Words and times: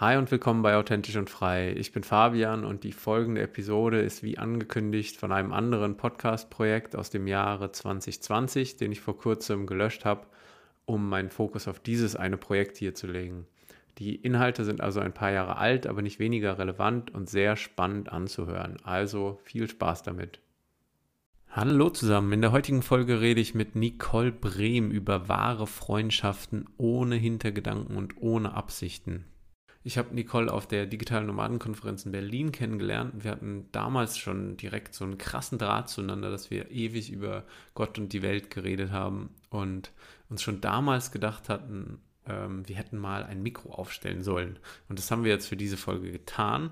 Hi 0.00 0.16
und 0.16 0.30
willkommen 0.30 0.62
bei 0.62 0.76
Authentisch 0.76 1.16
und 1.16 1.28
Frei. 1.28 1.72
Ich 1.72 1.90
bin 1.90 2.04
Fabian 2.04 2.64
und 2.64 2.84
die 2.84 2.92
folgende 2.92 3.42
Episode 3.42 4.00
ist 4.00 4.22
wie 4.22 4.38
angekündigt 4.38 5.16
von 5.16 5.32
einem 5.32 5.52
anderen 5.52 5.96
Podcast-Projekt 5.96 6.94
aus 6.94 7.10
dem 7.10 7.26
Jahre 7.26 7.72
2020, 7.72 8.76
den 8.76 8.92
ich 8.92 9.00
vor 9.00 9.18
kurzem 9.18 9.66
gelöscht 9.66 10.04
habe, 10.04 10.28
um 10.84 11.08
meinen 11.08 11.30
Fokus 11.30 11.66
auf 11.66 11.80
dieses 11.80 12.14
eine 12.14 12.36
Projekt 12.36 12.76
hier 12.76 12.94
zu 12.94 13.08
legen. 13.08 13.48
Die 13.98 14.14
Inhalte 14.14 14.64
sind 14.64 14.80
also 14.80 15.00
ein 15.00 15.12
paar 15.12 15.32
Jahre 15.32 15.56
alt, 15.56 15.88
aber 15.88 16.00
nicht 16.00 16.20
weniger 16.20 16.60
relevant 16.60 17.12
und 17.12 17.28
sehr 17.28 17.56
spannend 17.56 18.12
anzuhören. 18.12 18.76
Also 18.84 19.40
viel 19.42 19.68
Spaß 19.68 20.04
damit. 20.04 20.38
Hallo 21.50 21.90
zusammen, 21.90 22.30
in 22.30 22.40
der 22.40 22.52
heutigen 22.52 22.82
Folge 22.82 23.20
rede 23.20 23.40
ich 23.40 23.56
mit 23.56 23.74
Nicole 23.74 24.30
Brehm 24.30 24.92
über 24.92 25.28
wahre 25.28 25.66
Freundschaften 25.66 26.66
ohne 26.76 27.16
Hintergedanken 27.16 27.96
und 27.96 28.22
ohne 28.22 28.54
Absichten. 28.54 29.24
Ich 29.84 29.96
habe 29.96 30.14
Nicole 30.14 30.52
auf 30.52 30.66
der 30.66 30.86
digitalen 30.86 31.26
Nomadenkonferenz 31.26 32.04
in 32.04 32.12
Berlin 32.12 32.52
kennengelernt. 32.52 33.24
Wir 33.24 33.30
hatten 33.30 33.68
damals 33.72 34.18
schon 34.18 34.56
direkt 34.56 34.94
so 34.94 35.04
einen 35.04 35.18
krassen 35.18 35.58
Draht 35.58 35.88
zueinander, 35.88 36.30
dass 36.30 36.50
wir 36.50 36.70
ewig 36.70 37.10
über 37.10 37.44
Gott 37.74 37.98
und 37.98 38.12
die 38.12 38.22
Welt 38.22 38.50
geredet 38.50 38.90
haben 38.90 39.30
und 39.50 39.92
uns 40.28 40.42
schon 40.42 40.60
damals 40.60 41.12
gedacht 41.12 41.48
hatten, 41.48 42.00
ähm, 42.26 42.68
wir 42.68 42.76
hätten 42.76 42.98
mal 42.98 43.24
ein 43.24 43.42
Mikro 43.42 43.70
aufstellen 43.70 44.22
sollen. 44.22 44.58
Und 44.88 44.98
das 44.98 45.10
haben 45.10 45.24
wir 45.24 45.32
jetzt 45.32 45.48
für 45.48 45.56
diese 45.56 45.76
Folge 45.76 46.10
getan. 46.12 46.70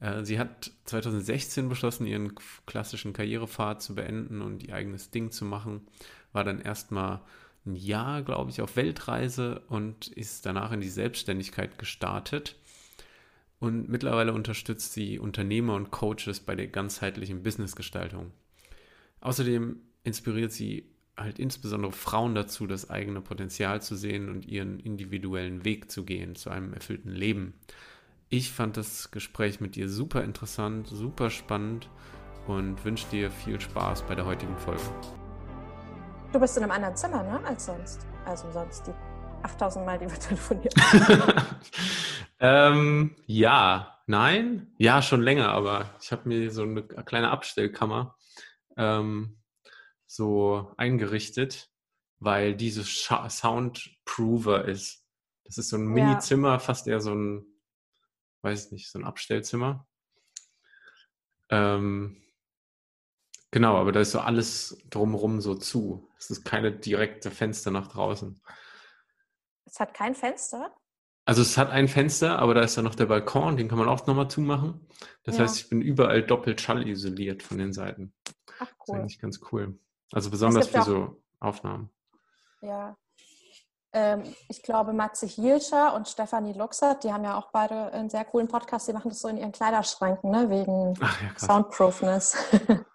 Äh, 0.00 0.24
sie 0.24 0.38
hat 0.38 0.72
2016 0.84 1.68
beschlossen, 1.68 2.06
ihren 2.06 2.34
klassischen 2.66 3.12
Karrierepfad 3.12 3.80
zu 3.80 3.94
beenden 3.94 4.42
und 4.42 4.62
ihr 4.62 4.74
eigenes 4.74 5.10
Ding 5.10 5.30
zu 5.30 5.44
machen. 5.44 5.86
War 6.32 6.44
dann 6.44 6.60
erstmal 6.60 7.20
ein 7.66 7.76
Jahr, 7.76 8.22
glaube 8.22 8.50
ich, 8.50 8.60
auf 8.60 8.76
Weltreise 8.76 9.62
und 9.68 10.08
ist 10.08 10.44
danach 10.46 10.72
in 10.72 10.80
die 10.80 10.88
Selbstständigkeit 10.88 11.78
gestartet. 11.78 12.56
Und 13.58 13.88
mittlerweile 13.88 14.34
unterstützt 14.34 14.92
sie 14.92 15.18
Unternehmer 15.18 15.74
und 15.74 15.90
Coaches 15.90 16.40
bei 16.40 16.54
der 16.54 16.66
ganzheitlichen 16.66 17.42
Businessgestaltung. 17.42 18.32
Außerdem 19.20 19.76
inspiriert 20.02 20.52
sie 20.52 20.90
halt 21.16 21.38
insbesondere 21.38 21.92
Frauen 21.92 22.34
dazu, 22.34 22.66
das 22.66 22.90
eigene 22.90 23.20
Potenzial 23.20 23.80
zu 23.80 23.96
sehen 23.96 24.28
und 24.28 24.46
ihren 24.46 24.80
individuellen 24.80 25.64
Weg 25.64 25.90
zu 25.90 26.04
gehen 26.04 26.34
zu 26.34 26.50
einem 26.50 26.74
erfüllten 26.74 27.10
Leben. 27.10 27.54
Ich 28.28 28.50
fand 28.50 28.76
das 28.76 29.10
Gespräch 29.10 29.60
mit 29.60 29.76
dir 29.76 29.88
super 29.88 30.24
interessant, 30.24 30.88
super 30.88 31.30
spannend 31.30 31.88
und 32.46 32.84
wünsche 32.84 33.08
dir 33.10 33.30
viel 33.30 33.60
Spaß 33.60 34.06
bei 34.06 34.14
der 34.14 34.26
heutigen 34.26 34.58
Folge. 34.58 34.82
Du 36.34 36.40
bist 36.40 36.56
in 36.56 36.64
einem 36.64 36.72
anderen 36.72 36.96
Zimmer, 36.96 37.22
ne, 37.22 37.40
als 37.46 37.66
sonst. 37.66 38.08
Also 38.24 38.50
sonst 38.50 38.88
die 38.88 38.92
8000 39.44 39.86
Mal, 39.86 40.00
die 40.00 40.10
wir 40.10 40.14
telefonieren. 40.18 40.74
ähm, 42.40 43.14
ja, 43.26 44.02
nein, 44.08 44.74
ja, 44.76 45.00
schon 45.00 45.22
länger, 45.22 45.50
aber 45.50 45.94
ich 46.00 46.10
habe 46.10 46.28
mir 46.28 46.50
so 46.50 46.62
eine 46.62 46.82
kleine 46.82 47.30
Abstellkammer 47.30 48.16
ähm, 48.76 49.40
so 50.06 50.74
eingerichtet, 50.76 51.70
weil 52.18 52.56
dieses 52.56 53.04
Soundprover 53.28 54.64
ist. 54.64 55.06
Das 55.44 55.56
ist 55.56 55.68
so 55.68 55.76
ein 55.76 55.86
Mini-Zimmer, 55.86 56.58
fast 56.58 56.88
eher 56.88 57.00
so 57.00 57.14
ein, 57.14 57.46
weiß 58.42 58.72
nicht, 58.72 58.90
so 58.90 58.98
ein 58.98 59.04
Abstellzimmer. 59.04 59.86
Ähm, 61.48 62.23
Genau, 63.54 63.76
aber 63.76 63.92
da 63.92 64.00
ist 64.00 64.10
so 64.10 64.18
alles 64.18 64.76
drumherum 64.90 65.40
so 65.40 65.54
zu. 65.54 66.08
Es 66.18 66.28
ist 66.28 66.44
keine 66.44 66.72
direkte 66.72 67.30
Fenster 67.30 67.70
nach 67.70 67.86
draußen. 67.86 68.42
Es 69.64 69.78
hat 69.78 69.94
kein 69.94 70.16
Fenster? 70.16 70.74
Also 71.24 71.42
es 71.42 71.56
hat 71.56 71.70
ein 71.70 71.86
Fenster, 71.86 72.40
aber 72.40 72.54
da 72.54 72.62
ist 72.62 72.76
dann 72.76 72.84
noch 72.84 72.96
der 72.96 73.06
Balkon, 73.06 73.56
den 73.56 73.68
kann 73.68 73.78
man 73.78 73.88
auch 73.88 74.04
nochmal 74.08 74.28
zumachen. 74.28 74.88
Das 75.22 75.36
ja. 75.36 75.44
heißt, 75.44 75.56
ich 75.56 75.68
bin 75.68 75.82
überall 75.82 76.24
doppelt 76.24 76.60
schallisoliert 76.60 77.44
von 77.44 77.58
den 77.58 77.72
Seiten. 77.72 78.12
Ach 78.58 78.66
cool. 78.66 78.74
Das 78.78 78.88
ist 78.88 78.94
eigentlich 78.94 79.20
ganz 79.20 79.40
cool. 79.52 79.78
Also 80.10 80.30
besonders 80.30 80.66
für 80.66 80.82
so 80.82 81.22
Aufnahmen. 81.38 81.90
Ja. 82.60 82.96
Ähm, 83.92 84.24
ich 84.48 84.64
glaube, 84.64 84.92
Matze 84.92 85.26
Hielscher 85.26 85.94
und 85.94 86.08
Stefanie 86.08 86.54
Luxert, 86.54 87.04
die 87.04 87.12
haben 87.12 87.22
ja 87.22 87.38
auch 87.38 87.52
beide 87.52 87.92
einen 87.92 88.10
sehr 88.10 88.24
coolen 88.24 88.48
Podcast, 88.48 88.88
die 88.88 88.92
machen 88.92 89.10
das 89.10 89.20
so 89.20 89.28
in 89.28 89.36
ihren 89.36 89.52
Kleiderschränken, 89.52 90.28
ne? 90.32 90.50
wegen 90.50 90.94
ja, 91.00 91.38
Soundproofness. 91.38 92.36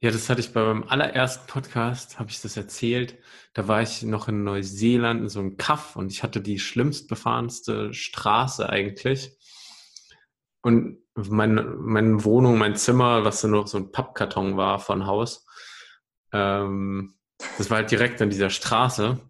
Ja, 0.00 0.12
das 0.12 0.30
hatte 0.30 0.40
ich 0.40 0.52
bei 0.52 0.62
meinem 0.62 0.84
allerersten 0.84 1.48
Podcast, 1.48 2.20
habe 2.20 2.30
ich 2.30 2.40
das 2.40 2.56
erzählt. 2.56 3.18
Da 3.52 3.66
war 3.66 3.82
ich 3.82 4.04
noch 4.04 4.28
in 4.28 4.44
Neuseeland 4.44 5.22
in 5.22 5.28
so 5.28 5.40
einem 5.40 5.56
Kaff 5.56 5.96
und 5.96 6.12
ich 6.12 6.22
hatte 6.22 6.40
die 6.40 6.60
schlimmst 6.60 7.08
befahrenste 7.08 7.92
Straße 7.92 8.68
eigentlich. 8.68 9.36
Und 10.62 10.98
meine, 11.16 11.62
meine 11.64 12.24
Wohnung, 12.24 12.58
mein 12.58 12.76
Zimmer, 12.76 13.24
was 13.24 13.40
dann 13.40 13.50
noch 13.50 13.66
so 13.66 13.78
ein 13.78 13.90
Pappkarton 13.90 14.56
war 14.56 14.78
von 14.78 15.04
Haus, 15.06 15.44
ähm, 16.32 17.14
das 17.56 17.68
war 17.68 17.78
halt 17.78 17.90
direkt 17.90 18.22
an 18.22 18.30
dieser 18.30 18.50
Straße. 18.50 19.20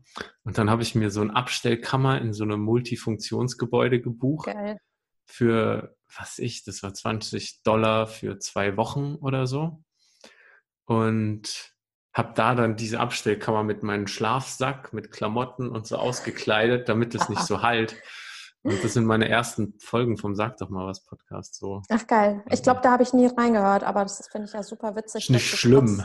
Und 0.45 0.59
dann 0.59 0.69
habe 0.69 0.83
ich 0.83 0.95
mir 0.95 1.11
so 1.11 1.23
ein 1.23 1.31
Abstellkammer 1.31 2.21
in 2.21 2.35
so 2.35 2.45
einem 2.45 2.61
Multifunktionsgebäude 2.61 4.03
gebucht. 4.03 4.53
Geil. 4.53 4.77
Für, 5.25 5.97
was 6.15 6.39
ich, 6.39 6.65
das 6.65 6.83
war 6.83 6.93
20 6.93 7.63
Dollar 7.63 8.07
für 8.07 8.39
zwei 8.39 8.77
Wochen 8.77 9.15
oder 9.15 9.47
so 9.47 9.83
und 10.89 11.75
habe 12.15 12.33
da 12.35 12.55
dann 12.55 12.77
diese 12.77 12.99
Abstellkammer 12.99 13.63
mit 13.63 13.83
meinem 13.83 14.07
Schlafsack, 14.07 14.95
mit 14.95 15.13
Klamotten 15.13 15.69
und 15.69 15.87
so 15.87 15.97
ausgekleidet, 15.97 16.89
damit 16.89 17.15
es 17.15 17.29
nicht 17.29 17.43
so 17.47 17.63
halt. 17.63 17.95
Und 18.63 18.83
das 18.83 18.95
sind 18.95 19.05
meine 19.05 19.29
ersten 19.29 19.79
Folgen 19.79 20.17
vom 20.17 20.35
Sag 20.35 20.57
doch 20.57 20.71
mal 20.71 20.87
was 20.87 21.05
Podcast 21.05 21.57
so. 21.57 21.83
Ach 21.91 22.07
geil. 22.07 22.43
Ich 22.51 22.63
glaube, 22.63 22.81
da 22.83 22.91
habe 22.91 23.03
ich 23.03 23.13
nie 23.13 23.27
reingehört, 23.27 23.85
aber 23.85 24.03
das 24.03 24.27
finde 24.33 24.49
ich 24.49 24.55
ja 24.55 24.63
super 24.63 24.97
witzig. 24.97 25.29
Nicht 25.31 25.47
schlimm. 25.47 26.03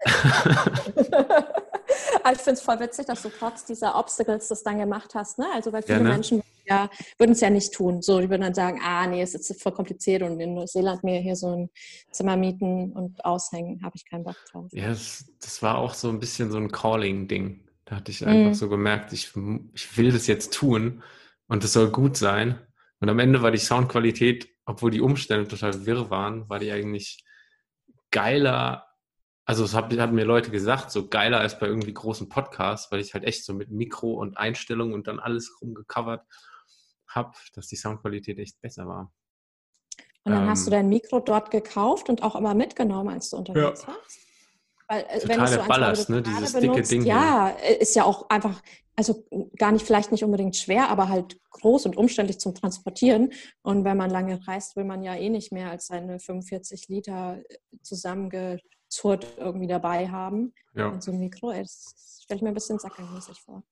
Aber 2.28 2.36
ich 2.36 2.42
finde 2.42 2.58
es 2.58 2.60
voll 2.60 2.78
witzig, 2.78 3.06
dass 3.06 3.22
du 3.22 3.30
trotz 3.30 3.64
dieser 3.64 3.98
Obstacles 3.98 4.48
das 4.48 4.62
dann 4.62 4.78
gemacht 4.78 5.14
hast. 5.14 5.38
Ne? 5.38 5.46
Also 5.54 5.72
weil 5.72 5.82
viele 5.82 5.96
ja, 5.96 6.04
ne? 6.04 6.10
Menschen 6.10 6.42
ja, 6.66 6.90
würden 7.16 7.32
es 7.32 7.40
ja 7.40 7.48
nicht 7.48 7.72
tun. 7.72 8.02
So, 8.02 8.20
die 8.20 8.28
würden 8.28 8.42
dann 8.42 8.52
sagen, 8.52 8.80
ah 8.84 9.06
nee, 9.06 9.22
es 9.22 9.34
ist 9.34 9.62
voll 9.62 9.72
kompliziert 9.72 10.22
und 10.22 10.38
in 10.38 10.52
Neuseeland 10.52 11.02
mir 11.04 11.20
hier 11.20 11.36
so 11.36 11.56
ein 11.56 11.70
Zimmer 12.10 12.36
mieten 12.36 12.92
und 12.92 13.24
aushängen, 13.24 13.82
habe 13.82 13.96
ich 13.96 14.04
keinen 14.04 14.24
Bock 14.24 14.36
drauf. 14.52 14.66
Ja, 14.72 14.88
das, 14.88 15.24
das, 15.40 15.62
war 15.62 15.78
auch 15.78 15.94
so 15.94 16.10
ein 16.10 16.20
bisschen 16.20 16.50
so 16.50 16.58
ein 16.58 16.70
Calling-Ding. 16.70 17.66
Da 17.86 17.96
hatte 17.96 18.10
ich 18.10 18.26
einfach 18.26 18.50
mm. 18.50 18.60
so 18.60 18.68
gemerkt, 18.68 19.14
ich, 19.14 19.32
ich 19.72 19.96
will 19.96 20.12
das 20.12 20.26
jetzt 20.26 20.52
tun 20.52 21.02
und 21.46 21.64
es 21.64 21.72
soll 21.72 21.90
gut 21.90 22.18
sein. 22.18 22.58
Und 23.00 23.08
am 23.08 23.20
Ende 23.20 23.40
war 23.40 23.52
die 23.52 23.56
Soundqualität, 23.56 24.50
obwohl 24.66 24.90
die 24.90 25.00
Umstände 25.00 25.48
total 25.48 25.86
wirr 25.86 26.10
waren, 26.10 26.46
war 26.50 26.58
die 26.58 26.72
eigentlich 26.72 27.24
geiler 28.10 28.87
also 29.48 29.64
es 29.64 29.72
hat, 29.72 29.90
hat, 29.96 30.12
mir 30.12 30.26
Leute 30.26 30.50
gesagt, 30.50 30.90
so 30.90 31.08
geiler 31.08 31.40
als 31.40 31.58
bei 31.58 31.66
irgendwie 31.66 31.94
großen 31.94 32.28
Podcasts, 32.28 32.92
weil 32.92 33.00
ich 33.00 33.14
halt 33.14 33.24
echt 33.24 33.46
so 33.46 33.54
mit 33.54 33.70
Mikro 33.70 34.12
und 34.12 34.36
Einstellungen 34.36 34.92
und 34.92 35.06
dann 35.06 35.18
alles 35.18 35.56
rumgecovert 35.62 36.22
habe, 37.08 37.32
dass 37.54 37.66
die 37.68 37.76
Soundqualität 37.76 38.38
echt 38.38 38.60
besser 38.60 38.86
war. 38.86 39.10
Und 40.24 40.32
dann 40.32 40.42
ähm, 40.42 40.50
hast 40.50 40.66
du 40.66 40.70
dein 40.70 40.90
Mikro 40.90 41.20
dort 41.20 41.50
gekauft 41.50 42.10
und 42.10 42.22
auch 42.22 42.36
immer 42.36 42.52
mitgenommen, 42.52 43.08
als 43.08 43.30
du 43.30 43.38
unterwegs 43.38 43.80
ja. 43.82 43.88
warst? 43.88 44.18
Weil, 44.86 45.00
äh, 45.08 45.18
Total 45.18 45.38
wenn 45.38 45.46
so 45.46 45.56
der 45.56 45.62
Ballast, 45.64 46.10
ne? 46.10 46.20
dieses 46.20 46.52
benutzt, 46.52 46.76
dicke 46.76 46.88
Ding. 46.88 47.04
Ja, 47.06 47.56
hier. 47.58 47.80
ist 47.80 47.96
ja 47.96 48.04
auch 48.04 48.28
einfach, 48.28 48.62
also 48.96 49.24
gar 49.56 49.72
nicht, 49.72 49.86
vielleicht 49.86 50.12
nicht 50.12 50.24
unbedingt 50.24 50.56
schwer, 50.56 50.90
aber 50.90 51.08
halt 51.08 51.40
groß 51.52 51.86
und 51.86 51.96
umständlich 51.96 52.38
zum 52.38 52.54
Transportieren. 52.54 53.32
Und 53.62 53.84
wenn 53.84 53.96
man 53.96 54.10
lange 54.10 54.46
reist, 54.46 54.76
will 54.76 54.84
man 54.84 55.02
ja 55.02 55.14
eh 55.14 55.30
nicht 55.30 55.52
mehr 55.52 55.70
als 55.70 55.86
seine 55.86 56.20
45 56.20 56.88
Liter 56.88 57.40
zusammenge 57.80 58.58
Zurt 58.88 59.26
irgendwie 59.36 59.66
dabei 59.66 60.08
haben. 60.08 60.52
Ja. 60.74 60.88
Und 60.88 61.02
so 61.02 61.12
ein 61.12 61.18
Mikro, 61.18 61.52
ey, 61.52 61.62
das 61.62 62.20
stelle 62.24 62.36
ich 62.36 62.42
mir 62.42 62.48
ein 62.48 62.54
bisschen 62.54 62.78
sackernmäßig 62.78 63.40
vor. 63.40 63.62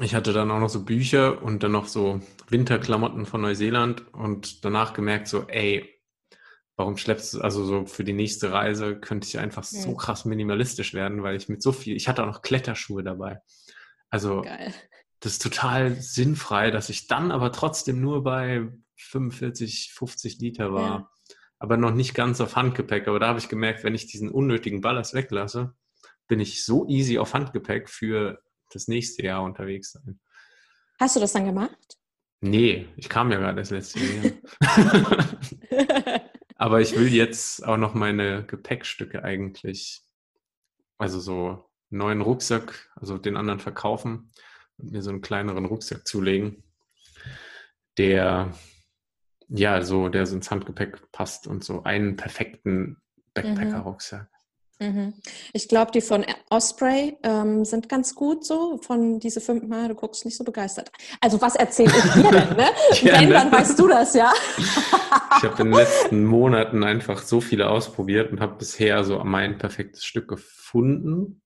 Ich 0.00 0.14
hatte 0.14 0.32
dann 0.32 0.50
auch 0.50 0.60
noch 0.60 0.70
so 0.70 0.84
Bücher 0.84 1.42
und 1.42 1.62
dann 1.62 1.72
noch 1.72 1.86
so 1.86 2.20
Winterklamotten 2.48 3.26
von 3.26 3.42
Neuseeland 3.42 4.12
und 4.14 4.64
danach 4.64 4.94
gemerkt, 4.94 5.28
so, 5.28 5.46
ey, 5.46 6.00
warum 6.76 6.96
schleppst 6.96 7.34
du, 7.34 7.40
also 7.40 7.64
so 7.64 7.86
für 7.86 8.02
die 8.02 8.12
nächste 8.12 8.50
Reise 8.50 8.98
könnte 8.98 9.28
ich 9.28 9.38
einfach 9.38 9.62
so 9.62 9.90
hm. 9.90 9.96
krass 9.96 10.24
minimalistisch 10.24 10.94
werden, 10.94 11.22
weil 11.22 11.36
ich 11.36 11.48
mit 11.48 11.62
so 11.62 11.70
viel, 11.70 11.96
ich 11.96 12.08
hatte 12.08 12.22
auch 12.22 12.26
noch 12.26 12.42
Kletterschuhe 12.42 13.04
dabei. 13.04 13.40
Also, 14.10 14.42
Geil. 14.42 14.72
das 15.20 15.32
ist 15.32 15.42
total 15.42 16.00
sinnfrei, 16.00 16.70
dass 16.70 16.88
ich 16.88 17.06
dann 17.06 17.30
aber 17.30 17.52
trotzdem 17.52 18.00
nur 18.00 18.24
bei 18.24 18.68
45, 18.96 19.92
50 19.92 20.38
Liter 20.38 20.72
war. 20.72 20.98
Ja 20.98 21.10
aber 21.64 21.78
noch 21.78 21.94
nicht 21.94 22.12
ganz 22.14 22.42
auf 22.42 22.56
Handgepäck. 22.56 23.08
Aber 23.08 23.18
da 23.18 23.28
habe 23.28 23.38
ich 23.38 23.48
gemerkt, 23.48 23.84
wenn 23.84 23.94
ich 23.94 24.06
diesen 24.06 24.30
unnötigen 24.30 24.82
Ballast 24.82 25.14
weglasse, 25.14 25.74
bin 26.28 26.38
ich 26.38 26.62
so 26.62 26.86
easy 26.86 27.18
auf 27.18 27.32
Handgepäck 27.32 27.88
für 27.88 28.42
das 28.70 28.86
nächste 28.86 29.22
Jahr 29.22 29.42
unterwegs 29.42 29.92
sein. 29.92 30.20
Hast 31.00 31.16
du 31.16 31.20
das 31.20 31.32
dann 31.32 31.46
gemacht? 31.46 31.96
Nee, 32.42 32.86
ich 32.98 33.08
kam 33.08 33.32
ja 33.32 33.38
gerade 33.38 33.62
das 33.62 33.70
letzte 33.70 33.98
Jahr. 33.98 34.32
aber 36.56 36.82
ich 36.82 36.94
will 36.98 37.08
jetzt 37.08 37.64
auch 37.66 37.78
noch 37.78 37.94
meine 37.94 38.44
Gepäckstücke 38.44 39.24
eigentlich, 39.24 40.02
also 40.98 41.18
so 41.18 41.64
neuen 41.88 42.20
Rucksack, 42.20 42.90
also 42.94 43.16
den 43.16 43.38
anderen 43.38 43.60
verkaufen 43.60 44.30
und 44.76 44.92
mir 44.92 45.00
so 45.00 45.08
einen 45.08 45.22
kleineren 45.22 45.64
Rucksack 45.64 46.06
zulegen 46.06 46.62
der 47.96 48.52
ja 49.48 49.82
so, 49.82 50.08
der 50.08 50.26
so 50.26 50.36
ins 50.36 50.50
Handgepäck 50.50 51.10
passt 51.12 51.46
und 51.46 51.64
so 51.64 51.82
einen 51.84 52.16
perfekten 52.16 52.98
Backpacker-Rucksack. 53.34 54.28
Mhm. 54.80 55.14
Ich 55.52 55.68
glaube, 55.68 55.92
die 55.92 56.00
von 56.00 56.26
Osprey 56.50 57.16
ähm, 57.22 57.64
sind 57.64 57.88
ganz 57.88 58.14
gut 58.14 58.44
so. 58.44 58.78
Von 58.78 59.20
diese 59.20 59.40
fünf 59.40 59.64
Mal, 59.64 59.88
du 59.88 59.94
guckst 59.94 60.24
nicht 60.24 60.36
so 60.36 60.44
begeistert. 60.44 60.90
Also 61.20 61.40
was 61.40 61.54
erzähle 61.54 61.92
ich 61.96 62.12
dir 62.12 62.30
denn? 62.30 62.56
Ne? 62.56 62.66
ja, 63.02 63.20
Wenn, 63.20 63.28
ne? 63.28 63.34
dann 63.34 63.52
weißt 63.52 63.78
du 63.78 63.86
das, 63.86 64.14
ja. 64.14 64.32
ich 64.58 65.44
habe 65.44 65.62
in 65.62 65.70
den 65.70 65.74
letzten 65.74 66.24
Monaten 66.24 66.82
einfach 66.82 67.22
so 67.22 67.40
viele 67.40 67.68
ausprobiert 67.68 68.32
und 68.32 68.40
habe 68.40 68.56
bisher 68.56 69.04
so 69.04 69.22
mein 69.22 69.58
perfektes 69.58 70.04
Stück 70.04 70.28
gefunden. 70.28 71.42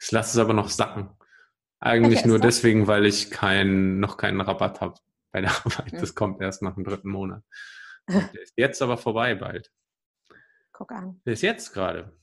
Ich 0.00 0.10
lasse 0.10 0.38
es 0.38 0.38
aber 0.38 0.52
noch 0.52 0.68
sacken. 0.68 1.10
Eigentlich 1.80 2.20
okay, 2.20 2.28
nur 2.28 2.38
deswegen, 2.40 2.86
weil 2.86 3.06
ich 3.06 3.30
kein, 3.30 4.00
noch 4.00 4.16
keinen 4.16 4.40
Rabatt 4.40 4.80
habe 4.80 4.94
bei 5.34 5.40
der 5.40 5.50
Arbeit. 5.66 5.92
Mhm. 5.92 5.98
Das 5.98 6.14
kommt 6.14 6.40
erst 6.40 6.62
nach 6.62 6.74
dem 6.74 6.84
dritten 6.84 7.10
Monat. 7.10 7.42
der 8.08 8.42
ist 8.42 8.54
jetzt 8.56 8.80
aber 8.80 8.96
vorbei 8.96 9.34
bald. 9.34 9.70
Guck 10.72 10.92
an. 10.92 11.20
Der 11.26 11.34
ist 11.34 11.42
jetzt 11.42 11.72
gerade. 11.72 12.16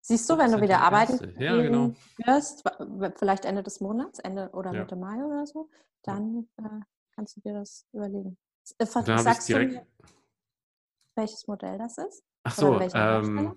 Siehst 0.00 0.30
du, 0.30 0.38
wenn 0.38 0.52
du 0.52 0.60
wieder 0.60 0.80
arbeiten 0.80 1.38
ja, 1.40 1.60
genau. 1.60 1.94
wirst, 2.24 2.64
vielleicht 3.16 3.44
Ende 3.44 3.62
des 3.62 3.80
Monats, 3.80 4.18
Ende 4.20 4.48
oder 4.52 4.72
Mitte 4.72 4.94
ja. 4.94 5.00
Mai 5.00 5.22
oder 5.22 5.46
so, 5.46 5.68
dann 6.02 6.48
äh, 6.56 6.80
kannst 7.14 7.36
du 7.36 7.40
dir 7.40 7.52
das 7.52 7.86
überlegen. 7.92 8.38
Äh, 8.78 8.86
Sagst 8.86 9.48
du 9.50 9.58
mir, 9.58 9.86
welches 11.14 11.46
Modell 11.46 11.76
das 11.78 11.98
ist? 11.98 12.22
Ach 12.44 12.54
so, 12.54 12.80
ähm, 12.80 13.56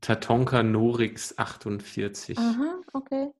Tatonka 0.00 0.62
Norix 0.62 1.36
48. 1.36 2.38
Aha, 2.38 2.80
okay. 2.94 3.32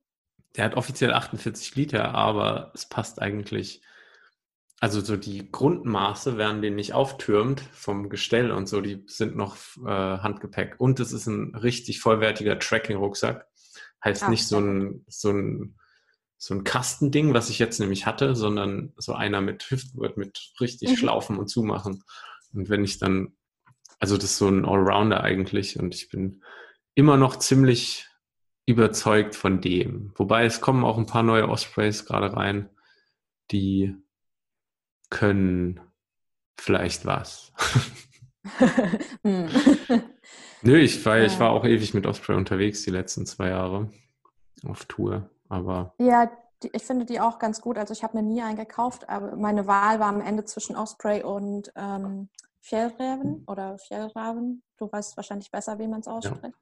Der 0.57 0.65
hat 0.65 0.75
offiziell 0.75 1.15
48 1.15 1.77
Liter, 1.77 2.15
aber 2.15 2.73
es 2.75 2.85
passt 2.85 3.23
eigentlich 3.23 3.81
also 4.81 5.03
so 5.03 5.19
die 5.19 5.53
Grundmaße 5.53 6.39
werden 6.39 6.63
den 6.63 6.75
nicht 6.75 6.95
auftürmt 6.95 7.61
vom 7.73 8.09
Gestell 8.09 8.51
und 8.51 8.67
so, 8.67 8.81
die 8.81 9.05
sind 9.07 9.37
noch 9.37 9.57
äh, 9.85 9.91
Handgepäck. 9.91 10.77
Und 10.79 11.01
es 11.01 11.13
ist 11.13 11.27
ein 11.27 11.55
richtig 11.55 12.01
vollwertiger 12.01 12.59
Tracking-Rucksack. 12.59 13.47
Heißt 14.03 14.25
Ach, 14.25 14.29
nicht 14.31 14.47
so 14.47 14.59
ein, 14.59 15.05
so 15.07 15.31
ein, 15.31 15.79
so 16.39 16.55
ein 16.55 16.65
Kastending, 16.65 17.35
was 17.35 17.51
ich 17.51 17.59
jetzt 17.59 17.79
nämlich 17.79 18.07
hatte, 18.07 18.35
sondern 18.35 18.95
so 18.97 19.13
einer 19.13 19.43
mit 19.43 19.71
Hüftgurt, 19.71 20.17
mit 20.17 20.53
richtig 20.63 20.93
mhm. 20.93 20.97
Schlaufen 20.97 21.39
und 21.39 21.49
Zumachen. 21.49 22.03
Und 22.55 22.71
wenn 22.71 22.83
ich 22.83 22.99
dann, 22.99 23.37
also 23.99 24.17
das 24.17 24.25
ist 24.25 24.39
so 24.39 24.49
ein 24.49 24.65
Allrounder 24.65 25.23
eigentlich 25.23 25.79
und 25.79 25.95
ich 25.95 26.09
bin 26.09 26.43
immer 26.95 27.19
noch 27.19 27.37
ziemlich 27.37 28.09
überzeugt 28.65 29.35
von 29.35 29.61
dem. 29.61 30.15
Wobei 30.17 30.47
es 30.47 30.63
kommen 30.63 30.85
auch 30.85 30.97
ein 30.97 31.07
paar 31.07 31.23
neue 31.23 31.51
Ospreys 31.51 32.07
gerade 32.07 32.35
rein, 32.35 32.71
die 33.51 33.95
können 35.11 35.81
vielleicht 36.57 37.05
was. 37.05 37.53
Hm. 39.23 39.51
Nö, 40.63 40.79
ich 40.79 41.05
war, 41.05 41.19
ich 41.19 41.39
war 41.39 41.51
auch 41.51 41.67
ewig 41.67 41.93
mit 41.93 42.07
Osprey 42.07 42.35
unterwegs 42.35 42.83
die 42.83 42.91
letzten 42.91 43.27
zwei 43.27 43.51
Jahre 43.51 43.91
auf 44.65 44.87
Tour, 44.87 45.29
aber. 45.51 45.95
Ja, 45.99 46.31
die, 46.63 46.71
ich 46.73 46.83
finde 46.83 47.05
die 47.05 47.21
auch 47.21 47.39
ganz 47.39 47.61
gut. 47.61 47.79
Also 47.79 47.93
ich 47.93 48.03
habe 48.03 48.17
mir 48.17 48.23
nie 48.23 48.43
einen 48.43 48.57
gekauft, 48.57 49.09
aber 49.09 49.37
meine 49.37 49.67
Wahl 49.67 50.01
war 50.01 50.09
am 50.09 50.21
Ende 50.21 50.45
zwischen 50.45 50.77
Osprey 50.77 51.23
und 51.23 51.73
ähm, 51.77 52.29
Fjellraven 52.61 53.45
oder 53.47 53.79
Fjellraven. 53.79 54.63
Du 54.77 54.91
weißt 54.91 55.17
wahrscheinlich 55.17 55.51
besser, 55.51 55.79
wie 55.79 55.89
man 55.89 56.01
es 56.01 56.09
ausspricht. 56.09 56.57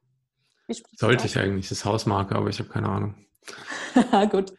Ja. 0.69 0.75
Sollte 0.97 1.27
ich 1.27 1.39
eigentlich, 1.39 1.69
das 1.69 1.85
Hausmarke, 1.85 2.35
aber 2.35 2.49
ich 2.49 2.59
habe 2.59 2.69
keine 2.69 2.89
Ahnung. 2.89 3.15
Gut. 4.31 4.53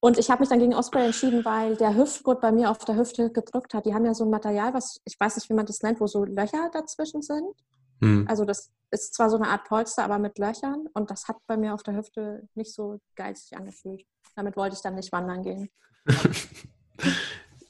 Und 0.00 0.16
ich 0.16 0.30
habe 0.30 0.40
mich 0.40 0.48
dann 0.48 0.60
gegen 0.60 0.74
Osprey 0.74 1.06
entschieden, 1.06 1.44
weil 1.44 1.76
der 1.76 1.96
Hüftgurt 1.96 2.40
bei 2.40 2.52
mir 2.52 2.70
auf 2.70 2.78
der 2.78 2.96
Hüfte 2.96 3.32
gedrückt 3.32 3.74
hat. 3.74 3.84
Die 3.84 3.94
haben 3.94 4.04
ja 4.04 4.14
so 4.14 4.24
ein 4.24 4.30
Material, 4.30 4.72
was 4.72 5.00
ich 5.04 5.18
weiß 5.18 5.36
nicht, 5.36 5.50
wie 5.50 5.54
man 5.54 5.66
das 5.66 5.82
nennt, 5.82 6.00
wo 6.00 6.06
so 6.06 6.24
Löcher 6.24 6.70
dazwischen 6.72 7.22
sind. 7.22 7.52
Hm. 8.00 8.26
Also 8.28 8.44
das 8.44 8.70
ist 8.90 9.14
zwar 9.14 9.28
so 9.28 9.36
eine 9.36 9.48
Art 9.48 9.64
Polster, 9.64 10.04
aber 10.04 10.18
mit 10.18 10.38
Löchern. 10.38 10.86
Und 10.94 11.10
das 11.10 11.26
hat 11.26 11.36
bei 11.46 11.56
mir 11.56 11.74
auf 11.74 11.82
der 11.82 11.96
Hüfte 11.96 12.48
nicht 12.54 12.72
so 12.72 13.00
geizig 13.16 13.56
angefühlt. 13.56 14.02
Damit 14.36 14.56
wollte 14.56 14.76
ich 14.76 14.82
dann 14.82 14.94
nicht 14.94 15.10
wandern 15.10 15.42
gehen. 15.42 15.68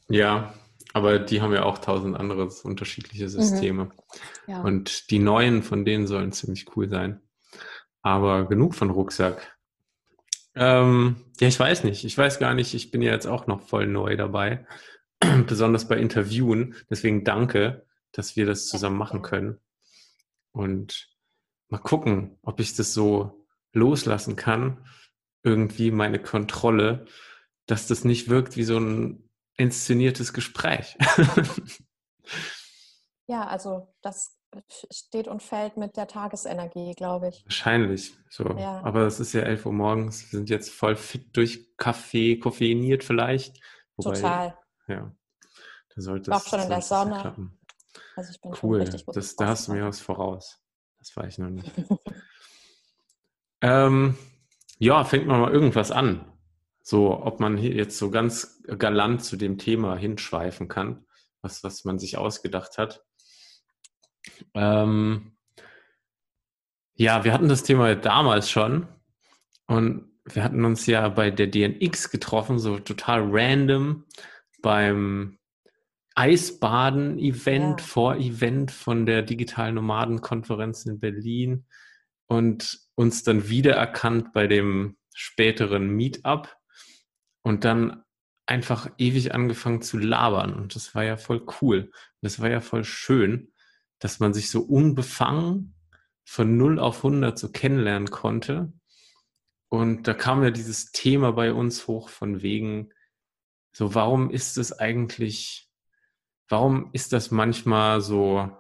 ja, 0.08 0.52
aber 0.92 1.18
die 1.18 1.40
haben 1.40 1.52
ja 1.52 1.64
auch 1.64 1.78
tausend 1.78 2.16
andere 2.16 2.50
unterschiedliche 2.62 3.24
mhm. 3.24 3.28
Systeme. 3.28 3.84
Mhm. 3.84 3.92
Ja. 4.46 4.62
Und 4.62 5.10
die 5.10 5.18
neuen 5.18 5.62
von 5.62 5.84
denen 5.84 6.06
sollen 6.06 6.32
ziemlich 6.32 6.76
cool 6.76 6.90
sein. 6.90 7.22
Aber 8.02 8.46
genug 8.46 8.74
von 8.74 8.90
Rucksack. 8.90 9.57
Ähm, 10.58 11.24
ja, 11.40 11.46
ich 11.46 11.58
weiß 11.58 11.84
nicht. 11.84 12.04
Ich 12.04 12.18
weiß 12.18 12.40
gar 12.40 12.54
nicht. 12.54 12.74
Ich 12.74 12.90
bin 12.90 13.00
ja 13.00 13.12
jetzt 13.12 13.26
auch 13.26 13.46
noch 13.46 13.62
voll 13.62 13.86
neu 13.86 14.16
dabei. 14.16 14.66
Besonders 15.46 15.86
bei 15.86 15.96
Interviewen. 15.96 16.74
Deswegen 16.90 17.24
danke, 17.24 17.86
dass 18.12 18.36
wir 18.36 18.44
das 18.44 18.66
zusammen 18.66 18.98
machen 18.98 19.22
können. 19.22 19.60
Und 20.52 21.08
mal 21.68 21.78
gucken, 21.78 22.38
ob 22.42 22.58
ich 22.58 22.74
das 22.74 22.92
so 22.92 23.46
loslassen 23.72 24.34
kann. 24.34 24.84
Irgendwie 25.44 25.92
meine 25.92 26.18
Kontrolle, 26.18 27.06
dass 27.66 27.86
das 27.86 28.04
nicht 28.04 28.28
wirkt 28.28 28.56
wie 28.56 28.64
so 28.64 28.78
ein 28.78 29.30
inszeniertes 29.56 30.32
Gespräch. 30.32 30.96
ja, 33.28 33.46
also 33.46 33.94
das 34.02 34.37
steht 34.90 35.28
und 35.28 35.42
fällt 35.42 35.76
mit 35.76 35.96
der 35.96 36.06
Tagesenergie, 36.06 36.94
glaube 36.94 37.28
ich. 37.28 37.44
Wahrscheinlich. 37.44 38.14
So. 38.30 38.44
Ja. 38.56 38.82
Aber 38.82 39.02
es 39.02 39.20
ist 39.20 39.32
ja 39.32 39.42
11 39.42 39.66
Uhr 39.66 39.72
morgens. 39.72 40.32
Wir 40.32 40.38
sind 40.38 40.50
jetzt 40.50 40.70
voll 40.70 40.96
fit 40.96 41.36
durch 41.36 41.76
Kaffee, 41.76 42.38
koffeiniert 42.38 43.04
vielleicht. 43.04 43.60
Wobei, 43.96 44.14
Total. 44.14 44.58
Ja. 44.86 45.12
Da 45.94 46.02
sollte 46.02 46.30
es 46.30 46.48
schon 46.48 46.60
in 46.60 46.68
der 46.68 46.82
Sonne. 46.82 47.20
Klappen. 47.20 47.58
Also 48.16 48.30
ich 48.30 48.40
bin 48.40 48.52
cool. 48.62 48.78
Schon 48.78 48.80
richtig 48.80 49.06
gut 49.06 49.16
das, 49.16 49.36
da 49.36 49.48
hast 49.48 49.68
du 49.68 49.72
mir 49.72 49.84
was 49.84 50.00
voraus. 50.00 50.60
Das 50.98 51.16
war 51.16 51.26
ich 51.26 51.38
noch 51.38 51.50
nicht. 51.50 51.70
ähm, 53.60 54.16
ja, 54.78 55.04
fängt 55.04 55.26
man 55.26 55.40
mal 55.40 55.52
irgendwas 55.52 55.90
an. 55.90 56.32
So, 56.82 57.22
ob 57.22 57.38
man 57.40 57.56
hier 57.56 57.74
jetzt 57.74 57.98
so 57.98 58.10
ganz 58.10 58.62
galant 58.78 59.22
zu 59.22 59.36
dem 59.36 59.58
Thema 59.58 59.96
hinschweifen 59.96 60.68
kann, 60.68 61.04
was, 61.42 61.62
was 61.62 61.84
man 61.84 61.98
sich 61.98 62.16
ausgedacht 62.16 62.78
hat. 62.78 63.04
Ähm, 64.54 65.32
ja, 66.94 67.24
wir 67.24 67.32
hatten 67.32 67.48
das 67.48 67.62
Thema 67.62 67.94
damals 67.94 68.50
schon 68.50 68.88
und 69.66 70.08
wir 70.24 70.44
hatten 70.44 70.64
uns 70.64 70.86
ja 70.86 71.08
bei 71.08 71.30
der 71.30 71.46
DNX 71.46 72.10
getroffen, 72.10 72.58
so 72.58 72.78
total 72.78 73.28
random 73.30 74.04
beim 74.62 75.38
Eisbaden-Event, 76.16 77.80
ja. 77.80 77.86
Vor-Event 77.86 78.72
von 78.72 79.06
der 79.06 79.22
Digitalen 79.22 79.76
Nomadenkonferenz 79.76 80.84
in 80.86 80.98
Berlin 80.98 81.66
und 82.26 82.80
uns 82.96 83.22
dann 83.22 83.48
wiedererkannt 83.48 84.32
bei 84.32 84.48
dem 84.48 84.96
späteren 85.14 85.90
Meetup 85.90 86.56
und 87.42 87.64
dann 87.64 88.02
einfach 88.46 88.90
ewig 88.98 89.34
angefangen 89.34 89.82
zu 89.82 89.98
labern 89.98 90.54
und 90.54 90.74
das 90.74 90.94
war 90.94 91.04
ja 91.04 91.16
voll 91.16 91.46
cool. 91.60 91.92
Das 92.22 92.40
war 92.40 92.50
ja 92.50 92.60
voll 92.60 92.82
schön 92.82 93.52
dass 93.98 94.20
man 94.20 94.34
sich 94.34 94.50
so 94.50 94.60
unbefangen 94.60 95.74
von 96.24 96.56
0 96.56 96.78
auf 96.78 96.98
100 96.98 97.38
so 97.38 97.50
kennenlernen 97.50 98.10
konnte. 98.10 98.72
Und 99.68 100.08
da 100.08 100.14
kam 100.14 100.42
ja 100.42 100.50
dieses 100.50 100.92
Thema 100.92 101.32
bei 101.32 101.52
uns 101.52 101.86
hoch 101.86 102.08
von 102.08 102.42
wegen, 102.42 102.90
so 103.72 103.94
warum 103.94 104.30
ist 104.30 104.58
es 104.58 104.78
eigentlich, 104.78 105.70
warum 106.48 106.90
ist 106.92 107.12
das 107.12 107.30
manchmal 107.30 108.00
so 108.00 108.50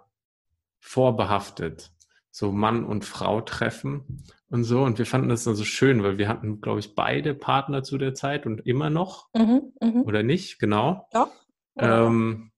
vorbehaftet, 0.80 1.92
so 2.30 2.52
Mann 2.52 2.84
und 2.84 3.04
Frau 3.04 3.40
treffen 3.40 4.24
und 4.48 4.64
so. 4.64 4.82
Und 4.82 4.98
wir 4.98 5.06
fanden 5.06 5.28
das 5.28 5.44
dann 5.44 5.56
so 5.56 5.64
schön, 5.64 6.02
weil 6.02 6.18
wir 6.18 6.28
hatten, 6.28 6.60
glaube 6.60 6.80
ich, 6.80 6.94
beide 6.94 7.34
Partner 7.34 7.82
zu 7.82 7.98
der 7.98 8.14
Zeit 8.14 8.46
und 8.46 8.66
immer 8.66 8.90
noch, 8.90 9.28
mhm, 9.34 9.72
mh. 9.80 10.02
oder 10.02 10.22
nicht, 10.22 10.58
genau. 10.58 11.08
Doch. 11.12 11.30
Ähm, 11.76 12.50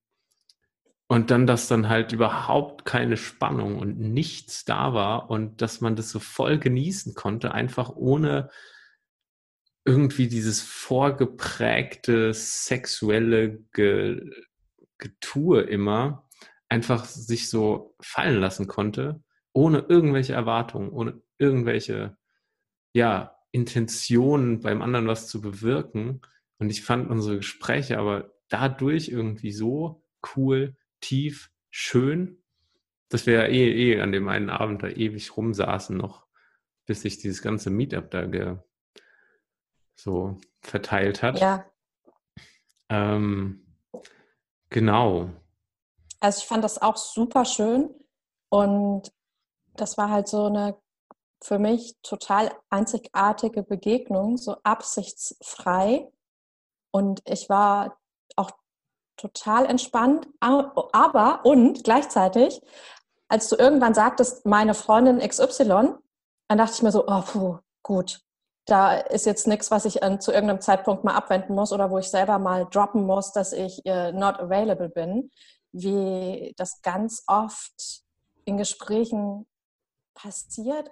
und 1.11 1.33
dann, 1.33 1.45
dass 1.45 1.67
dann 1.67 1.89
halt 1.89 2.13
überhaupt 2.13 2.85
keine 2.85 3.17
Spannung 3.17 3.81
und 3.81 3.99
nichts 3.99 4.65
da 4.65 4.95
war 4.95 5.29
und 5.29 5.61
dass 5.61 5.81
man 5.81 5.97
das 5.97 6.11
so 6.11 6.21
voll 6.21 6.61
genießen 6.61 7.15
konnte, 7.15 7.51
einfach 7.53 7.91
ohne 7.97 8.49
irgendwie 9.85 10.29
dieses 10.29 10.63
vorgeprägte 10.63 12.33
sexuelle 12.33 13.59
Ge 13.73 14.21
Getue 14.99 15.63
immer 15.63 16.29
einfach 16.69 17.05
sich 17.07 17.51
so 17.51 17.97
fallen 18.01 18.39
lassen 18.39 18.69
konnte, 18.69 19.21
ohne 19.53 19.81
irgendwelche 19.89 20.35
Erwartungen, 20.35 20.91
ohne 20.91 21.21
irgendwelche, 21.39 22.17
ja, 22.95 23.37
Intentionen 23.51 24.61
beim 24.61 24.81
anderen 24.81 25.09
was 25.09 25.27
zu 25.27 25.41
bewirken. 25.41 26.21
Und 26.59 26.71
ich 26.71 26.85
fand 26.85 27.11
unsere 27.11 27.39
Gespräche 27.39 27.99
aber 27.99 28.31
dadurch 28.49 29.09
irgendwie 29.09 29.51
so 29.51 30.05
cool, 30.37 30.77
tief, 31.01 31.51
schön, 31.71 32.43
dass 33.09 33.27
wir 33.27 33.35
ja 33.35 33.45
eh, 33.47 33.93
eh 33.93 34.01
an 34.01 34.13
dem 34.13 34.29
einen 34.29 34.51
Abend 34.51 34.83
da 34.83 34.89
ewig 34.89 35.37
rumsaßen 35.37 35.97
noch, 35.97 36.27
bis 36.87 37.03
sich 37.03 37.19
dieses 37.19 37.43
ganze 37.43 37.71
Meetup 37.71 38.11
da 38.11 38.27
ge, 38.27 38.57
so 39.95 40.39
verteilt 40.63 41.23
hat. 41.23 41.41
Ja. 41.41 41.65
Ähm, 42.89 43.67
Genau. 44.71 45.31
Also 46.21 46.39
ich 46.39 46.47
fand 46.47 46.65
das 46.65 46.81
auch 46.81 46.97
super 46.97 47.45
schön 47.45 47.93
und 48.49 49.13
das 49.75 49.99
war 49.99 50.11
halt 50.11 50.29
so 50.29 50.47
eine 50.47 50.81
für 51.43 51.59
mich 51.59 51.97
total 52.03 52.53
einzigartige 52.69 53.63
Begegnung, 53.63 54.37
so 54.37 54.57
absichtsfrei. 54.63 56.07
Und 56.93 57.23
ich 57.25 57.49
war 57.49 57.99
total 59.21 59.67
entspannt, 59.67 60.27
aber 60.41 61.41
und 61.45 61.85
gleichzeitig, 61.85 62.61
als 63.29 63.49
du 63.49 63.57
irgendwann 63.57 63.95
sagtest, 63.95 64.47
meine 64.47 64.75
Freundin 64.75 65.19
XY, 65.19 65.95
dann 66.49 66.59
dachte 66.59 66.73
ich 66.75 66.83
mir 66.83 66.91
so, 66.91 67.07
oh, 67.07 67.23
puh, 67.23 67.59
gut, 67.83 68.21
da 68.67 68.95
ist 68.95 69.27
jetzt 69.27 69.47
nichts, 69.47 69.71
was 69.71 69.85
ich 69.85 70.03
an, 70.03 70.21
zu 70.21 70.33
irgendeinem 70.33 70.61
Zeitpunkt 70.61 71.05
mal 71.05 71.15
abwenden 71.15 71.55
muss 71.55 71.73
oder 71.73 71.91
wo 71.91 71.99
ich 71.99 72.09
selber 72.09 72.39
mal 72.39 72.67
droppen 72.71 73.05
muss, 73.05 73.33
dass 73.33 73.53
ich 73.53 73.85
äh, 73.85 74.13
not 74.13 74.41
available 74.41 74.89
bin, 74.89 75.31
wie 75.73 76.55
das 76.57 76.83
ganz 76.83 77.23
oft 77.27 78.03
in 78.45 78.57
Gesprächen 78.57 79.47
passiert, 80.15 80.91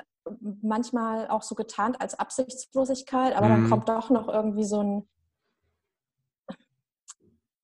manchmal 0.62 1.28
auch 1.28 1.42
so 1.42 1.54
getarnt 1.54 2.00
als 2.00 2.18
Absichtslosigkeit, 2.18 3.34
aber 3.34 3.48
mhm. 3.48 3.52
dann 3.52 3.70
kommt 3.70 3.88
doch 3.88 4.10
noch 4.10 4.28
irgendwie 4.28 4.64
so 4.64 4.82
ein 4.82 5.08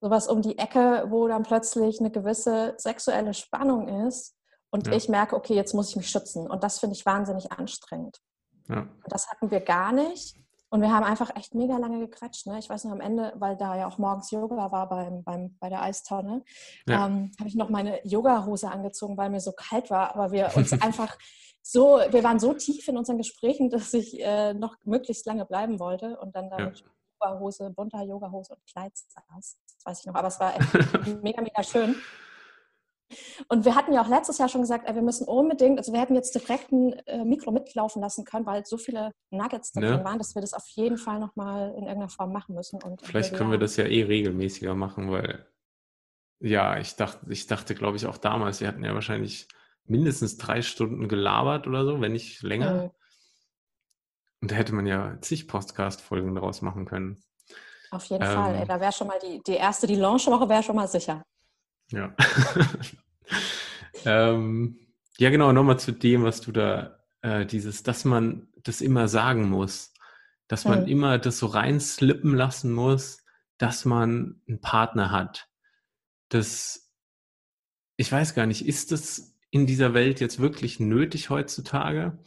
sowas 0.05 0.27
um 0.27 0.43
die 0.43 0.59
Ecke, 0.59 1.05
wo 1.09 1.27
dann 1.27 1.41
plötzlich 1.41 1.99
eine 1.99 2.11
gewisse 2.11 2.75
sexuelle 2.77 3.33
Spannung 3.33 4.07
ist 4.07 4.35
und 4.69 4.85
ja. 4.85 4.93
ich 4.93 5.09
merke, 5.09 5.35
okay, 5.35 5.55
jetzt 5.55 5.73
muss 5.73 5.89
ich 5.89 5.95
mich 5.95 6.09
schützen 6.09 6.47
und 6.47 6.63
das 6.63 6.77
finde 6.77 6.95
ich 6.95 7.07
wahnsinnig 7.07 7.51
anstrengend. 7.51 8.21
Ja. 8.69 8.87
Das 9.07 9.29
hatten 9.29 9.49
wir 9.49 9.61
gar 9.61 9.91
nicht. 9.91 10.35
Und 10.69 10.81
wir 10.81 10.91
haben 10.91 11.05
einfach 11.05 11.35
echt 11.35 11.55
mega 11.55 11.77
lange 11.77 11.99
gequatscht. 11.99 12.47
Ne? 12.47 12.59
Ich 12.59 12.69
weiß 12.69 12.83
noch 12.83 12.91
am 12.91 12.99
Ende, 12.99 13.33
weil 13.37 13.55
da 13.55 13.77
ja 13.77 13.87
auch 13.87 13.97
morgens 13.97 14.29
Yoga 14.29 14.71
war 14.71 14.89
beim, 14.89 15.23
beim, 15.23 15.57
bei 15.59 15.69
der 15.69 15.81
Eistonne, 15.81 16.43
ja. 16.87 17.05
ähm, 17.05 17.31
habe 17.39 17.47
ich 17.47 17.55
noch 17.55 17.69
meine 17.69 18.05
Yogahose 18.05 18.69
angezogen, 18.69 19.15
weil 19.17 19.29
mir 19.29 19.39
so 19.39 19.53
kalt 19.53 19.89
war. 19.89 20.13
Aber 20.13 20.31
wir 20.31 20.51
uns 20.55 20.73
einfach 20.81 21.17
so, 21.61 21.99
wir 22.09 22.23
waren 22.23 22.39
so 22.39 22.53
tief 22.53 22.87
in 22.87 22.97
unseren 22.97 23.17
Gesprächen, 23.17 23.69
dass 23.69 23.93
ich 23.93 24.19
äh, 24.21 24.53
noch 24.53 24.75
möglichst 24.83 25.25
lange 25.25 25.45
bleiben 25.45 25.79
wollte 25.79 26.19
und 26.19 26.35
dann 26.35 26.49
da 26.49 26.59
ja. 26.59 26.65
mit 26.65 26.83
Yogahose, 27.21 27.69
bunter 27.69 28.03
Yogahose 28.03 28.53
und 28.53 28.65
Kleid 28.65 28.91
saß. 28.95 29.57
Weiß 29.85 29.99
ich 29.99 30.05
noch. 30.07 30.15
Aber 30.15 30.27
es 30.27 30.39
war 30.39 30.55
echt 30.55 31.23
mega, 31.23 31.41
mega 31.41 31.63
schön. 31.63 31.95
Und 33.47 33.65
wir 33.65 33.75
hatten 33.75 33.93
ja 33.93 34.01
auch 34.01 34.09
letztes 34.09 34.39
Jahr 34.39 34.49
schon 34.49 34.61
gesagt, 34.61 34.93
wir 34.93 35.01
müssen 35.01 35.27
unbedingt, 35.27 35.77
also 35.77 35.93
wir 35.93 36.01
hätten 36.01 36.15
jetzt 36.15 36.33
direkt 36.33 36.71
ein 36.71 36.93
äh, 37.05 37.23
Mikro 37.23 37.51
mitlaufen 37.51 38.01
lassen 38.01 38.25
können, 38.25 38.45
weil 38.47 38.65
so 38.65 38.77
viele 38.77 39.11
Nuggets 39.29 39.71
da 39.71 39.81
drin 39.81 39.99
ja. 39.99 40.03
waren, 40.03 40.17
dass 40.17 40.33
wir 40.33 40.41
das 40.41 40.53
auf 40.53 40.67
jeden 40.69 40.97
Fall 40.97 41.19
nochmal 41.19 41.69
in 41.69 41.83
irgendeiner 41.83 42.09
Form 42.09 42.33
machen 42.33 42.55
müssen. 42.55 42.81
Und 42.81 43.01
Vielleicht 43.03 43.35
können 43.35 43.51
wir 43.51 43.59
das 43.59 43.77
ja 43.77 43.85
eh 43.85 44.03
regelmäßiger 44.03 44.73
machen, 44.73 45.11
weil 45.11 45.45
ja, 46.39 46.77
ich 46.79 46.95
dachte, 46.95 47.31
ich 47.31 47.47
dachte, 47.47 47.75
glaube 47.75 47.97
ich, 47.97 48.07
auch 48.07 48.17
damals, 48.17 48.59
wir 48.59 48.67
hatten 48.67 48.83
ja 48.83 48.93
wahrscheinlich 48.93 49.47
mindestens 49.85 50.37
drei 50.37 50.61
Stunden 50.61 51.07
gelabert 51.07 51.67
oder 51.67 51.85
so, 51.85 52.01
wenn 52.01 52.13
nicht 52.13 52.41
länger. 52.41 52.83
Mhm. 52.85 52.91
Und 54.41 54.51
da 54.51 54.55
hätte 54.55 54.75
man 54.75 54.85
ja 54.85 55.17
zig 55.21 55.47
Podcast-Folgen 55.47 56.35
draus 56.35 56.61
machen 56.61 56.85
können. 56.85 57.23
Auf 57.95 58.05
jeden 58.07 58.23
ähm, 58.23 58.33
Fall. 58.33 58.55
Ey, 58.55 58.65
da 58.67 58.79
wäre 58.81 58.91
schon 58.91 59.07
mal 59.07 59.19
die, 59.23 59.41
die 59.47 59.53
erste, 59.53 59.87
die 59.87 59.95
Launchwoche 59.95 60.49
wäre 60.49 60.61
schon 60.61 60.75
mal 60.75 60.87
sicher. 60.87 61.23
Ja. 61.91 62.13
ähm, 64.05 64.77
ja, 65.17 65.29
genau, 65.29 65.53
nochmal 65.53 65.79
zu 65.79 65.93
dem, 65.93 66.23
was 66.23 66.41
du 66.41 66.51
da, 66.51 66.99
äh, 67.21 67.45
dieses, 67.45 67.83
dass 67.83 68.03
man 68.03 68.49
das 68.63 68.81
immer 68.81 69.07
sagen 69.07 69.49
muss, 69.49 69.93
dass 70.49 70.65
man 70.65 70.81
mhm. 70.81 70.87
immer 70.87 71.17
das 71.19 71.37
so 71.37 71.45
reinslippen 71.45 72.35
lassen 72.35 72.73
muss, 72.73 73.23
dass 73.57 73.85
man 73.85 74.41
einen 74.47 74.59
Partner 74.59 75.11
hat. 75.11 75.47
Das, 76.27 76.91
ich 77.95 78.11
weiß 78.11 78.35
gar 78.35 78.45
nicht, 78.45 78.67
ist 78.67 78.91
das 78.91 79.37
in 79.51 79.65
dieser 79.65 79.93
Welt 79.93 80.19
jetzt 80.19 80.39
wirklich 80.39 80.81
nötig 80.81 81.29
heutzutage? 81.29 82.19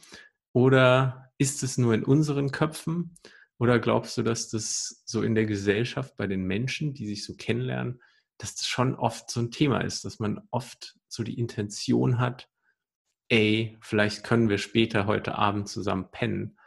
Oder 0.51 1.31
ist 1.37 1.61
es 1.61 1.77
nur 1.77 1.93
in 1.93 2.03
unseren 2.03 2.51
Köpfen? 2.51 3.15
Oder 3.59 3.79
glaubst 3.79 4.17
du, 4.17 4.23
dass 4.23 4.49
das 4.49 5.03
so 5.05 5.21
in 5.21 5.35
der 5.35 5.45
Gesellschaft 5.45 6.15
bei 6.15 6.27
den 6.27 6.43
Menschen, 6.43 6.93
die 6.93 7.05
sich 7.05 7.25
so 7.25 7.35
kennenlernen, 7.35 8.01
dass 8.37 8.55
das 8.55 8.67
schon 8.67 8.95
oft 8.95 9.29
so 9.29 9.41
ein 9.41 9.51
Thema 9.51 9.81
ist, 9.81 10.05
dass 10.05 10.19
man 10.19 10.47
oft 10.49 10.95
so 11.09 11.23
die 11.23 11.37
Intention 11.37 12.19
hat, 12.19 12.49
ey, 13.27 13.77
vielleicht 13.81 14.23
können 14.23 14.47
wir 14.47 14.57
später 14.57 15.05
heute 15.05 15.35
Abend 15.35 15.67
zusammen 15.67 16.09
pennen. 16.09 16.57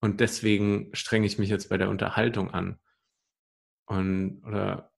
Und 0.00 0.20
deswegen 0.20 0.94
strenge 0.94 1.26
ich 1.26 1.38
mich 1.38 1.50
jetzt 1.50 1.68
bei 1.68 1.78
der 1.78 1.90
Unterhaltung 1.90 2.52
an. 2.52 2.78
Und, 3.86 4.42
oder 4.44 4.92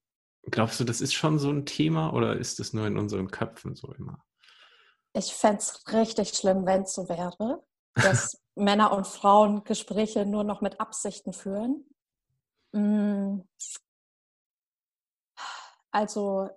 glaubst 0.51 0.79
du, 0.81 0.85
das 0.85 1.01
ist 1.01 1.15
schon 1.15 1.39
so 1.39 1.51
ein 1.51 1.65
Thema 1.65 2.13
oder 2.13 2.37
ist 2.37 2.59
das 2.59 2.75
nur 2.75 2.87
in 2.87 2.99
unseren 2.99 3.31
Köpfen 3.31 3.75
so 3.75 3.93
immer? 3.95 4.23
Ich 5.15 5.33
fände 5.33 5.59
es 5.59 5.83
richtig 5.93 6.35
schlimm, 6.35 6.67
wenn 6.67 6.83
es 6.83 6.95
so 6.95 7.09
wäre, 7.09 7.65
dass 7.95 8.39
Männer 8.59 8.93
und 8.93 9.07
Frauen 9.07 9.65
Gespräche 9.65 10.27
nur 10.27 10.45
noch 10.45 10.61
mit 10.61 10.81
Absichten 10.81 11.33
führen. 11.33 11.85
Mm. 12.73 13.41
Also 15.91 16.51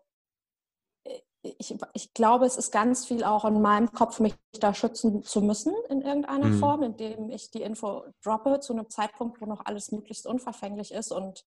äh, 1.05 1.21
ich, 1.41 1.75
ich, 1.93 2.13
glaube, 2.13 2.45
es 2.45 2.57
ist 2.57 2.71
ganz 2.71 3.05
viel 3.05 3.23
auch 3.23 3.45
in 3.45 3.61
meinem 3.61 3.91
Kopf, 3.91 4.19
mich 4.19 4.35
da 4.59 4.73
schützen 4.73 5.23
zu 5.23 5.41
müssen 5.41 5.73
in 5.89 6.01
irgendeiner 6.01 6.47
mhm. 6.47 6.59
Form, 6.59 6.83
indem 6.83 7.29
ich 7.29 7.49
die 7.51 7.61
Info 7.61 8.05
droppe 8.23 8.59
zu 8.59 8.73
einem 8.73 8.89
Zeitpunkt, 8.89 9.41
wo 9.41 9.45
noch 9.45 9.65
alles 9.65 9.91
möglichst 9.91 10.27
unverfänglich 10.27 10.91
ist. 10.91 11.11
Und 11.11 11.45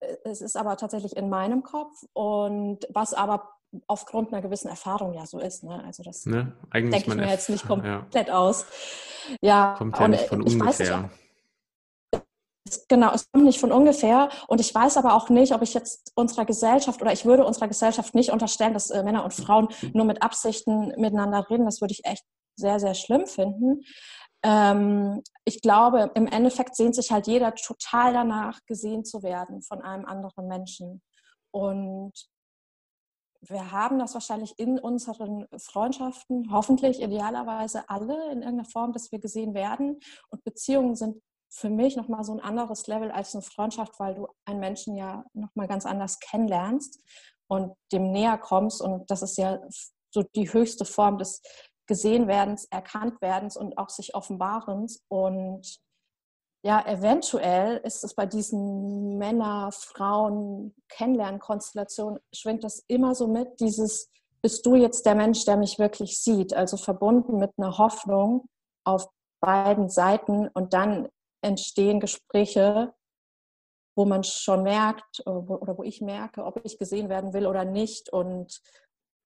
äh, 0.00 0.16
es 0.24 0.40
ist 0.40 0.56
aber 0.56 0.76
tatsächlich 0.76 1.16
in 1.16 1.28
meinem 1.28 1.62
Kopf 1.62 2.04
und 2.12 2.86
was 2.88 3.14
aber 3.14 3.54
aufgrund 3.86 4.32
einer 4.32 4.42
gewissen 4.42 4.68
Erfahrung 4.68 5.14
ja 5.14 5.26
so 5.26 5.38
ist. 5.38 5.64
Ne? 5.64 5.82
Also 5.84 6.02
das 6.02 6.26
ne? 6.26 6.52
denke 6.72 6.96
ich 6.96 7.06
mir 7.06 7.28
jetzt 7.28 7.50
nicht 7.50 7.66
komplett 7.68 8.28
ja. 8.28 8.34
aus. 8.34 8.66
Ja, 9.40 9.74
kommt 9.78 9.98
ja 9.98 10.08
nicht 10.08 10.26
von 10.26 10.42
ungefähr. 10.42 11.10
Genau, 12.88 13.12
es 13.12 13.30
kommt 13.30 13.44
nicht 13.44 13.60
von 13.60 13.72
ungefähr. 13.72 14.30
Und 14.48 14.60
ich 14.60 14.74
weiß 14.74 14.96
aber 14.96 15.14
auch 15.14 15.28
nicht, 15.28 15.52
ob 15.52 15.62
ich 15.62 15.74
jetzt 15.74 16.12
unserer 16.14 16.44
Gesellschaft 16.44 17.00
oder 17.02 17.12
ich 17.12 17.24
würde 17.24 17.44
unserer 17.44 17.68
Gesellschaft 17.68 18.14
nicht 18.14 18.30
unterstellen, 18.30 18.72
dass 18.72 18.90
äh, 18.90 19.02
Männer 19.02 19.24
und 19.24 19.34
Frauen 19.34 19.68
nur 19.92 20.04
mit 20.04 20.22
Absichten 20.22 20.88
miteinander 20.96 21.48
reden. 21.50 21.66
Das 21.66 21.80
würde 21.80 21.92
ich 21.92 22.04
echt 22.04 22.24
sehr, 22.56 22.80
sehr 22.80 22.94
schlimm 22.94 23.26
finden. 23.26 23.82
Ähm, 24.42 25.22
ich 25.44 25.60
glaube, 25.60 26.10
im 26.14 26.26
Endeffekt 26.26 26.76
sehnt 26.76 26.94
sich 26.94 27.10
halt 27.10 27.26
jeder 27.26 27.54
total 27.54 28.12
danach, 28.12 28.60
gesehen 28.66 29.04
zu 29.04 29.22
werden 29.22 29.62
von 29.62 29.82
einem 29.82 30.06
anderen 30.06 30.46
Menschen. 30.48 31.02
Und 31.50 32.12
wir 33.48 33.72
haben 33.72 33.98
das 33.98 34.14
wahrscheinlich 34.14 34.58
in 34.58 34.78
unseren 34.78 35.46
Freundschaften, 35.58 36.50
hoffentlich 36.50 37.00
idealerweise 37.02 37.88
alle 37.88 38.14
in 38.32 38.42
irgendeiner 38.42 38.64
Form, 38.64 38.92
dass 38.92 39.12
wir 39.12 39.18
gesehen 39.18 39.54
werden. 39.54 40.00
Und 40.30 40.44
Beziehungen 40.44 40.94
sind 40.96 41.22
für 41.50 41.70
mich 41.70 41.96
nochmal 41.96 42.24
so 42.24 42.32
ein 42.32 42.40
anderes 42.40 42.86
Level 42.86 43.10
als 43.10 43.34
eine 43.34 43.42
Freundschaft, 43.42 43.98
weil 44.00 44.14
du 44.14 44.26
einen 44.44 44.60
Menschen 44.60 44.96
ja 44.96 45.24
nochmal 45.32 45.68
ganz 45.68 45.86
anders 45.86 46.18
kennenlernst 46.18 47.00
und 47.46 47.74
dem 47.92 48.10
näher 48.10 48.38
kommst. 48.38 48.82
Und 48.82 49.10
das 49.10 49.22
ist 49.22 49.38
ja 49.38 49.60
so 50.10 50.22
die 50.34 50.52
höchste 50.52 50.84
Form 50.84 51.18
des 51.18 51.42
Gesehenwerdens, 51.86 52.64
Erkanntwerdens 52.70 53.56
und 53.56 53.78
auch 53.78 53.90
sich 53.90 54.14
Offenbarens. 54.14 55.04
Und 55.08 55.78
ja, 56.64 56.82
eventuell 56.86 57.76
ist 57.84 58.04
es 58.04 58.14
bei 58.14 58.24
diesen 58.24 59.18
Männer, 59.18 59.70
Frauen, 59.70 60.74
Kennenlernkonstellationen, 60.88 62.18
schwingt 62.32 62.64
das 62.64 62.82
immer 62.88 63.14
so 63.14 63.28
mit, 63.28 63.60
dieses, 63.60 64.10
bist 64.40 64.64
du 64.64 64.74
jetzt 64.74 65.04
der 65.04 65.14
Mensch, 65.14 65.44
der 65.44 65.58
mich 65.58 65.78
wirklich 65.78 66.18
sieht? 66.18 66.54
Also 66.54 66.78
verbunden 66.78 67.38
mit 67.38 67.50
einer 67.58 67.76
Hoffnung 67.76 68.48
auf 68.84 69.08
beiden 69.40 69.90
Seiten 69.90 70.48
und 70.48 70.72
dann 70.72 71.08
entstehen 71.42 72.00
Gespräche, 72.00 72.94
wo 73.94 74.06
man 74.06 74.24
schon 74.24 74.62
merkt 74.62 75.20
äh, 75.26 75.30
oder 75.30 75.76
wo 75.76 75.82
ich 75.82 76.00
merke, 76.00 76.44
ob 76.44 76.64
ich 76.64 76.78
gesehen 76.78 77.10
werden 77.10 77.34
will 77.34 77.46
oder 77.46 77.66
nicht 77.66 78.10
und 78.10 78.62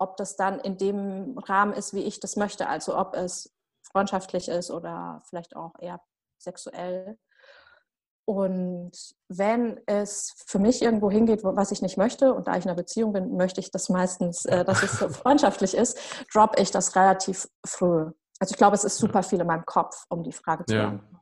ob 0.00 0.16
das 0.16 0.34
dann 0.34 0.58
in 0.58 0.76
dem 0.76 1.38
Rahmen 1.38 1.72
ist, 1.72 1.94
wie 1.94 2.02
ich 2.02 2.18
das 2.18 2.34
möchte, 2.34 2.68
also 2.68 2.98
ob 2.98 3.14
es 3.14 3.54
freundschaftlich 3.92 4.48
ist 4.48 4.72
oder 4.72 5.22
vielleicht 5.28 5.54
auch 5.54 5.74
eher 5.78 6.00
sexuell. 6.38 7.16
Und 8.28 8.92
wenn 9.28 9.80
es 9.86 10.34
für 10.46 10.58
mich 10.58 10.82
irgendwo 10.82 11.10
hingeht, 11.10 11.40
was 11.44 11.72
ich 11.72 11.80
nicht 11.80 11.96
möchte, 11.96 12.34
und 12.34 12.46
da 12.46 12.58
ich 12.58 12.64
in 12.64 12.68
einer 12.68 12.76
Beziehung 12.76 13.14
bin, 13.14 13.38
möchte 13.38 13.58
ich 13.58 13.70
das 13.70 13.88
meistens, 13.88 14.44
äh, 14.44 14.66
dass 14.66 14.82
es 14.82 14.98
freundschaftlich 15.16 15.74
ist, 15.74 15.98
droppe 16.30 16.60
ich 16.60 16.70
das 16.70 16.94
relativ 16.94 17.48
früh. 17.64 18.10
Also 18.38 18.52
ich 18.52 18.58
glaube, 18.58 18.76
es 18.76 18.84
ist 18.84 18.98
super 18.98 19.22
viel 19.22 19.40
in 19.40 19.46
meinem 19.46 19.64
Kopf, 19.64 20.04
um 20.10 20.22
die 20.24 20.32
Frage 20.32 20.66
zu 20.66 20.74
beantworten. 20.74 21.20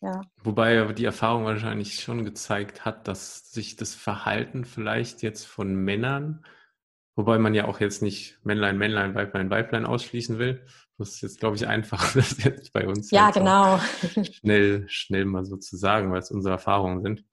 Ja. 0.00 0.12
Ja. 0.12 0.20
Wobei 0.42 0.92
die 0.94 1.04
Erfahrung 1.04 1.44
wahrscheinlich 1.44 2.00
schon 2.00 2.24
gezeigt 2.24 2.86
hat, 2.86 3.06
dass 3.06 3.52
sich 3.52 3.76
das 3.76 3.94
Verhalten 3.94 4.64
vielleicht 4.64 5.20
jetzt 5.20 5.44
von 5.44 5.74
Männern, 5.74 6.46
wobei 7.16 7.38
man 7.38 7.52
ja 7.52 7.66
auch 7.66 7.80
jetzt 7.80 8.00
nicht 8.00 8.38
Männlein, 8.44 8.78
Männlein, 8.78 9.14
Weiblein, 9.14 9.50
Weiblein 9.50 9.84
ausschließen 9.84 10.38
will. 10.38 10.64
Das 10.98 11.10
ist 11.10 11.20
jetzt, 11.22 11.40
glaube 11.40 11.56
ich, 11.56 11.66
einfach, 11.66 12.12
das 12.14 12.42
jetzt 12.42 12.72
bei 12.72 12.86
uns 12.86 13.10
ja, 13.10 13.30
genau. 13.30 13.78
schnell, 14.32 14.88
schnell 14.88 15.24
mal 15.24 15.44
so 15.44 15.56
zu 15.56 15.76
sagen, 15.76 16.12
weil 16.12 16.20
es 16.20 16.30
unsere 16.30 16.54
Erfahrungen 16.54 17.02
sind. 17.02 17.24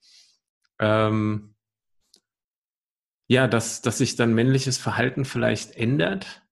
Ähm, 0.80 1.56
ja, 3.28 3.48
dass, 3.48 3.82
dass 3.82 4.00
sich 4.00 4.16
dann 4.16 4.34
männliches 4.34 4.78
Verhalten 4.78 5.24
vielleicht 5.26 5.76
ändert, 5.76 6.46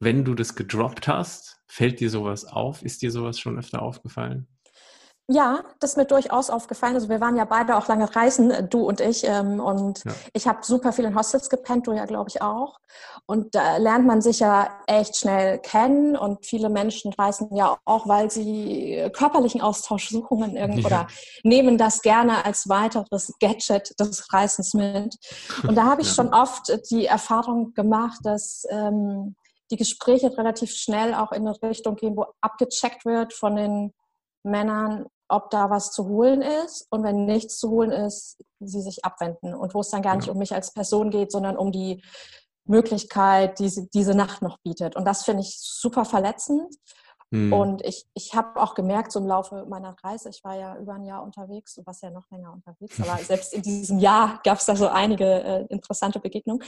wenn 0.00 0.24
du 0.24 0.34
das 0.34 0.56
gedroppt 0.56 1.08
hast. 1.08 1.62
Fällt 1.66 2.00
dir 2.00 2.10
sowas 2.10 2.44
auf? 2.44 2.82
Ist 2.82 3.02
dir 3.02 3.10
sowas 3.10 3.38
schon 3.38 3.58
öfter 3.58 3.82
aufgefallen? 3.82 4.46
Ja, 5.30 5.62
das 5.78 5.90
ist 5.90 5.96
mir 5.98 6.06
durchaus 6.06 6.48
aufgefallen. 6.48 6.94
Also 6.94 7.10
wir 7.10 7.20
waren 7.20 7.36
ja 7.36 7.44
beide 7.44 7.76
auch 7.76 7.86
lange 7.86 8.16
reisen, 8.16 8.70
du 8.70 8.88
und 8.88 9.02
ich. 9.02 9.24
Ähm, 9.24 9.60
und 9.60 10.02
ja. 10.04 10.12
ich 10.32 10.48
habe 10.48 10.60
super 10.62 10.90
viel 10.90 11.04
in 11.04 11.14
Hostels 11.14 11.50
gepennt, 11.50 11.86
du 11.86 11.92
ja, 11.92 12.06
glaube 12.06 12.30
ich, 12.30 12.40
auch. 12.40 12.78
Und 13.26 13.54
da 13.54 13.76
lernt 13.76 14.06
man 14.06 14.22
sich 14.22 14.38
ja 14.38 14.80
echt 14.86 15.18
schnell 15.18 15.58
kennen. 15.58 16.16
Und 16.16 16.46
viele 16.46 16.70
Menschen 16.70 17.12
reisen 17.12 17.54
ja 17.54 17.76
auch, 17.84 18.08
weil 18.08 18.30
sie 18.30 19.06
körperlichen 19.12 19.60
Austausch 19.60 20.08
suchen 20.08 20.56
ja. 20.56 20.86
oder 20.86 21.06
nehmen 21.42 21.76
das 21.76 22.00
gerne 22.00 22.46
als 22.46 22.66
weiteres 22.70 23.30
Gadget 23.38 24.00
des 24.00 24.32
Reisens 24.32 24.72
mit. 24.72 25.14
Und 25.62 25.74
da 25.74 25.84
habe 25.84 26.00
ich 26.00 26.08
ja. 26.08 26.14
schon 26.14 26.32
oft 26.32 26.72
die 26.90 27.04
Erfahrung 27.04 27.74
gemacht, 27.74 28.18
dass 28.22 28.64
ähm, 28.70 29.36
die 29.70 29.76
Gespräche 29.76 30.34
relativ 30.38 30.70
schnell 30.70 31.12
auch 31.12 31.32
in 31.32 31.46
eine 31.46 31.54
Richtung 31.62 31.96
gehen, 31.96 32.16
wo 32.16 32.24
abgecheckt 32.40 33.04
wird 33.04 33.34
von 33.34 33.56
den 33.56 33.92
Männern, 34.42 35.04
ob 35.28 35.50
da 35.50 35.70
was 35.70 35.92
zu 35.92 36.08
holen 36.08 36.42
ist 36.42 36.86
und 36.90 37.02
wenn 37.02 37.26
nichts 37.26 37.58
zu 37.58 37.70
holen 37.70 37.90
ist, 37.90 38.42
sie 38.60 38.80
sich 38.80 39.04
abwenden 39.04 39.54
und 39.54 39.74
wo 39.74 39.80
es 39.80 39.90
dann 39.90 40.02
gar 40.02 40.16
nicht 40.16 40.28
um 40.28 40.38
mich 40.38 40.54
als 40.54 40.72
Person 40.72 41.10
geht, 41.10 41.30
sondern 41.30 41.56
um 41.56 41.70
die 41.70 42.02
Möglichkeit, 42.64 43.58
die 43.58 43.88
diese 43.92 44.14
Nacht 44.14 44.42
noch 44.42 44.58
bietet. 44.58 44.96
Und 44.96 45.04
das 45.04 45.24
finde 45.24 45.42
ich 45.42 45.58
super 45.58 46.04
verletzend. 46.04 46.74
Mhm. 47.30 47.52
Und 47.52 47.84
ich, 47.84 48.06
ich 48.14 48.34
habe 48.34 48.60
auch 48.60 48.74
gemerkt, 48.74 49.12
so 49.12 49.20
im 49.20 49.26
Laufe 49.26 49.66
meiner 49.68 49.94
Reise, 50.02 50.30
ich 50.30 50.42
war 50.44 50.56
ja 50.56 50.76
über 50.78 50.94
ein 50.94 51.04
Jahr 51.04 51.22
unterwegs, 51.22 51.74
du 51.74 51.84
warst 51.84 52.02
ja 52.02 52.10
noch 52.10 52.30
länger 52.30 52.52
unterwegs, 52.52 52.98
aber 53.00 53.18
selbst 53.22 53.52
in 53.52 53.62
diesem 53.62 53.98
Jahr 53.98 54.40
gab 54.44 54.58
es 54.58 54.64
da 54.64 54.76
so 54.76 54.88
einige 54.88 55.24
äh, 55.24 55.66
interessante 55.68 56.20
Begegnungen. 56.20 56.64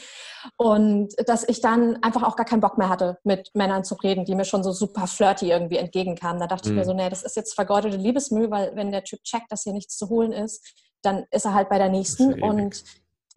Und 0.56 1.14
dass 1.26 1.48
ich 1.48 1.60
dann 1.60 2.02
einfach 2.02 2.22
auch 2.22 2.36
gar 2.36 2.44
keinen 2.44 2.60
Bock 2.60 2.76
mehr 2.76 2.90
hatte, 2.90 3.18
mit 3.24 3.50
Männern 3.54 3.84
zu 3.84 3.94
reden, 3.94 4.24
die 4.24 4.34
mir 4.34 4.44
schon 4.44 4.62
so 4.62 4.72
super 4.72 5.06
flirty 5.06 5.50
irgendwie 5.50 5.78
entgegenkamen. 5.78 6.40
Da 6.40 6.46
dachte 6.46 6.68
mhm. 6.68 6.74
ich 6.74 6.78
mir 6.80 6.84
so, 6.84 6.92
mhm. 6.92 6.98
nee, 6.98 7.08
das 7.08 7.22
ist 7.22 7.36
jetzt 7.36 7.54
vergeudete 7.54 7.96
Liebesmüll, 7.96 8.50
weil 8.50 8.76
wenn 8.76 8.92
der 8.92 9.04
Typ 9.04 9.22
checkt, 9.22 9.50
dass 9.50 9.62
hier 9.62 9.72
nichts 9.72 9.96
zu 9.96 10.10
holen 10.10 10.32
ist, 10.32 10.62
dann 11.02 11.24
ist 11.30 11.46
er 11.46 11.54
halt 11.54 11.70
bei 11.70 11.78
der 11.78 11.88
nächsten. 11.88 12.42
Und 12.42 12.84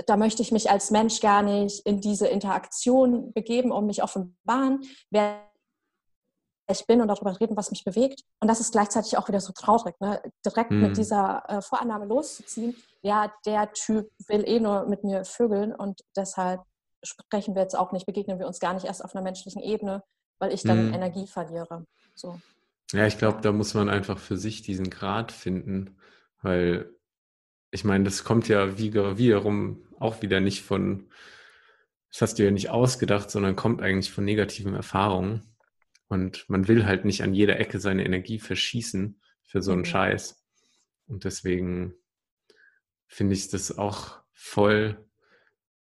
da 0.05 0.17
möchte 0.17 0.41
ich 0.41 0.51
mich 0.51 0.69
als 0.69 0.91
Mensch 0.91 1.21
gar 1.21 1.41
nicht 1.41 1.85
in 1.85 2.01
diese 2.01 2.27
Interaktion 2.27 3.31
begeben 3.31 3.71
und 3.71 3.85
mich 3.85 4.03
offenbaren. 4.03 4.81
Wer 5.09 5.39
ich 6.73 6.85
bin 6.85 7.01
und 7.01 7.07
darüber 7.07 7.39
reden, 7.39 7.55
was 7.55 7.71
mich 7.71 7.83
bewegt. 7.83 8.21
Und 8.39 8.47
das 8.47 8.59
ist 8.59 8.73
gleichzeitig 8.73 9.17
auch 9.17 9.27
wieder 9.27 9.39
so 9.39 9.53
traurig, 9.53 9.95
ne? 9.99 10.21
direkt 10.45 10.71
mhm. 10.71 10.81
mit 10.81 10.97
dieser 10.97 11.43
äh, 11.47 11.61
Vorannahme 11.61 12.05
loszuziehen. 12.05 12.75
Ja, 13.01 13.33
der 13.45 13.71
Typ 13.71 14.11
will 14.27 14.43
eh 14.45 14.59
nur 14.59 14.85
mit 14.87 15.03
mir 15.03 15.25
vögeln 15.25 15.73
und 15.73 16.01
deshalb 16.15 16.61
sprechen 17.03 17.55
wir 17.55 17.61
jetzt 17.61 17.77
auch 17.77 17.91
nicht, 17.91 18.05
begegnen 18.05 18.39
wir 18.39 18.47
uns 18.47 18.59
gar 18.59 18.73
nicht 18.73 18.85
erst 18.85 19.03
auf 19.03 19.15
einer 19.15 19.23
menschlichen 19.23 19.61
Ebene, 19.61 20.03
weil 20.39 20.53
ich 20.53 20.63
dann 20.63 20.87
mhm. 20.87 20.93
Energie 20.93 21.27
verliere. 21.27 21.85
So. 22.15 22.39
Ja, 22.91 23.07
ich 23.07 23.17
glaube, 23.17 23.41
da 23.41 23.51
muss 23.51 23.73
man 23.73 23.89
einfach 23.89 24.19
für 24.19 24.37
sich 24.37 24.61
diesen 24.61 24.89
Grad 24.89 25.31
finden, 25.31 25.97
weil 26.41 26.93
ich 27.71 27.83
meine, 27.83 28.03
das 28.03 28.23
kommt 28.23 28.47
ja 28.47 28.77
wiederum 28.77 29.83
auch 29.99 30.21
wieder 30.21 30.39
nicht 30.39 30.61
von, 30.61 31.09
das 32.11 32.21
hast 32.21 32.39
du 32.39 32.43
ja 32.43 32.51
nicht 32.51 32.69
ausgedacht, 32.69 33.31
sondern 33.31 33.55
kommt 33.55 33.81
eigentlich 33.81 34.11
von 34.11 34.25
negativen 34.25 34.75
Erfahrungen. 34.75 35.52
Und 36.13 36.47
man 36.47 36.67
will 36.67 36.85
halt 36.85 37.05
nicht 37.05 37.23
an 37.23 37.33
jeder 37.33 37.59
Ecke 37.59 37.79
seine 37.79 38.05
Energie 38.05 38.37
verschießen 38.37 39.19
für 39.41 39.63
so 39.63 39.71
einen 39.71 39.81
mhm. 39.81 39.85
Scheiß. 39.85 40.45
Und 41.07 41.23
deswegen 41.23 41.95
finde 43.07 43.33
ich 43.33 43.49
das 43.49 43.79
auch 43.79 44.19
voll, 44.31 45.03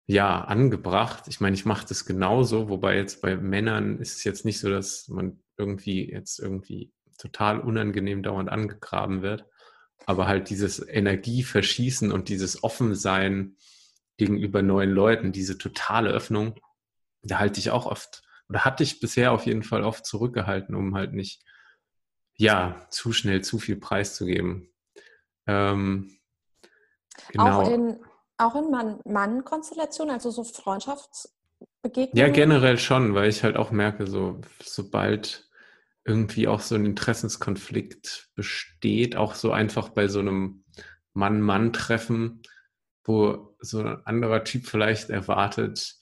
ja, 0.04 0.42
angebracht. 0.42 1.28
Ich 1.28 1.40
meine, 1.40 1.56
ich 1.56 1.64
mache 1.64 1.86
das 1.88 2.04
genauso, 2.04 2.68
wobei 2.68 2.96
jetzt 2.96 3.22
bei 3.22 3.38
Männern 3.38 4.00
ist 4.00 4.18
es 4.18 4.24
jetzt 4.24 4.44
nicht 4.44 4.60
so, 4.60 4.68
dass 4.68 5.08
man 5.08 5.42
irgendwie 5.56 6.10
jetzt 6.10 6.40
irgendwie 6.40 6.92
total 7.16 7.60
unangenehm 7.60 8.22
dauernd 8.22 8.50
angegraben 8.50 9.22
wird. 9.22 9.46
Aber 10.04 10.28
halt 10.28 10.50
dieses 10.50 10.86
Energieverschießen 10.86 12.12
und 12.12 12.28
dieses 12.28 12.62
Offensein 12.62 13.56
gegenüber 14.18 14.60
neuen 14.60 14.90
Leuten, 14.90 15.32
diese 15.32 15.56
totale 15.56 16.10
Öffnung, 16.10 16.60
da 17.22 17.38
halte 17.38 17.60
ich 17.60 17.70
auch 17.70 17.86
oft 17.86 18.27
oder 18.48 18.64
hatte 18.64 18.82
ich 18.82 19.00
bisher 19.00 19.32
auf 19.32 19.46
jeden 19.46 19.62
Fall 19.62 19.82
oft 19.82 20.06
zurückgehalten, 20.06 20.74
um 20.74 20.94
halt 20.94 21.12
nicht, 21.12 21.44
ja, 22.36 22.86
zu 22.90 23.12
schnell 23.12 23.42
zu 23.42 23.58
viel 23.58 23.76
preiszugeben. 23.76 24.72
Ähm, 25.46 26.18
genau. 27.30 27.62
Auch 27.62 27.70
in, 27.70 27.98
auch 28.38 28.54
in 28.54 28.70
Mann-Konstellationen, 29.04 30.14
also 30.14 30.30
so 30.30 30.44
Freundschaftsbegegnungen? 30.44 32.16
Ja, 32.16 32.28
generell 32.28 32.78
schon, 32.78 33.14
weil 33.14 33.28
ich 33.28 33.42
halt 33.42 33.56
auch 33.56 33.70
merke, 33.70 34.06
so, 34.06 34.40
sobald 34.62 35.48
irgendwie 36.04 36.48
auch 36.48 36.60
so 36.60 36.74
ein 36.74 36.86
Interessenskonflikt 36.86 38.30
besteht, 38.34 39.16
auch 39.16 39.34
so 39.34 39.52
einfach 39.52 39.90
bei 39.90 40.08
so 40.08 40.20
einem 40.20 40.64
Mann-Mann-Treffen, 41.12 42.42
wo 43.04 43.56
so 43.60 43.80
ein 43.80 44.06
anderer 44.06 44.44
Typ 44.44 44.66
vielleicht 44.66 45.10
erwartet, 45.10 45.96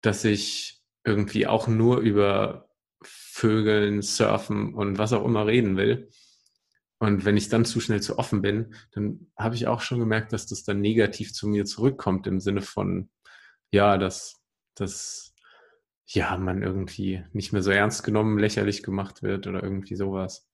dass 0.00 0.24
ich 0.24 0.79
irgendwie 1.04 1.46
auch 1.46 1.66
nur 1.68 1.98
über 1.98 2.68
Vögeln, 3.02 4.02
Surfen 4.02 4.74
und 4.74 4.98
was 4.98 5.12
auch 5.12 5.24
immer 5.24 5.46
reden 5.46 5.76
will. 5.76 6.10
Und 6.98 7.24
wenn 7.24 7.38
ich 7.38 7.48
dann 7.48 7.64
zu 7.64 7.80
schnell 7.80 8.02
zu 8.02 8.18
offen 8.18 8.42
bin, 8.42 8.74
dann 8.92 9.32
habe 9.36 9.54
ich 9.54 9.66
auch 9.66 9.80
schon 9.80 9.98
gemerkt, 9.98 10.34
dass 10.34 10.46
das 10.46 10.64
dann 10.64 10.82
negativ 10.82 11.32
zu 11.32 11.48
mir 11.48 11.64
zurückkommt 11.64 12.26
im 12.26 12.40
Sinne 12.40 12.60
von, 12.60 13.08
ja, 13.70 13.96
dass, 13.96 14.42
dass 14.74 15.34
ja, 16.06 16.36
man 16.36 16.62
irgendwie 16.62 17.24
nicht 17.32 17.52
mehr 17.52 17.62
so 17.62 17.70
ernst 17.70 18.04
genommen, 18.04 18.38
lächerlich 18.38 18.82
gemacht 18.82 19.22
wird 19.22 19.46
oder 19.46 19.62
irgendwie 19.62 19.96
sowas. 19.96 20.46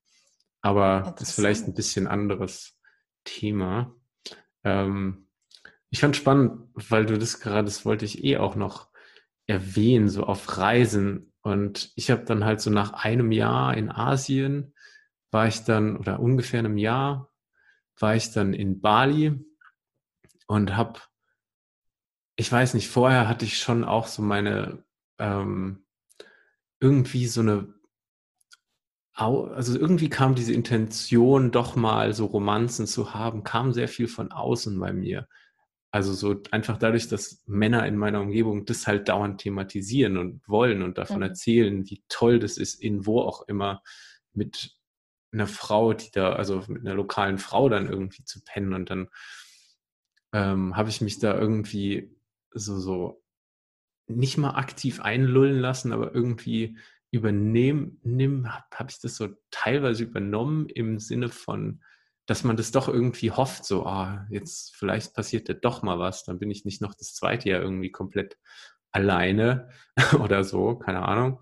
Aber 0.61 1.15
das 1.19 1.31
ist 1.31 1.35
vielleicht 1.35 1.67
ein 1.67 1.75
bisschen 1.75 2.07
anderes 2.07 2.79
Thema. 3.25 3.95
Ähm, 4.63 5.29
ich 5.91 6.01
fand 6.01 6.15
spannend, 6.15 6.69
weil 6.75 7.07
du 7.07 7.19
das 7.19 7.41
gerade, 7.41 7.65
das 7.65 7.85
wollte 7.85 8.05
ich 8.05 8.23
eh 8.23 8.37
auch 8.37 8.55
noch 8.55 8.89
erwähnen, 9.47 10.09
so 10.09 10.25
auf 10.25 10.59
Reisen. 10.59 11.33
Und 11.43 11.93
ich 11.95 12.11
habe 12.11 12.25
dann 12.25 12.45
halt 12.45 12.61
so 12.61 12.71
nach 12.71 12.93
einem 12.93 13.33
Jahr 13.33 13.77
in 13.77 13.91
Asien, 13.91 14.75
war 15.31 15.47
ich 15.47 15.65
dann, 15.65 15.97
oder 15.97 16.21
ungefähr 16.21 16.61
einem 16.61 16.79
Jahr, 16.79 17.31
war 17.99 18.17
ich 18.17 18.33
dann 18.33 18.53
in 18.53 18.81
Bali 18.81 19.45
und 20.47 20.77
habe, 20.77 21.01
ich 22.37 22.51
weiß 22.51 22.75
nicht, 22.75 22.89
vorher 22.89 23.29
hatte 23.29 23.45
ich 23.45 23.59
schon 23.59 23.85
auch 23.85 24.07
so 24.07 24.23
meine, 24.23 24.85
ähm, 25.19 25.85
irgendwie 26.81 27.27
so 27.27 27.41
eine, 27.41 27.75
also 29.15 29.79
irgendwie 29.79 30.11
kam 30.11 30.35
diese 30.35 30.53
Intention, 30.53 31.51
doch 31.51 31.75
mal 31.75 32.13
so 32.13 32.27
Romanzen 32.27 32.87
zu 32.87 33.15
haben, 33.15 33.45
kam 33.45 33.73
sehr 33.73 33.89
viel 33.89 34.09
von 34.09 34.31
außen 34.31 34.79
bei 34.79 34.93
mir. 34.93 35.27
Also 35.97 36.13
so 36.13 36.43
einfach 36.51 36.77
dadurch, 36.77 37.09
dass 37.09 37.43
Männer 37.47 37.87
in 37.87 37.97
meiner 37.97 38.21
Umgebung 38.21 38.67
das 38.67 38.87
halt 38.87 39.09
dauernd 39.09 39.41
thematisieren 39.41 40.19
und 40.19 40.47
wollen 40.47 40.83
und 40.83 40.99
davon 40.99 41.17
mhm. 41.17 41.23
erzählen, 41.23 41.89
wie 41.89 42.05
toll 42.11 42.39
das 42.39 42.59
ist, 42.59 42.75
in 42.83 43.07
wo 43.07 43.23
auch 43.23 43.49
immer 43.49 43.83
mit 44.35 44.77
einer 45.33 45.47
Frau, 45.47 45.95
die 45.95 46.11
da, 46.13 46.35
also 46.35 46.63
mit 46.69 46.83
einer 46.83 46.95
lokalen 46.95 47.39
Frau 47.39 47.71
dann 47.71 47.89
irgendwie 47.89 48.25
zu 48.25 48.45
pennen. 48.45 48.75
Und 48.75 48.91
dann 48.91 49.09
ähm, 50.35 50.77
habe 50.77 50.91
ich 50.91 51.01
mich 51.01 51.19
da 51.19 51.35
irgendwie 51.35 52.15
so, 52.51 52.79
so 52.79 53.25
nicht 54.07 54.37
mal 54.37 54.51
aktiv 54.51 55.01
einlullen 55.01 55.59
lassen, 55.59 55.95
aber 55.95 56.15
irgendwie 56.15 56.77
übernehmen, 57.11 58.53
habe 58.53 58.67
hab 58.75 58.91
ich 58.91 59.01
das 59.01 59.17
so 59.17 59.29
teilweise 59.51 60.05
übernommen 60.05 60.69
im 60.69 60.99
Sinne 60.99 61.31
von, 61.31 61.81
dass 62.27 62.43
man 62.43 62.57
das 62.57 62.73
doch 62.73 62.89
irgendwie 62.89 63.31
hofft, 63.31 63.65
so, 63.65 63.87
ah, 63.87 64.27
jetzt 64.31 64.75
vielleicht 64.77 65.15
passiert 65.15 65.49
ja 65.49 65.55
doch 65.55 65.83
mal 65.83 65.99
was, 65.99 66.25
dann 66.25 66.39
bin 66.39 66.51
ich 66.51 66.65
nicht 66.65 66.83
noch 66.83 66.95
das 66.95 67.15
zweite 67.15 67.49
Jahr 67.49 67.63
irgendwie 67.63 67.91
komplett 67.91 68.37
alleine 68.91 69.71
oder 70.21 70.45
so, 70.45 70.77
keine 70.77 71.07
Ahnung. 71.07 71.41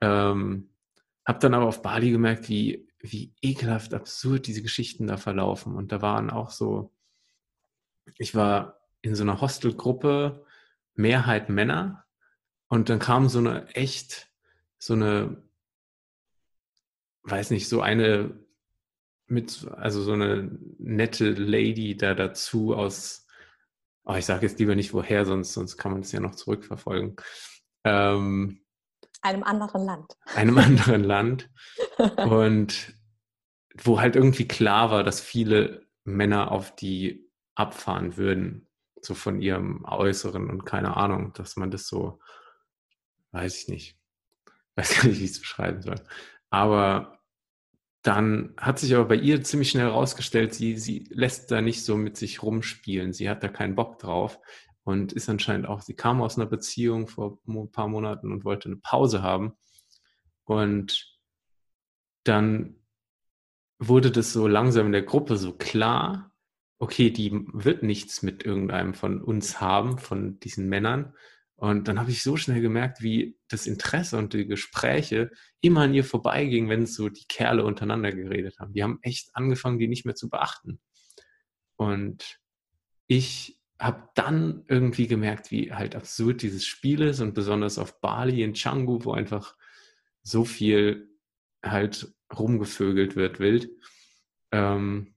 Ähm, 0.00 0.70
hab 1.24 1.40
dann 1.40 1.54
aber 1.54 1.66
auf 1.66 1.82
Bali 1.82 2.10
gemerkt, 2.10 2.48
wie, 2.48 2.88
wie 3.00 3.34
ekelhaft 3.42 3.92
absurd 3.92 4.46
diese 4.46 4.62
Geschichten 4.62 5.06
da 5.06 5.16
verlaufen. 5.16 5.74
Und 5.74 5.92
da 5.92 6.00
waren 6.00 6.30
auch 6.30 6.50
so, 6.50 6.94
ich 8.16 8.34
war 8.34 8.80
in 9.02 9.14
so 9.14 9.24
einer 9.24 9.40
Hostelgruppe, 9.40 10.44
Mehrheit 10.94 11.48
Männer, 11.48 12.06
und 12.68 12.88
dann 12.88 12.98
kam 12.98 13.28
so 13.28 13.38
eine 13.38 13.68
echt, 13.74 14.28
so 14.78 14.94
eine, 14.94 15.42
weiß 17.22 17.50
nicht, 17.50 17.68
so 17.68 17.80
eine 17.80 18.45
mit, 19.26 19.66
also 19.76 20.02
so 20.02 20.12
eine 20.12 20.50
nette 20.78 21.30
Lady 21.30 21.96
da 21.96 22.14
dazu 22.14 22.74
aus, 22.74 23.26
oh, 24.04 24.14
ich 24.14 24.24
sage 24.24 24.46
jetzt 24.46 24.58
lieber 24.58 24.74
nicht 24.74 24.92
woher, 24.94 25.24
sonst, 25.24 25.52
sonst 25.52 25.76
kann 25.76 25.92
man 25.92 26.02
es 26.02 26.12
ja 26.12 26.20
noch 26.20 26.34
zurückverfolgen. 26.34 27.16
Ähm, 27.84 28.60
einem 29.22 29.42
anderen 29.42 29.84
Land. 29.84 30.12
Einem 30.34 30.58
anderen 30.58 31.04
Land. 31.04 31.50
Und 32.16 32.94
wo 33.82 34.00
halt 34.00 34.16
irgendwie 34.16 34.46
klar 34.46 34.90
war, 34.90 35.02
dass 35.02 35.20
viele 35.20 35.86
Männer 36.04 36.52
auf 36.52 36.74
die 36.76 37.28
abfahren 37.54 38.16
würden. 38.16 38.68
so 39.02 39.14
von 39.14 39.40
ihrem 39.40 39.84
Äußeren 39.84 40.50
und 40.50 40.64
keine 40.64 40.96
Ahnung, 40.96 41.32
dass 41.34 41.56
man 41.56 41.70
das 41.70 41.86
so, 41.86 42.18
weiß 43.32 43.62
ich 43.62 43.68
nicht, 43.68 43.98
weiß 44.76 44.96
gar 44.96 45.06
nicht, 45.06 45.20
wie 45.20 45.24
ich 45.24 45.32
es 45.32 45.40
beschreiben 45.40 45.82
soll. 45.82 46.00
Aber 46.50 47.15
dann 48.06 48.54
hat 48.56 48.78
sich 48.78 48.94
aber 48.94 49.06
bei 49.06 49.16
ihr 49.16 49.42
ziemlich 49.42 49.70
schnell 49.70 49.86
herausgestellt, 49.86 50.54
sie, 50.54 50.76
sie 50.76 51.08
lässt 51.10 51.50
da 51.50 51.60
nicht 51.60 51.84
so 51.84 51.96
mit 51.96 52.16
sich 52.16 52.40
rumspielen. 52.40 53.12
Sie 53.12 53.28
hat 53.28 53.42
da 53.42 53.48
keinen 53.48 53.74
Bock 53.74 53.98
drauf 53.98 54.38
und 54.84 55.12
ist 55.12 55.28
anscheinend 55.28 55.66
auch, 55.66 55.80
sie 55.80 55.94
kam 55.94 56.22
aus 56.22 56.36
einer 56.38 56.46
Beziehung 56.46 57.08
vor 57.08 57.40
ein 57.48 57.72
paar 57.72 57.88
Monaten 57.88 58.30
und 58.30 58.44
wollte 58.44 58.68
eine 58.68 58.76
Pause 58.76 59.22
haben. 59.22 59.54
Und 60.44 61.18
dann 62.22 62.76
wurde 63.80 64.12
das 64.12 64.32
so 64.32 64.46
langsam 64.46 64.86
in 64.86 64.92
der 64.92 65.02
Gruppe 65.02 65.36
so 65.36 65.52
klar, 65.52 66.30
okay, 66.78 67.10
die 67.10 67.32
wird 67.32 67.82
nichts 67.82 68.22
mit 68.22 68.44
irgendeinem 68.44 68.94
von 68.94 69.20
uns 69.20 69.60
haben, 69.60 69.98
von 69.98 70.38
diesen 70.38 70.68
Männern. 70.68 71.12
Und 71.56 71.88
dann 71.88 71.98
habe 71.98 72.10
ich 72.10 72.22
so 72.22 72.36
schnell 72.36 72.60
gemerkt, 72.60 73.00
wie 73.00 73.38
das 73.48 73.66
Interesse 73.66 74.18
und 74.18 74.34
die 74.34 74.46
Gespräche 74.46 75.30
immer 75.62 75.82
an 75.82 75.94
ihr 75.94 76.04
vorbeigingen, 76.04 76.68
wenn 76.68 76.86
so 76.86 77.08
die 77.08 77.24
Kerle 77.28 77.64
untereinander 77.64 78.12
geredet 78.12 78.58
haben. 78.58 78.74
Die 78.74 78.82
haben 78.82 78.98
echt 79.00 79.30
angefangen, 79.34 79.78
die 79.78 79.88
nicht 79.88 80.04
mehr 80.04 80.14
zu 80.14 80.28
beachten. 80.28 80.80
Und 81.76 82.40
ich 83.06 83.58
habe 83.78 84.08
dann 84.14 84.64
irgendwie 84.68 85.06
gemerkt, 85.06 85.50
wie 85.50 85.72
halt 85.72 85.96
absurd 85.96 86.42
dieses 86.42 86.66
Spiel 86.66 87.00
ist 87.02 87.20
und 87.20 87.34
besonders 87.34 87.78
auf 87.78 88.00
Bali 88.00 88.42
in 88.42 88.52
Canggu, 88.52 89.04
wo 89.04 89.12
einfach 89.12 89.54
so 90.22 90.44
viel 90.44 91.08
halt 91.64 92.14
rumgevögelt 92.36 93.16
wird 93.16 93.38
wild. 93.38 93.70
Ähm, 94.52 95.14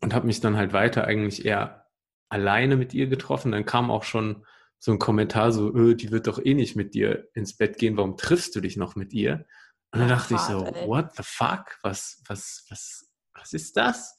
und 0.00 0.14
habe 0.14 0.26
mich 0.28 0.40
dann 0.40 0.56
halt 0.56 0.72
weiter 0.72 1.04
eigentlich 1.04 1.44
eher 1.44 1.86
alleine 2.28 2.76
mit 2.76 2.94
ihr 2.94 3.08
getroffen. 3.08 3.50
Dann 3.50 3.66
kam 3.66 3.90
auch 3.90 4.04
schon 4.04 4.44
so 4.80 4.92
ein 4.92 4.98
Kommentar, 4.98 5.52
so, 5.52 5.72
öh, 5.72 5.94
die 5.94 6.10
wird 6.10 6.26
doch 6.26 6.44
eh 6.44 6.54
nicht 6.54 6.74
mit 6.74 6.94
dir 6.94 7.28
ins 7.34 7.56
Bett 7.56 7.78
gehen, 7.78 7.96
warum 7.98 8.16
triffst 8.16 8.56
du 8.56 8.60
dich 8.60 8.76
noch 8.76 8.96
mit 8.96 9.12
ihr? 9.12 9.46
Und 9.92 10.00
dann 10.00 10.08
dachte 10.08 10.34
ich 10.34 10.40
so, 10.40 10.64
ey. 10.64 10.88
what 10.88 11.14
the 11.16 11.22
fuck? 11.22 11.78
Was, 11.82 12.22
was, 12.26 12.64
was, 12.70 13.10
was 13.34 13.52
ist 13.52 13.76
das? 13.76 14.16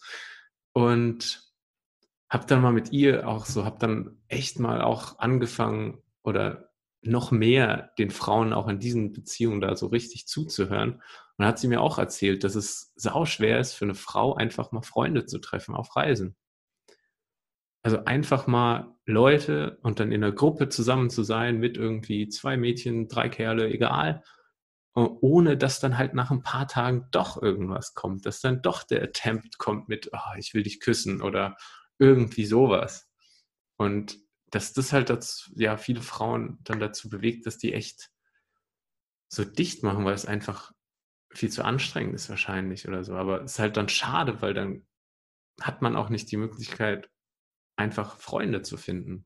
Und 0.74 1.52
habe 2.30 2.46
dann 2.46 2.62
mal 2.62 2.74
mit 2.74 2.92
ihr 2.92 3.28
auch 3.28 3.46
so, 3.46 3.66
habe 3.66 3.80
dann 3.80 4.22
echt 4.28 4.60
mal 4.60 4.82
auch 4.82 5.18
angefangen 5.20 6.02
oder 6.24 6.70
noch 7.02 7.32
mehr 7.32 7.92
den 7.98 8.12
Frauen 8.12 8.54
auch 8.54 8.68
in 8.68 8.80
diesen 8.80 9.12
Beziehungen 9.12 9.62
da 9.62 9.76
so 9.76 9.88
richtig 9.88 10.28
zuzuhören. 10.28 10.94
Und 10.94 11.02
dann 11.40 11.48
hat 11.48 11.60
sie 11.60 11.68
mir 11.68 11.82
auch 11.82 11.98
erzählt, 11.98 12.44
dass 12.44 12.54
es 12.54 12.94
sau 12.96 13.26
schwer 13.26 13.60
ist 13.60 13.74
für 13.74 13.86
eine 13.86 13.96
Frau, 13.96 14.36
einfach 14.36 14.72
mal 14.72 14.84
Freunde 14.84 15.26
zu 15.26 15.40
treffen 15.40 15.74
auf 15.74 15.96
Reisen. 15.96 16.36
Also 17.84 18.06
einfach 18.06 18.48
mal 18.48 18.96
Leute 19.06 19.80
und 19.82 20.00
dann 20.00 20.12
in 20.12 20.24
einer 20.24 20.34
Gruppe 20.34 20.70
zusammen 20.70 21.10
zu 21.10 21.24
sein 21.24 21.58
mit 21.58 21.78
irgendwie 21.78 22.30
zwei 22.30 22.58
Mädchen, 22.58 23.08
drei 23.08 23.30
Kerle, 23.30 23.70
egal, 23.70 24.24
ohne 24.94 25.58
dass 25.58 25.80
dann 25.80 25.98
halt 25.98 26.14
nach 26.14 26.32
ein 26.32 26.44
paar 26.44 26.68
Tagen 26.68 27.08
doch 27.12 27.42
irgendwas 27.42 27.94
kommt, 27.94 28.26
dass 28.26 28.42
dann 28.42 28.62
doch 28.62 28.84
der 28.84 29.02
Attempt 29.02 29.58
kommt 29.58 29.88
mit, 29.88 30.10
oh, 30.14 30.36
ich 30.38 30.54
will 30.54 30.64
dich 30.64 30.80
küssen 30.80 31.22
oder 31.22 31.56
irgendwie 31.98 32.46
sowas. 32.46 33.10
Und 33.78 34.18
dass 34.52 34.74
das 34.74 34.92
halt 34.92 35.10
dazu, 35.10 35.52
ja, 35.56 35.78
viele 35.78 36.02
Frauen 36.02 36.60
dann 36.64 36.80
dazu 36.80 37.10
bewegt, 37.10 37.46
dass 37.46 37.58
die 37.58 37.74
echt 37.74 38.12
so 39.30 39.46
dicht 39.46 39.82
machen, 39.82 40.04
weil 40.04 40.14
es 40.14 40.26
einfach 40.26 40.74
viel 41.34 41.50
zu 41.50 41.64
anstrengend 41.64 42.14
ist 42.16 42.30
wahrscheinlich 42.30 42.88
oder 42.88 43.04
so. 43.06 43.14
Aber 43.16 43.44
es 43.44 43.54
ist 43.54 43.60
halt 43.60 43.78
dann 43.78 43.88
schade, 43.88 44.42
weil 44.42 44.54
dann 44.54 44.86
hat 45.62 45.82
man 45.82 45.96
auch 45.96 46.10
nicht 46.10 46.30
die 46.32 46.38
Möglichkeit, 46.38 47.10
einfach 47.82 48.18
Freunde 48.18 48.62
zu 48.62 48.78
finden. 48.78 49.26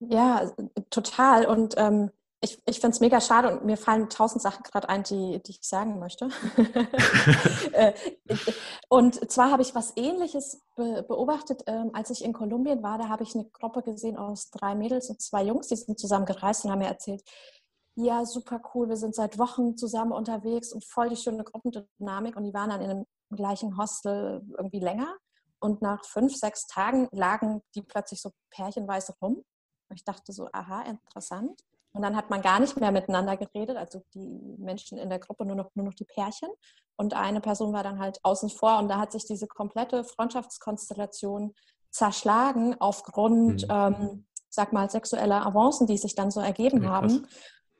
Ja, 0.00 0.50
total. 0.90 1.46
Und 1.46 1.74
ähm, 1.76 2.10
ich, 2.44 2.60
ich 2.66 2.80
finde 2.80 2.94
es 2.94 3.00
mega 3.00 3.20
schade 3.20 3.50
und 3.50 3.64
mir 3.64 3.76
fallen 3.76 4.10
tausend 4.10 4.42
Sachen 4.42 4.62
gerade 4.64 4.88
ein, 4.88 5.02
die, 5.02 5.42
die 5.42 5.52
ich 5.52 5.60
sagen 5.62 5.98
möchte. 5.98 6.28
Äh, 7.72 7.92
und 8.88 9.32
zwar 9.32 9.50
habe 9.50 9.62
ich 9.62 9.74
was 9.74 9.96
Ähnliches 9.96 10.60
beobachtet, 10.76 11.64
ähm, 11.66 11.90
als 11.92 12.10
ich 12.10 12.24
in 12.24 12.32
Kolumbien 12.32 12.84
war. 12.84 12.98
Da 12.98 13.08
habe 13.08 13.24
ich 13.24 13.34
eine 13.34 13.46
Gruppe 13.46 13.82
gesehen 13.82 14.16
aus 14.16 14.50
drei 14.50 14.76
Mädels 14.76 15.10
und 15.10 15.20
zwei 15.20 15.42
Jungs, 15.42 15.66
die 15.66 15.76
sind 15.76 15.98
zusammen 15.98 16.24
gereist 16.24 16.64
und 16.64 16.70
haben 16.70 16.78
mir 16.78 16.86
erzählt, 16.86 17.24
ja, 17.96 18.24
super 18.24 18.60
cool, 18.74 18.88
wir 18.88 18.96
sind 18.96 19.16
seit 19.16 19.38
Wochen 19.38 19.76
zusammen 19.76 20.12
unterwegs 20.12 20.72
und 20.72 20.84
voll 20.84 21.08
die 21.08 21.16
schöne 21.16 21.42
Gruppendynamik. 21.42 22.36
Und 22.36 22.44
die 22.44 22.54
waren 22.54 22.70
dann 22.70 22.80
in 22.80 22.90
einem 22.90 23.06
gleichen 23.30 23.76
Hostel 23.76 24.42
irgendwie 24.56 24.80
länger. 24.80 25.16
Und 25.64 25.80
nach 25.80 26.04
fünf, 26.04 26.36
sechs 26.36 26.66
Tagen 26.66 27.08
lagen 27.10 27.62
die 27.74 27.80
plötzlich 27.80 28.20
so 28.20 28.32
pärchenweise 28.50 29.14
rum. 29.22 29.42
Und 29.88 29.96
ich 29.96 30.04
dachte 30.04 30.30
so, 30.30 30.46
aha, 30.52 30.82
interessant. 30.82 31.58
Und 31.94 32.02
dann 32.02 32.16
hat 32.16 32.28
man 32.28 32.42
gar 32.42 32.60
nicht 32.60 32.78
mehr 32.78 32.92
miteinander 32.92 33.38
geredet, 33.38 33.78
also 33.78 34.02
die 34.12 34.56
Menschen 34.58 34.98
in 34.98 35.08
der 35.08 35.20
Gruppe, 35.20 35.46
nur 35.46 35.56
noch, 35.56 35.70
nur 35.74 35.86
noch 35.86 35.94
die 35.94 36.04
Pärchen. 36.04 36.50
Und 36.96 37.14
eine 37.14 37.40
Person 37.40 37.72
war 37.72 37.82
dann 37.82 37.98
halt 37.98 38.22
außen 38.24 38.50
vor 38.50 38.78
und 38.78 38.88
da 38.88 38.98
hat 38.98 39.12
sich 39.12 39.24
diese 39.24 39.46
komplette 39.46 40.04
Freundschaftskonstellation 40.04 41.54
zerschlagen 41.90 42.76
aufgrund, 42.78 43.62
mhm. 43.62 43.70
ähm, 43.70 44.26
sag 44.50 44.74
mal, 44.74 44.90
sexueller 44.90 45.46
Avancen, 45.46 45.86
die 45.86 45.96
sich 45.96 46.14
dann 46.14 46.30
so 46.30 46.40
ergeben 46.40 46.82
ja, 46.82 46.90
haben. 46.90 47.26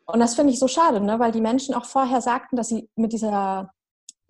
Und 0.07 0.21
das 0.21 0.37
finde 0.37 0.55
ich 0.55 0.59
so 0.59 0.69
schade, 0.69 1.03
ne? 1.03 1.19
weil 1.19 1.33
die 1.33 1.43
Menschen 1.43 1.75
auch 1.75 1.85
vorher 1.85 2.23
sagten, 2.23 2.57
dass 2.57 2.69
sie 2.69 2.89
mit 2.97 3.13
dieser 3.13 3.74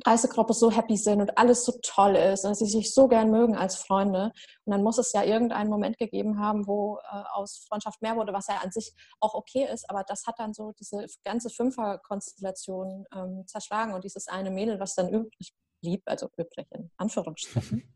Reisegruppe 0.05 0.55
so 0.55 0.71
happy 0.71 0.97
sind 0.97 1.21
und 1.21 1.39
alles 1.39 1.65
so 1.65 1.73
toll 1.83 2.17
ist 2.17 2.45
und 2.45 2.51
dass 2.51 2.59
sie 2.59 2.67
sich 2.67 2.93
so 2.93 3.07
gern 3.07 3.31
mögen 3.31 3.57
als 3.57 3.77
Freunde. 3.77 4.33
Und 4.65 4.73
dann 4.73 4.83
muss 4.83 4.99
es 4.99 5.13
ja 5.13 5.23
irgendeinen 5.23 5.71
Moment 5.71 5.99
gegeben 5.99 6.39
haben, 6.41 6.67
wo 6.67 6.99
äh, 6.99 7.23
aus 7.33 7.65
Freundschaft 7.69 8.03
mehr 8.03 8.17
wurde, 8.17 8.33
was 8.33 8.49
ja 8.49 8.57
an 8.63 8.73
sich 8.73 8.93
auch 9.21 9.35
okay 9.35 9.69
ist. 9.73 9.89
Aber 9.89 10.03
das 10.03 10.27
hat 10.27 10.39
dann 10.39 10.53
so 10.53 10.73
diese 10.79 11.07
ganze 11.25 11.49
Fünfer-Konstellation 11.49 13.07
ähm, 13.15 13.45
zerschlagen 13.47 13.95
und 13.95 14.05
dieses 14.05 14.27
eine 14.27 14.51
Mädel, 14.51 14.81
was 14.81 14.95
dann 14.95 15.09
übrig 15.09 15.55
blieb, 15.81 16.03
also 16.07 16.29
übrig 16.37 16.67
in 16.73 16.91
Anführungsstrichen. 16.97 17.83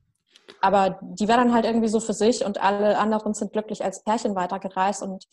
Aber 0.61 0.99
die 1.03 1.29
war 1.29 1.37
dann 1.37 1.53
halt 1.53 1.67
irgendwie 1.67 1.89
so 1.89 2.01
für 2.01 2.15
sich 2.15 2.45
und 2.45 2.63
alle 2.63 2.99
anderen 2.99 3.35
sind 3.35 3.53
glücklich 3.53 3.85
als 3.85 4.03
Pärchen 4.03 4.35
weitergereist 4.35 5.03
und 5.03 5.27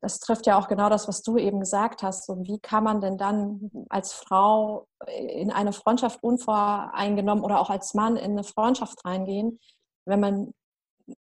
das 0.00 0.18
trifft 0.18 0.46
ja 0.46 0.58
auch 0.58 0.68
genau 0.68 0.88
das, 0.88 1.08
was 1.08 1.22
du 1.22 1.36
eben 1.36 1.60
gesagt 1.60 2.02
hast. 2.02 2.28
Und 2.30 2.48
wie 2.48 2.58
kann 2.58 2.84
man 2.84 3.00
denn 3.00 3.18
dann 3.18 3.70
als 3.90 4.12
Frau 4.12 4.86
in 5.06 5.50
eine 5.50 5.72
Freundschaft 5.72 6.22
unvoreingenommen 6.22 7.44
oder 7.44 7.60
auch 7.60 7.70
als 7.70 7.94
Mann 7.94 8.16
in 8.16 8.32
eine 8.32 8.44
Freundschaft 8.44 9.04
reingehen, 9.04 9.60
wenn 10.06 10.20
man 10.20 10.54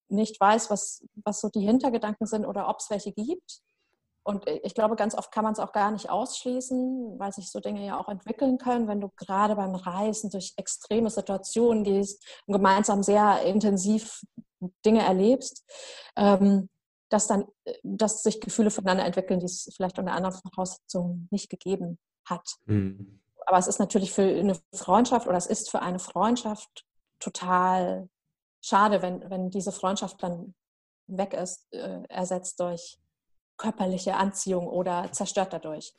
nicht 0.09 0.39
weiß, 0.39 0.69
was, 0.69 1.03
was 1.25 1.41
so 1.41 1.49
die 1.49 1.65
Hintergedanken 1.65 2.27
sind 2.27 2.45
oder 2.45 2.69
ob 2.69 2.77
es 2.79 2.89
welche 2.89 3.11
gibt? 3.13 3.61
Und 4.23 4.45
ich 4.45 4.75
glaube, 4.75 4.97
ganz 4.97 5.15
oft 5.15 5.31
kann 5.31 5.45
man 5.45 5.53
es 5.53 5.59
auch 5.59 5.71
gar 5.71 5.89
nicht 5.89 6.09
ausschließen, 6.09 7.17
weil 7.17 7.31
sich 7.31 7.49
so 7.49 7.61
Dinge 7.61 7.85
ja 7.85 7.97
auch 7.97 8.09
entwickeln 8.09 8.57
können, 8.57 8.89
wenn 8.89 8.99
du 8.99 9.09
gerade 9.15 9.55
beim 9.55 9.73
Reisen 9.73 10.29
durch 10.29 10.53
extreme 10.57 11.09
Situationen 11.09 11.85
gehst 11.85 12.21
und 12.45 12.53
gemeinsam 12.53 13.03
sehr 13.03 13.41
intensiv 13.43 14.21
Dinge 14.85 15.01
erlebst. 15.01 15.63
Ähm, 16.17 16.67
dass 17.09 17.27
dann, 17.27 17.45
äh, 17.65 17.73
dass 17.83 18.23
sich 18.23 18.41
Gefühle 18.41 18.71
voneinander 18.71 19.05
entwickeln, 19.05 19.39
die 19.39 19.45
es 19.45 19.71
vielleicht 19.75 19.99
unter 19.99 20.13
anderen 20.13 20.35
Voraussetzungen 20.35 21.27
nicht 21.31 21.49
gegeben 21.49 21.97
hat. 22.25 22.47
Mhm. 22.65 23.19
Aber 23.45 23.57
es 23.57 23.67
ist 23.67 23.79
natürlich 23.79 24.11
für 24.11 24.23
eine 24.23 24.57
Freundschaft 24.73 25.27
oder 25.27 25.37
es 25.37 25.47
ist 25.47 25.71
für 25.71 25.81
eine 25.81 25.99
Freundschaft 25.99 26.85
total 27.19 28.09
schade, 28.61 29.01
wenn, 29.01 29.29
wenn 29.29 29.49
diese 29.49 29.71
Freundschaft 29.71 30.21
dann 30.21 30.53
weg 31.07 31.33
ist, 31.33 31.65
äh, 31.71 32.03
ersetzt 32.09 32.59
durch 32.59 32.99
körperliche 33.55 34.15
Anziehung 34.15 34.67
oder 34.67 35.09
zerstört 35.11 35.53
dadurch. 35.53 35.93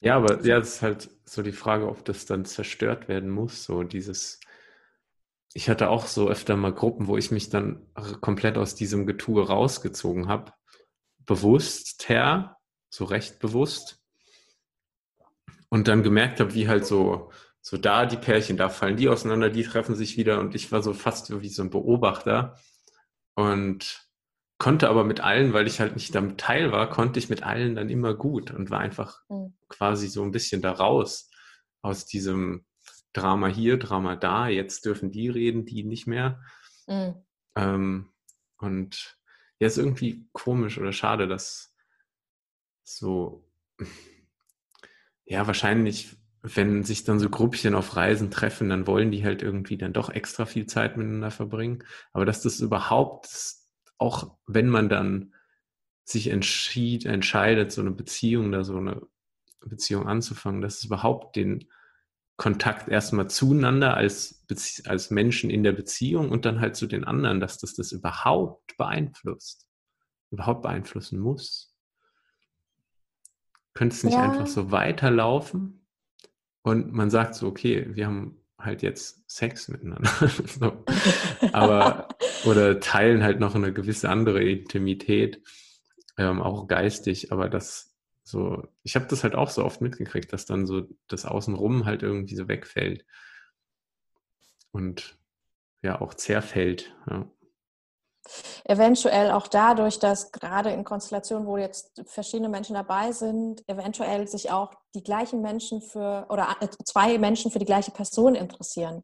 Ja, 0.00 0.16
aber 0.16 0.44
ja, 0.44 0.58
es 0.58 0.74
ist 0.74 0.82
halt 0.82 1.10
so 1.24 1.42
die 1.42 1.52
Frage, 1.52 1.88
ob 1.88 2.04
das 2.04 2.26
dann 2.26 2.44
zerstört 2.44 3.08
werden 3.08 3.30
muss, 3.30 3.64
so 3.64 3.84
dieses 3.84 4.40
ich 5.54 5.68
hatte 5.68 5.90
auch 5.90 6.06
so 6.06 6.28
öfter 6.28 6.56
mal 6.56 6.72
Gruppen, 6.72 7.06
wo 7.06 7.16
ich 7.16 7.30
mich 7.30 7.50
dann 7.50 7.86
komplett 8.20 8.56
aus 8.56 8.74
diesem 8.74 9.06
Getue 9.06 9.46
rausgezogen 9.46 10.28
habe. 10.28 10.52
Bewusst 11.26 12.08
her, 12.08 12.56
so 12.90 13.04
recht 13.04 13.38
bewusst. 13.38 14.00
Und 15.68 15.88
dann 15.88 16.02
gemerkt 16.02 16.40
habe, 16.40 16.54
wie 16.54 16.68
halt 16.68 16.86
so, 16.86 17.30
so 17.60 17.76
da 17.76 18.06
die 18.06 18.16
Pärchen, 18.16 18.56
da 18.56 18.68
fallen 18.68 18.96
die 18.96 19.08
auseinander, 19.08 19.50
die 19.50 19.62
treffen 19.62 19.94
sich 19.94 20.16
wieder 20.16 20.40
und 20.40 20.54
ich 20.54 20.72
war 20.72 20.82
so 20.82 20.92
fast 20.92 21.40
wie 21.40 21.48
so 21.48 21.62
ein 21.62 21.70
Beobachter 21.70 22.58
und 23.34 24.06
konnte 24.58 24.88
aber 24.88 25.04
mit 25.04 25.20
allen, 25.20 25.52
weil 25.52 25.66
ich 25.66 25.80
halt 25.80 25.94
nicht 25.94 26.14
damit 26.14 26.38
teil 26.38 26.72
war, 26.72 26.88
konnte 26.88 27.18
ich 27.18 27.28
mit 27.28 27.42
allen 27.42 27.74
dann 27.74 27.88
immer 27.88 28.14
gut 28.14 28.50
und 28.50 28.70
war 28.70 28.80
einfach 28.80 29.22
mhm. 29.28 29.56
quasi 29.68 30.08
so 30.08 30.22
ein 30.22 30.30
bisschen 30.30 30.62
da 30.62 30.72
raus 30.72 31.30
aus 31.82 32.06
diesem 32.06 32.64
Drama 33.12 33.48
hier, 33.48 33.78
Drama 33.78 34.16
da, 34.16 34.48
jetzt 34.48 34.84
dürfen 34.84 35.10
die 35.10 35.28
reden, 35.28 35.64
die 35.64 35.84
nicht 35.84 36.06
mehr. 36.06 36.40
Mhm. 36.86 37.14
Ähm, 37.56 38.08
und 38.58 39.18
ja, 39.58 39.66
ist 39.66 39.78
irgendwie 39.78 40.26
komisch 40.32 40.78
oder 40.78 40.92
schade, 40.92 41.28
dass 41.28 41.74
so, 42.84 43.48
ja, 45.24 45.46
wahrscheinlich 45.46 46.16
wenn 46.42 46.82
sich 46.82 47.04
dann 47.04 47.20
so 47.20 47.30
Gruppchen 47.30 47.74
auf 47.74 47.94
Reisen 47.94 48.30
treffen, 48.30 48.68
dann 48.68 48.86
wollen 48.88 49.12
die 49.12 49.24
halt 49.24 49.42
irgendwie 49.42 49.78
dann 49.78 49.92
doch 49.92 50.10
extra 50.10 50.44
viel 50.44 50.66
Zeit 50.66 50.96
miteinander 50.96 51.30
verbringen. 51.30 51.84
Aber 52.12 52.24
dass 52.24 52.42
das 52.42 52.60
überhaupt, 52.60 53.28
auch 53.98 54.36
wenn 54.46 54.68
man 54.68 54.88
dann 54.88 55.34
sich 56.04 56.28
entschied, 56.28 57.06
entscheidet, 57.06 57.70
so 57.70 57.80
eine 57.80 57.92
Beziehung 57.92 58.48
oder 58.48 58.64
so 58.64 58.76
eine 58.76 59.02
Beziehung 59.60 60.08
anzufangen, 60.08 60.60
dass 60.60 60.78
es 60.78 60.84
überhaupt 60.84 61.36
den 61.36 61.68
Kontakt 62.42 62.88
erstmal 62.88 63.30
zueinander 63.30 63.94
als, 63.96 64.44
als 64.86 65.12
Menschen 65.12 65.48
in 65.48 65.62
der 65.62 65.70
Beziehung 65.70 66.32
und 66.32 66.44
dann 66.44 66.60
halt 66.60 66.74
zu 66.74 66.88
den 66.88 67.04
anderen, 67.04 67.38
dass 67.38 67.58
das 67.58 67.74
das 67.74 67.92
überhaupt 67.92 68.76
beeinflusst, 68.76 69.68
überhaupt 70.32 70.62
beeinflussen 70.62 71.20
muss. 71.20 71.72
Könnte 73.74 73.94
es 73.94 74.02
nicht 74.02 74.14
ja. 74.14 74.24
einfach 74.24 74.48
so 74.48 74.72
weiterlaufen 74.72 75.86
und 76.62 76.92
man 76.92 77.10
sagt 77.10 77.36
so, 77.36 77.46
okay, 77.46 77.86
wir 77.94 78.06
haben 78.06 78.42
halt 78.58 78.82
jetzt 78.82 79.22
Sex 79.30 79.68
miteinander. 79.68 80.10
so. 80.28 80.84
Aber, 81.52 82.08
oder 82.44 82.80
teilen 82.80 83.22
halt 83.22 83.38
noch 83.38 83.54
eine 83.54 83.72
gewisse 83.72 84.08
andere 84.10 84.42
Intimität, 84.42 85.40
ähm, 86.18 86.42
auch 86.42 86.66
geistig, 86.66 87.30
aber 87.30 87.48
das 87.48 87.91
so, 88.24 88.66
ich 88.82 88.94
habe 88.94 89.06
das 89.06 89.24
halt 89.24 89.34
auch 89.34 89.50
so 89.50 89.64
oft 89.64 89.80
mitgekriegt, 89.80 90.32
dass 90.32 90.46
dann 90.46 90.66
so 90.66 90.86
das 91.08 91.24
Außenrum 91.24 91.84
halt 91.84 92.02
irgendwie 92.02 92.36
so 92.36 92.48
wegfällt. 92.48 93.04
Und 94.70 95.18
ja, 95.82 96.00
auch 96.00 96.14
zerfällt. 96.14 96.94
Ja. 97.10 97.28
Eventuell 98.64 99.32
auch 99.32 99.48
dadurch, 99.48 99.98
dass 99.98 100.30
gerade 100.30 100.70
in 100.70 100.84
Konstellationen, 100.84 101.46
wo 101.46 101.56
jetzt 101.56 102.02
verschiedene 102.06 102.48
Menschen 102.48 102.74
dabei 102.74 103.10
sind, 103.10 103.68
eventuell 103.68 104.28
sich 104.28 104.50
auch 104.50 104.72
die 104.94 105.02
gleichen 105.02 105.42
Menschen 105.42 105.82
für 105.82 106.26
oder 106.30 106.56
äh, 106.60 106.68
zwei 106.84 107.18
Menschen 107.18 107.50
für 107.50 107.58
die 107.58 107.64
gleiche 107.64 107.90
Person 107.90 108.36
interessieren. 108.36 109.02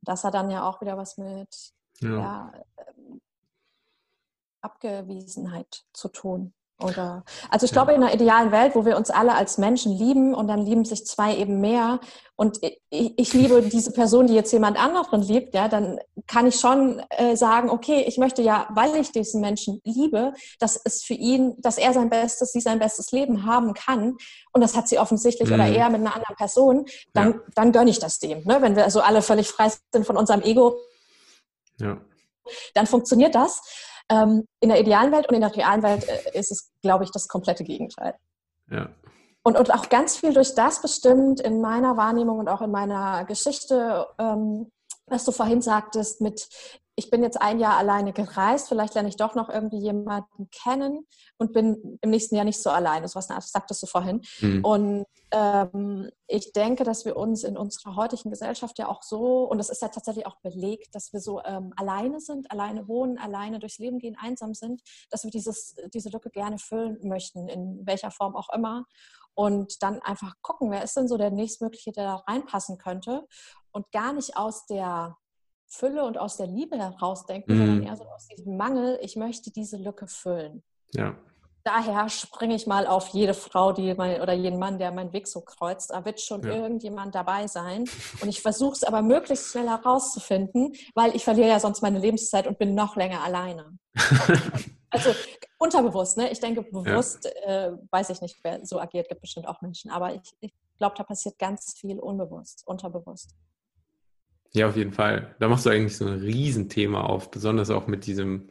Das 0.00 0.24
hat 0.24 0.32
dann 0.32 0.50
ja 0.50 0.66
auch 0.66 0.80
wieder 0.80 0.96
was 0.96 1.18
mit 1.18 1.74
ja. 2.00 2.08
Ja, 2.08 2.52
ähm, 2.78 3.20
Abgewiesenheit 4.62 5.84
zu 5.92 6.08
tun. 6.08 6.54
Oder, 6.82 7.24
also 7.50 7.66
ich 7.66 7.72
glaube, 7.72 7.92
in 7.92 8.02
einer 8.02 8.14
idealen 8.14 8.52
Welt, 8.52 8.74
wo 8.74 8.84
wir 8.84 8.96
uns 8.96 9.10
alle 9.10 9.34
als 9.34 9.58
Menschen 9.58 9.92
lieben 9.92 10.34
und 10.34 10.48
dann 10.48 10.64
lieben 10.64 10.84
sich 10.84 11.06
zwei 11.06 11.36
eben 11.36 11.60
mehr 11.60 12.00
und 12.36 12.58
ich, 12.62 12.80
ich 13.18 13.34
liebe 13.34 13.60
diese 13.60 13.92
Person, 13.92 14.26
die 14.26 14.34
jetzt 14.34 14.50
jemand 14.50 14.82
anderen 14.82 15.20
liebt, 15.20 15.54
ja, 15.54 15.68
dann 15.68 16.00
kann 16.26 16.46
ich 16.46 16.58
schon 16.58 17.02
äh, 17.10 17.36
sagen, 17.36 17.68
okay, 17.68 18.04
ich 18.06 18.16
möchte 18.16 18.40
ja, 18.40 18.66
weil 18.70 18.96
ich 18.96 19.12
diesen 19.12 19.42
Menschen 19.42 19.82
liebe, 19.84 20.32
dass 20.58 20.80
es 20.82 21.02
für 21.02 21.12
ihn, 21.12 21.54
dass 21.58 21.76
er 21.76 21.92
sein 21.92 22.08
bestes, 22.08 22.52
sie 22.52 22.60
sein 22.60 22.78
bestes 22.78 23.12
Leben 23.12 23.44
haben 23.44 23.74
kann 23.74 24.16
und 24.54 24.62
das 24.62 24.74
hat 24.74 24.88
sie 24.88 24.98
offensichtlich 24.98 25.50
mhm. 25.50 25.54
oder 25.56 25.66
er 25.66 25.90
mit 25.90 26.00
einer 26.00 26.14
anderen 26.14 26.36
Person, 26.36 26.86
dann, 27.12 27.32
ja. 27.32 27.40
dann 27.54 27.72
gönne 27.72 27.90
ich 27.90 27.98
das 27.98 28.18
dem. 28.18 28.42
Ne? 28.44 28.62
Wenn 28.62 28.74
wir 28.74 28.84
also 28.84 29.02
alle 29.02 29.20
völlig 29.20 29.48
frei 29.48 29.70
sind 29.92 30.06
von 30.06 30.16
unserem 30.16 30.40
Ego, 30.40 30.78
ja. 31.78 32.00
dann 32.72 32.86
funktioniert 32.86 33.34
das. 33.34 33.60
Ähm, 34.10 34.44
in 34.60 34.68
der 34.68 34.80
idealen 34.80 35.12
Welt 35.12 35.28
und 35.28 35.34
in 35.34 35.40
der 35.40 35.54
realen 35.54 35.82
Welt 35.82 36.06
äh, 36.08 36.38
ist 36.38 36.50
es, 36.50 36.70
glaube 36.82 37.04
ich, 37.04 37.10
das 37.12 37.28
komplette 37.28 37.64
Gegenteil. 37.64 38.14
Ja. 38.70 38.90
Und, 39.42 39.56
und 39.56 39.72
auch 39.72 39.88
ganz 39.88 40.16
viel 40.16 40.34
durch 40.34 40.54
das 40.54 40.82
bestimmt 40.82 41.40
in 41.40 41.60
meiner 41.60 41.96
Wahrnehmung 41.96 42.38
und 42.38 42.48
auch 42.48 42.60
in 42.60 42.70
meiner 42.70 43.24
Geschichte, 43.24 44.06
ähm, 44.18 44.70
was 45.06 45.24
du 45.24 45.32
vorhin 45.32 45.62
sagtest, 45.62 46.20
mit 46.20 46.48
ich 47.00 47.08
bin 47.08 47.22
jetzt 47.22 47.40
ein 47.40 47.58
Jahr 47.58 47.78
alleine 47.78 48.12
gereist, 48.12 48.68
vielleicht 48.68 48.92
lerne 48.92 49.08
ich 49.08 49.16
doch 49.16 49.34
noch 49.34 49.48
irgendwie 49.48 49.78
jemanden 49.78 50.50
kennen 50.50 51.06
und 51.38 51.54
bin 51.54 51.98
im 52.02 52.10
nächsten 52.10 52.34
Jahr 52.36 52.44
nicht 52.44 52.62
so 52.62 52.68
alleine. 52.68 53.08
So 53.08 53.14
was 53.14 53.28
sagtest 53.28 53.82
du 53.82 53.86
vorhin. 53.86 54.20
Mhm. 54.40 54.62
Und 54.62 55.06
ähm, 55.30 56.10
ich 56.26 56.52
denke, 56.52 56.84
dass 56.84 57.06
wir 57.06 57.16
uns 57.16 57.42
in 57.42 57.56
unserer 57.56 57.96
heutigen 57.96 58.28
Gesellschaft 58.28 58.78
ja 58.78 58.86
auch 58.86 59.02
so, 59.02 59.44
und 59.44 59.56
das 59.56 59.70
ist 59.70 59.80
ja 59.80 59.88
tatsächlich 59.88 60.26
auch 60.26 60.36
belegt, 60.42 60.94
dass 60.94 61.14
wir 61.14 61.20
so 61.20 61.40
ähm, 61.42 61.72
alleine 61.74 62.20
sind, 62.20 62.50
alleine 62.50 62.86
wohnen, 62.86 63.16
alleine 63.16 63.60
durchs 63.60 63.78
Leben 63.78 63.98
gehen, 63.98 64.18
einsam 64.20 64.52
sind, 64.52 64.82
dass 65.08 65.24
wir 65.24 65.30
dieses, 65.30 65.76
diese 65.94 66.10
Lücke 66.10 66.28
gerne 66.28 66.58
füllen 66.58 66.98
möchten, 67.02 67.48
in 67.48 67.80
welcher 67.86 68.10
Form 68.10 68.36
auch 68.36 68.50
immer. 68.54 68.84
Und 69.32 69.82
dann 69.82 70.00
einfach 70.00 70.34
gucken, 70.42 70.70
wer 70.70 70.84
ist 70.84 70.98
denn 70.98 71.08
so 71.08 71.16
der 71.16 71.30
nächstmögliche, 71.30 71.92
der 71.92 72.04
da 72.04 72.14
reinpassen 72.28 72.76
könnte. 72.76 73.26
Und 73.72 73.90
gar 73.90 74.12
nicht 74.12 74.36
aus 74.36 74.66
der 74.66 75.16
Fülle 75.70 76.04
und 76.04 76.18
aus 76.18 76.36
der 76.36 76.48
Liebe 76.48 76.76
herausdenken, 76.76 77.54
mhm. 77.54 77.58
sondern 77.58 77.82
eher 77.84 77.96
so 77.96 78.04
aus 78.04 78.26
diesem 78.26 78.56
Mangel, 78.56 78.98
ich 79.02 79.16
möchte 79.16 79.50
diese 79.52 79.76
Lücke 79.76 80.08
füllen. 80.08 80.62
Ja. 80.94 81.16
Daher 81.62 82.08
springe 82.08 82.54
ich 82.54 82.66
mal 82.66 82.86
auf 82.86 83.08
jede 83.08 83.34
Frau, 83.34 83.72
die 83.72 83.94
mein, 83.94 84.20
oder 84.20 84.32
jeden 84.32 84.58
Mann, 84.58 84.78
der 84.78 84.90
meinen 84.92 85.12
Weg 85.12 85.28
so 85.28 85.42
kreuzt. 85.42 85.90
Da 85.90 86.04
wird 86.04 86.20
schon 86.20 86.42
ja. 86.42 86.54
irgendjemand 86.54 87.14
dabei 87.14 87.46
sein. 87.46 87.84
Und 88.20 88.28
ich 88.28 88.40
versuche 88.40 88.72
es 88.72 88.82
aber 88.82 89.02
möglichst 89.02 89.52
schnell 89.52 89.68
herauszufinden, 89.68 90.72
weil 90.94 91.14
ich 91.14 91.22
verliere 91.22 91.48
ja 91.48 91.60
sonst 91.60 91.82
meine 91.82 91.98
Lebenszeit 91.98 92.46
und 92.46 92.58
bin 92.58 92.74
noch 92.74 92.96
länger 92.96 93.22
alleine. 93.22 93.78
also 94.90 95.10
unterbewusst, 95.58 96.16
ne? 96.16 96.30
Ich 96.30 96.40
denke, 96.40 96.62
bewusst 96.62 97.30
ja. 97.46 97.66
äh, 97.66 97.72
weiß 97.90 98.08
ich 98.10 98.22
nicht, 98.22 98.38
wer 98.42 98.64
so 98.64 98.80
agiert, 98.80 99.08
gibt 99.08 99.20
bestimmt 99.20 99.46
auch 99.46 99.60
Menschen. 99.60 99.90
Aber 99.90 100.14
ich, 100.14 100.34
ich 100.40 100.54
glaube, 100.78 100.94
da 100.96 101.04
passiert 101.04 101.38
ganz 101.38 101.74
viel 101.78 101.98
unbewusst, 102.00 102.62
unterbewusst. 102.66 103.36
Ja, 104.52 104.68
auf 104.68 104.76
jeden 104.76 104.92
Fall. 104.92 105.36
Da 105.38 105.48
machst 105.48 105.66
du 105.66 105.70
eigentlich 105.70 105.96
so 105.96 106.06
ein 106.06 106.18
Riesenthema 106.18 107.02
auf, 107.02 107.30
besonders 107.30 107.70
auch 107.70 107.86
mit 107.86 108.06
diesem 108.06 108.50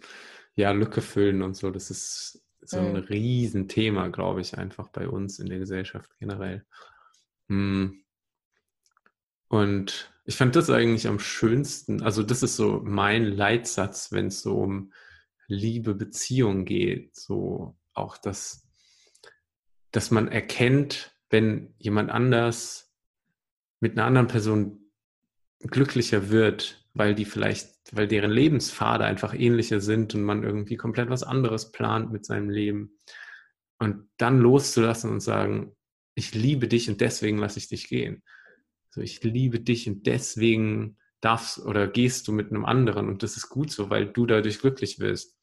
ja, 0.56 0.72
Lücke 0.72 1.02
füllen 1.02 1.42
und 1.42 1.56
so. 1.56 1.72
Das 1.72 1.92
ist 1.92 2.42
so 2.62 2.78
ein 2.78 2.92
mhm. 2.92 2.98
Riesenthema, 2.98 4.08
glaube 4.08 4.42
ich, 4.42 4.58
einfach 4.58 4.90
bei 4.90 5.08
uns 5.08 5.40
in 5.40 5.48
der 5.48 5.60
Gesellschaft 5.60 6.10
generell. 6.20 6.66
Hm. 7.48 8.04
Und 9.48 10.14
ich 10.26 10.38
fand 10.38 10.56
das 10.56 10.70
eigentlich 10.70 11.08
am 11.08 11.20
schönsten, 11.20 12.04
also 12.04 12.22
das 12.22 12.44
ist 12.44 12.56
so 12.56 12.82
mein 12.84 13.26
Leitsatz, 13.26 14.12
wenn 14.12 14.28
es 14.28 14.42
so 14.42 14.58
um 14.60 14.94
Liebe, 15.48 15.96
Beziehung 15.96 16.66
geht, 16.66 17.16
so 17.16 17.76
auch 17.94 18.18
das, 18.18 18.68
dass 19.92 20.12
man 20.12 20.28
erkennt, 20.28 21.18
wenn 21.32 21.74
jemand 21.80 22.12
anders 22.12 22.94
mit 23.80 23.94
einer 23.94 24.06
anderen 24.06 24.28
Person 24.28 24.79
glücklicher 25.60 26.30
wird, 26.30 26.86
weil 26.94 27.16
die 27.16 27.26
vielleicht, 27.26 27.70
weil 27.92 28.08
deren 28.08 28.32
Lebenspfade 28.32 29.06
einfach 29.06 29.34
ähnlicher 29.34 29.80
sind 29.80 30.16
und 30.16 30.24
man 30.24 30.44
irgendwie 30.44 30.78
komplett 30.78 31.10
was 31.10 31.24
anderes 31.24 31.72
plant 31.72 32.12
mit 32.12 32.26
seinem 32.26 32.50
Leben. 32.50 32.98
Und 33.78 34.10
dann 34.18 34.40
loszulassen 34.40 35.12
und 35.12 35.22
sagen, 35.22 35.76
ich 36.16 36.34
liebe 36.34 36.68
dich 36.68 36.90
und 36.90 37.02
deswegen 37.02 37.38
lasse 37.38 37.60
ich 37.60 37.70
dich 37.70 37.88
gehen. 37.88 38.24
So, 38.90 39.02
ich 39.02 39.24
liebe 39.24 39.60
dich 39.60 39.88
und 39.88 40.06
deswegen 40.08 40.98
darfst 41.22 41.60
oder 41.60 41.88
gehst 41.88 42.28
du 42.28 42.32
mit 42.32 42.50
einem 42.50 42.66
anderen 42.66 43.08
und 43.08 43.24
das 43.24 43.38
ist 43.38 43.50
gut 43.50 43.72
so, 43.72 43.90
weil 43.90 44.08
du 44.08 44.26
dadurch 44.26 44.60
glücklich 44.60 45.00
wirst. 45.00 45.38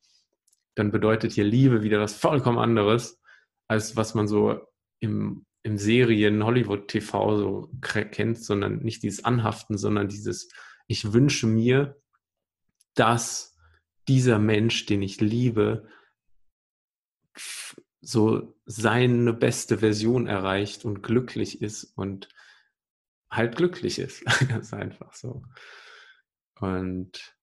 Dann 0.74 0.90
bedeutet 0.90 1.32
hier 1.32 1.44
Liebe 1.44 1.82
wieder 1.82 2.00
was 2.00 2.14
vollkommen 2.14 2.58
anderes, 2.58 3.20
als 3.68 3.96
was 3.96 4.14
man 4.14 4.28
so 4.28 4.60
im 5.00 5.46
im 5.66 5.78
Serien 5.78 6.44
Hollywood 6.44 6.86
TV 6.86 7.38
so 7.38 7.70
kennt, 7.80 8.38
sondern 8.38 8.78
nicht 8.78 9.02
dieses 9.02 9.24
Anhaften, 9.24 9.76
sondern 9.76 10.06
dieses, 10.06 10.48
ich 10.86 11.12
wünsche 11.12 11.48
mir, 11.48 12.00
dass 12.94 13.58
dieser 14.06 14.38
Mensch, 14.38 14.86
den 14.86 15.02
ich 15.02 15.20
liebe, 15.20 15.88
so 18.00 18.56
seine 18.64 19.32
beste 19.32 19.78
Version 19.78 20.28
erreicht 20.28 20.84
und 20.84 21.02
glücklich 21.02 21.60
ist 21.60 21.82
und 21.96 22.28
halt 23.28 23.56
glücklich 23.56 23.98
ist. 23.98 24.24
Ganz 24.48 24.72
einfach 24.72 25.14
so. 25.14 25.42
Und 26.60 27.36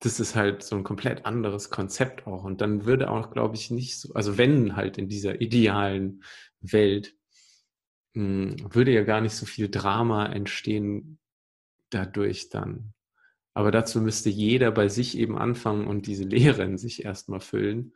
das 0.00 0.18
ist 0.18 0.34
halt 0.34 0.64
so 0.64 0.74
ein 0.74 0.82
komplett 0.82 1.26
anderes 1.26 1.70
Konzept 1.70 2.26
auch. 2.26 2.42
Und 2.42 2.60
dann 2.60 2.86
würde 2.86 3.08
auch, 3.08 3.30
glaube 3.30 3.54
ich, 3.54 3.70
nicht 3.70 4.00
so, 4.00 4.14
also 4.14 4.36
wenn 4.36 4.74
halt 4.74 4.98
in 4.98 5.08
dieser 5.08 5.40
idealen 5.40 6.24
Welt 6.60 7.14
hm, 8.14 8.56
würde 8.74 8.92
ja 8.92 9.04
gar 9.04 9.20
nicht 9.20 9.34
so 9.34 9.46
viel 9.46 9.70
Drama 9.70 10.26
entstehen 10.26 11.18
dadurch 11.90 12.48
dann. 12.48 12.94
Aber 13.54 13.70
dazu 13.70 14.00
müsste 14.00 14.30
jeder 14.30 14.70
bei 14.70 14.88
sich 14.88 15.16
eben 15.18 15.36
anfangen 15.36 15.86
und 15.86 16.06
diese 16.06 16.24
Lehre 16.28 16.62
in 16.62 16.78
sich 16.78 17.04
erstmal 17.04 17.40
füllen, 17.40 17.94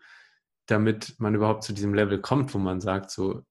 damit 0.66 1.18
man 1.18 1.34
überhaupt 1.34 1.62
zu 1.62 1.72
diesem 1.72 1.94
Level 1.94 2.20
kommt, 2.20 2.52
wo 2.54 2.58
man 2.58 2.80
sagt, 2.80 3.10
so, 3.10 3.44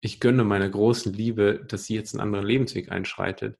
ich 0.00 0.20
gönne 0.20 0.44
meiner 0.44 0.68
großen 0.68 1.12
Liebe, 1.12 1.64
dass 1.66 1.84
sie 1.84 1.94
jetzt 1.94 2.14
einen 2.14 2.20
anderen 2.20 2.46
Lebensweg 2.46 2.90
einschreitet. 2.92 3.58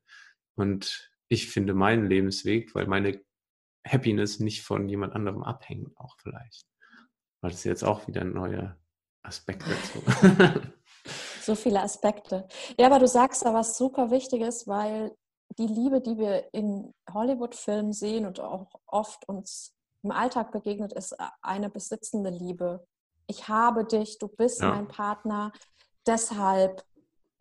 Und 0.55 1.11
ich 1.29 1.49
finde 1.49 1.75
meinen 1.75 2.07
Lebensweg, 2.07 2.75
weil 2.75 2.87
meine 2.87 3.21
Happiness 3.87 4.39
nicht 4.39 4.63
von 4.63 4.89
jemand 4.89 5.15
anderem 5.15 5.43
abhängt, 5.43 5.97
auch 5.97 6.17
vielleicht. 6.19 6.67
Weil 7.41 7.51
das 7.51 7.61
ist 7.61 7.65
jetzt 7.65 7.85
auch 7.85 8.07
wieder 8.07 8.21
ein 8.21 8.33
neuer 8.33 8.79
Aspekt 9.23 9.65
dazu. 9.67 10.63
So 11.43 11.55
viele 11.55 11.83
Aspekte. 11.83 12.47
Ja, 12.79 12.87
aber 12.87 12.99
du 12.99 13.07
sagst 13.07 13.45
da 13.45 13.55
was 13.55 13.77
super 13.77 14.11
Wichtiges, 14.11 14.67
weil 14.67 15.13
die 15.59 15.67
Liebe, 15.67 16.01
die 16.01 16.19
wir 16.19 16.53
in 16.53 16.93
Hollywood-Filmen 17.13 17.93
sehen 17.93 18.27
und 18.27 18.41
auch 18.41 18.67
oft 18.87 19.29
uns 19.29 19.75
im 20.03 20.13
Alltag 20.13 20.53
begegnet, 20.53 20.93
ist 20.93 21.17
eine 21.43 21.71
besitzende 21.71 22.31
Liebe. 22.31 22.87
Ich 23.27 23.49
habe 23.49 23.85
dich, 23.85 24.19
du 24.19 24.29
bist 24.29 24.63
ja. 24.63 24.71
mein 24.71 24.89
Partner, 24.89 25.53
deshalb 26.07 26.85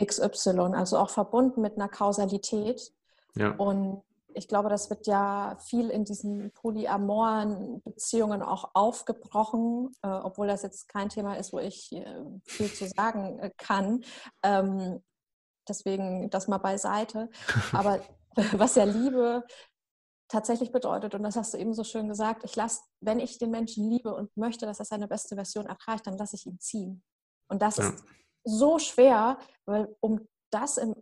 XY, 0.03 0.73
also 0.73 0.97
auch 0.97 1.09
verbunden 1.09 1.61
mit 1.61 1.75
einer 1.75 1.89
Kausalität. 1.89 2.93
Ja. 3.35 3.51
Und 3.55 4.03
ich 4.37 4.47
glaube, 4.47 4.69
das 4.69 4.89
wird 4.89 5.07
ja 5.07 5.57
viel 5.59 5.89
in 5.89 6.05
diesen 6.05 6.51
polyamoren 6.51 7.81
Beziehungen 7.81 8.43
auch 8.43 8.71
aufgebrochen, 8.75 9.91
äh, 10.03 10.07
obwohl 10.09 10.47
das 10.47 10.61
jetzt 10.61 10.87
kein 10.87 11.09
Thema 11.09 11.35
ist, 11.35 11.51
wo 11.53 11.59
ich 11.59 11.91
äh, 11.91 12.23
viel 12.45 12.71
zu 12.71 12.87
sagen 12.87 13.39
äh, 13.39 13.51
kann. 13.57 14.03
Ähm, 14.43 15.03
deswegen 15.67 16.29
das 16.29 16.47
mal 16.47 16.59
beiseite. 16.59 17.29
Aber 17.73 17.99
was 18.53 18.75
ja 18.75 18.83
Liebe 18.83 19.43
tatsächlich 20.27 20.71
bedeutet, 20.71 21.15
und 21.15 21.23
das 21.23 21.35
hast 21.35 21.55
du 21.55 21.57
eben 21.57 21.73
so 21.73 21.83
schön 21.83 22.07
gesagt, 22.07 22.43
ich 22.43 22.55
lasse, 22.55 22.81
wenn 23.01 23.19
ich 23.19 23.39
den 23.39 23.49
Menschen 23.49 23.89
liebe 23.89 24.13
und 24.13 24.35
möchte, 24.37 24.67
dass 24.67 24.79
er 24.79 24.85
seine 24.85 25.07
beste 25.07 25.35
Version 25.35 25.65
erreicht, 25.65 26.05
dann 26.05 26.17
lasse 26.17 26.35
ich 26.35 26.45
ihn 26.45 26.59
ziehen. 26.59 27.03
Und 27.49 27.61
das 27.63 27.77
ja. 27.77 27.89
ist 27.89 28.03
so 28.43 28.77
schwer, 28.77 29.39
weil 29.65 29.95
um 29.99 30.27
das 30.51 30.77
im 30.77 30.95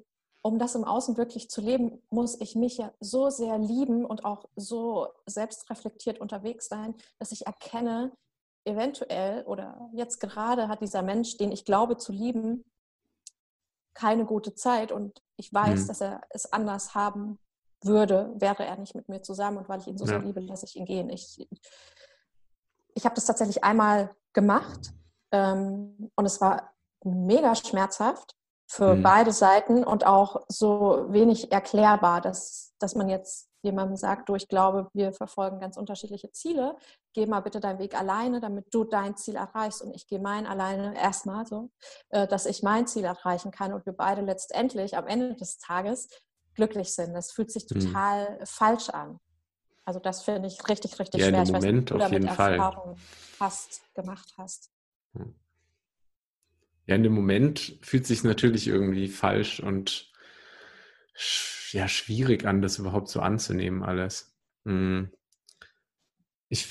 um 0.46 0.60
das 0.60 0.76
im 0.76 0.84
Außen 0.84 1.18
wirklich 1.18 1.50
zu 1.50 1.60
leben, 1.60 2.04
muss 2.12 2.40
ich 2.40 2.54
mich 2.56 2.78
ja 2.78 2.94
so 3.00 3.32
sehr 3.32 3.58
lieben 3.58 4.06
und 4.06 4.26
auch 4.26 4.46
so 4.56 5.08
selbstreflektiert 5.26 6.22
unterwegs 6.22 6.68
sein, 6.68 6.94
dass 7.18 7.32
ich 7.32 7.48
erkenne, 7.48 8.12
eventuell 8.64 9.42
oder 9.46 9.90
jetzt 9.94 10.20
gerade 10.20 10.68
hat 10.68 10.82
dieser 10.82 11.02
Mensch, 11.02 11.38
den 11.38 11.52
ich 11.52 11.66
glaube 11.66 11.98
zu 11.98 12.12
lieben, 12.12 12.64
keine 13.96 14.26
gute 14.26 14.54
Zeit 14.54 14.92
und 14.92 15.20
ich 15.36 15.52
weiß, 15.52 15.82
mhm. 15.82 15.88
dass 15.88 16.02
er 16.02 16.22
es 16.30 16.54
anders 16.54 16.94
haben 16.94 17.40
würde, 17.82 18.32
wäre 18.36 18.66
er 18.66 18.78
nicht 18.78 18.94
mit 18.94 19.10
mir 19.10 19.24
zusammen 19.24 19.58
und 19.58 19.68
weil 19.68 19.80
ich 19.80 19.88
ihn 19.88 19.98
so 19.98 20.06
ja. 20.06 20.10
sehr 20.10 20.20
liebe, 20.20 20.42
lasse 20.42 20.68
ich 20.68 20.76
ihn 20.76 20.86
gehen. 20.86 21.10
Ich, 21.10 21.48
ich 22.94 23.04
habe 23.04 23.16
das 23.16 23.26
tatsächlich 23.26 23.64
einmal 23.64 24.16
gemacht 24.32 24.94
ähm, 25.32 26.12
und 26.16 26.26
es 26.28 26.40
war 26.40 26.72
mega 27.04 27.56
schmerzhaft 27.56 28.36
für 28.68 28.96
mhm. 28.96 29.04
beide 29.04 29.32
Seiten 29.32 29.84
und 29.84 30.06
auch 30.06 30.42
so 30.48 31.06
wenig 31.10 31.52
erklärbar, 31.52 32.22
dass, 32.22 32.74
dass 32.80 32.96
man 32.96 33.10
jetzt 33.10 33.50
jemandem 33.62 33.98
sagt, 33.98 34.30
du, 34.30 34.36
ich 34.36 34.48
glaube, 34.48 34.90
wir 34.94 35.12
verfolgen 35.12 35.60
ganz 35.60 35.76
unterschiedliche 35.76 36.32
Ziele, 36.32 36.78
geh 37.14 37.26
mal 37.26 37.42
bitte 37.42 37.60
deinen 37.60 37.80
Weg 37.80 38.00
alleine, 38.00 38.40
damit 38.40 38.74
du 38.74 38.84
dein 38.84 39.18
Ziel 39.18 39.36
erreichst 39.36 39.82
und 39.82 39.94
ich 39.96 40.08
gehe 40.08 40.20
mein 40.20 40.46
alleine 40.46 40.96
erstmal 40.96 41.46
so, 41.46 41.72
äh, 42.10 42.28
dass 42.28 42.46
ich 42.46 42.64
mein 42.64 42.88
Ziel 42.88 43.04
erreichen 43.04 43.52
kann 43.52 43.74
und 43.74 43.86
wir 43.86 43.94
beide 43.94 44.22
letztendlich 44.22 44.96
am 44.96 45.08
Ende 45.08 45.36
des 45.36 45.58
Tages 45.58 46.08
glücklich 46.54 46.94
sind. 46.94 47.14
Das 47.14 47.32
fühlt 47.32 47.52
sich 47.52 47.68
mhm. 47.70 47.80
total 47.80 48.40
mhm. 48.40 48.46
falsch 48.46 48.90
an. 48.90 49.20
Also 49.84 50.00
das 50.00 50.24
finde 50.24 50.48
ich 50.48 50.68
richtig, 50.68 50.98
richtig 51.00 51.22
ja, 51.22 51.28
schwer. 51.28 51.44
Im 51.44 51.52
Moment 51.52 51.92
ich 51.92 51.98
weiß, 51.98 52.06
auf 52.06 52.12
jeden 52.12 52.30
Fall. 52.30 52.96
hast, 53.40 53.82
gemacht 53.94 54.34
hast. 54.38 54.72
Hm. 55.14 55.36
Ja, 56.88 56.96
in 56.96 57.04
dem 57.04 57.14
Moment 57.14 57.80
fühlt 57.82 58.06
sich 58.06 58.24
natürlich 58.24 58.68
irgendwie 58.68 59.08
falsch 59.08 59.60
und 59.60 60.12
ja, 61.72 61.88
schwierig 61.88 62.46
an, 62.46 62.62
das 62.62 62.80
überhaupt 62.80 63.10
so 63.10 63.22
anzunehmen, 63.22 63.84
alles. 63.84 64.36
Hm. 64.66 65.12
Ich, 66.50 66.68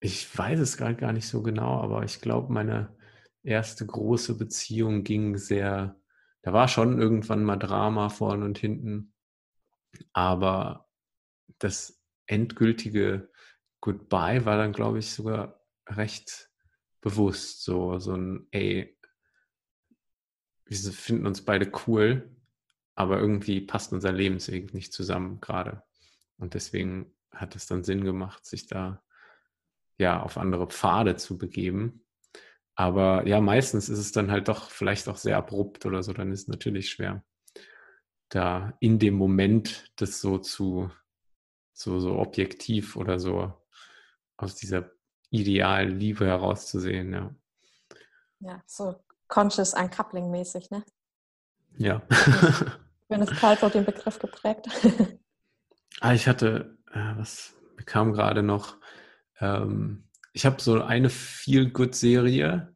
ich 0.00 0.36
weiß 0.38 0.58
es 0.60 0.76
gerade 0.76 0.96
gar 0.96 1.12
nicht 1.12 1.28
so 1.28 1.42
genau, 1.42 1.80
aber 1.80 2.04
ich 2.04 2.20
glaube, 2.20 2.52
meine 2.52 2.96
erste 3.42 3.86
große 3.86 4.38
Beziehung 4.38 5.04
ging 5.04 5.36
sehr, 5.36 6.00
da 6.42 6.52
war 6.52 6.68
schon 6.68 6.98
irgendwann 6.98 7.44
mal 7.44 7.56
Drama 7.56 8.08
vorne 8.08 8.44
und 8.44 8.58
hinten, 8.58 9.12
aber 10.12 10.88
das 11.58 12.02
endgültige 12.26 13.30
Goodbye 13.80 14.46
war 14.46 14.56
dann, 14.56 14.72
glaube 14.72 14.98
ich, 14.98 15.10
sogar 15.12 15.60
recht 15.86 16.50
bewusst 17.00 17.62
so, 17.62 17.98
so 17.98 18.14
ein, 18.16 18.48
ey, 18.50 18.93
wir 20.66 20.76
finden 20.92 21.26
uns 21.26 21.44
beide 21.44 21.70
cool, 21.86 22.30
aber 22.94 23.18
irgendwie 23.18 23.60
passt 23.60 23.92
unser 23.92 24.12
Lebensweg 24.12 24.72
nicht 24.74 24.92
zusammen 24.92 25.40
gerade. 25.40 25.82
Und 26.38 26.54
deswegen 26.54 27.12
hat 27.30 27.56
es 27.56 27.66
dann 27.66 27.84
Sinn 27.84 28.04
gemacht, 28.04 28.46
sich 28.46 28.66
da 28.66 29.02
ja 29.98 30.22
auf 30.22 30.36
andere 30.38 30.68
Pfade 30.68 31.16
zu 31.16 31.38
begeben. 31.38 32.04
Aber 32.76 33.26
ja, 33.26 33.40
meistens 33.40 33.88
ist 33.88 33.98
es 33.98 34.12
dann 34.12 34.30
halt 34.30 34.48
doch 34.48 34.70
vielleicht 34.70 35.08
auch 35.08 35.16
sehr 35.16 35.36
abrupt 35.36 35.86
oder 35.86 36.02
so, 36.02 36.12
dann 36.12 36.32
ist 36.32 36.42
es 36.42 36.48
natürlich 36.48 36.90
schwer, 36.90 37.24
da 38.30 38.76
in 38.80 38.98
dem 38.98 39.14
Moment 39.14 39.92
das 39.96 40.20
so 40.20 40.38
zu, 40.38 40.90
so, 41.72 42.00
so 42.00 42.18
objektiv 42.18 42.96
oder 42.96 43.20
so 43.20 43.52
aus 44.36 44.56
dieser 44.56 44.90
idealen 45.30 45.98
Liebe 45.98 46.26
herauszusehen, 46.26 47.12
ja. 47.12 47.34
Ja, 48.40 48.62
so 48.66 49.00
Conscious 49.28 49.74
Uncoupling 49.74 50.30
mäßig, 50.30 50.70
ne? 50.70 50.84
Ja. 51.76 52.02
Gwyneth 53.08 53.38
Paltrow 53.40 53.70
den 53.70 53.84
Begriff 53.84 54.18
geprägt. 54.18 54.66
ah, 56.00 56.12
ich 56.12 56.28
hatte, 56.28 56.78
äh, 56.92 57.16
was 57.16 57.54
kam 57.86 58.12
gerade 58.12 58.42
noch, 58.42 58.76
ähm, 59.40 60.08
ich 60.32 60.46
habe 60.46 60.60
so 60.60 60.82
eine 60.82 61.10
Feel-Good-Serie, 61.10 62.74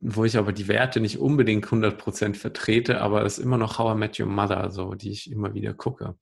wo 0.00 0.24
ich 0.24 0.36
aber 0.36 0.52
die 0.52 0.68
Werte 0.68 1.00
nicht 1.00 1.18
unbedingt 1.18 1.66
100% 1.66 2.34
vertrete, 2.34 3.00
aber 3.00 3.24
es 3.24 3.38
ist 3.38 3.44
immer 3.44 3.58
noch 3.58 3.78
How 3.78 3.94
I 3.94 3.98
Met 3.98 4.18
Your 4.18 4.26
Mother, 4.26 4.70
so, 4.70 4.94
die 4.94 5.10
ich 5.10 5.30
immer 5.30 5.54
wieder 5.54 5.74
gucke. 5.74 6.16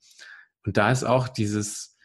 Und 0.65 0.77
da 0.77 0.91
ist 0.91 1.05
auch 1.05 1.29
dieses, 1.29 1.97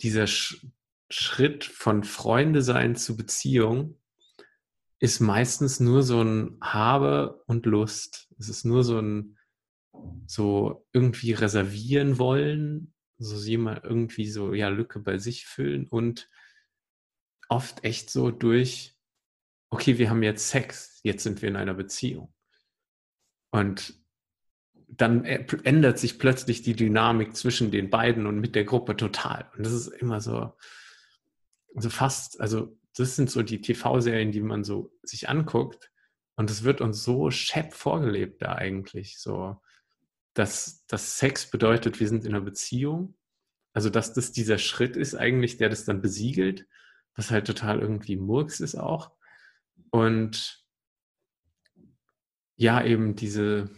dieser 0.00 0.26
Sch 0.26 0.64
Schritt 1.08 1.64
von 1.64 2.02
Freunde 2.02 2.62
sein 2.62 2.96
zu 2.96 3.16
Beziehung, 3.16 4.00
ist 4.98 5.20
meistens 5.20 5.80
nur 5.80 6.02
so 6.02 6.22
ein 6.22 6.56
Habe 6.60 7.42
und 7.46 7.66
Lust. 7.66 8.28
Es 8.38 8.48
ist 8.48 8.64
nur 8.64 8.84
so 8.84 9.00
ein 9.00 9.36
so 10.26 10.86
irgendwie 10.92 11.32
reservieren 11.32 12.18
wollen, 12.18 12.94
so 13.18 13.36
jemand 13.36 13.84
irgendwie 13.84 14.28
so 14.28 14.52
ja 14.52 14.68
Lücke 14.68 15.00
bei 15.00 15.18
sich 15.18 15.46
füllen 15.46 15.86
und 15.88 16.28
oft 17.48 17.84
echt 17.84 18.10
so 18.10 18.30
durch 18.30 18.96
okay, 19.70 19.98
wir 19.98 20.10
haben 20.10 20.22
jetzt 20.22 20.48
Sex, 20.48 21.00
jetzt 21.02 21.22
sind 21.22 21.42
wir 21.42 21.48
in 21.48 21.56
einer 21.56 21.74
Beziehung. 21.74 22.32
Und 23.50 23.94
dann 24.88 25.24
ändert 25.24 25.98
sich 25.98 26.18
plötzlich 26.18 26.62
die 26.62 26.74
Dynamik 26.74 27.34
zwischen 27.34 27.70
den 27.70 27.90
beiden 27.90 28.26
und 28.26 28.40
mit 28.40 28.54
der 28.54 28.64
Gruppe 28.64 28.96
total. 28.96 29.50
Und 29.56 29.66
das 29.66 29.72
ist 29.72 29.88
immer 29.88 30.20
so, 30.20 30.52
so 31.74 31.90
fast, 31.90 32.40
also 32.40 32.78
das 32.96 33.16
sind 33.16 33.30
so 33.30 33.42
die 33.42 33.60
TV-Serien, 33.60 34.32
die 34.32 34.40
man 34.40 34.64
so 34.64 34.92
sich 35.02 35.28
anguckt. 35.28 35.90
Und 36.36 36.50
es 36.50 36.64
wird 36.64 36.80
uns 36.80 37.02
so 37.02 37.30
schepp 37.30 37.72
vorgelebt 37.74 38.42
da 38.42 38.54
eigentlich. 38.54 39.18
So, 39.18 39.60
dass, 40.34 40.84
dass 40.86 41.18
Sex 41.18 41.50
bedeutet, 41.50 42.00
wir 42.00 42.08
sind 42.08 42.24
in 42.24 42.34
einer 42.34 42.44
Beziehung. 42.44 43.14
Also, 43.74 43.90
dass 43.90 44.14
das 44.14 44.32
dieser 44.32 44.58
Schritt 44.58 44.96
ist 44.96 45.14
eigentlich, 45.14 45.58
der 45.58 45.68
das 45.68 45.84
dann 45.84 46.00
besiegelt, 46.00 46.66
was 47.14 47.30
halt 47.30 47.46
total 47.46 47.80
irgendwie 47.80 48.16
Murks 48.16 48.60
ist 48.60 48.74
auch. 48.74 49.12
Und 49.90 50.64
ja, 52.56 52.82
eben 52.82 53.16
diese, 53.16 53.70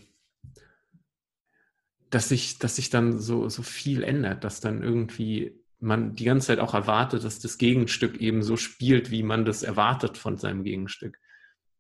dass 2.10 2.28
sich, 2.28 2.58
dass 2.58 2.76
sich 2.76 2.90
dann 2.90 3.20
so, 3.20 3.48
so 3.48 3.62
viel 3.62 4.04
ändert, 4.04 4.44
dass 4.44 4.60
dann 4.60 4.82
irgendwie 4.82 5.57
man 5.80 6.14
die 6.14 6.24
ganze 6.24 6.48
Zeit 6.48 6.58
auch 6.58 6.74
erwartet, 6.74 7.24
dass 7.24 7.38
das 7.38 7.58
Gegenstück 7.58 8.20
eben 8.20 8.42
so 8.42 8.56
spielt, 8.56 9.10
wie 9.10 9.22
man 9.22 9.44
das 9.44 9.62
erwartet 9.62 10.18
von 10.18 10.36
seinem 10.36 10.64
Gegenstück. 10.64 11.18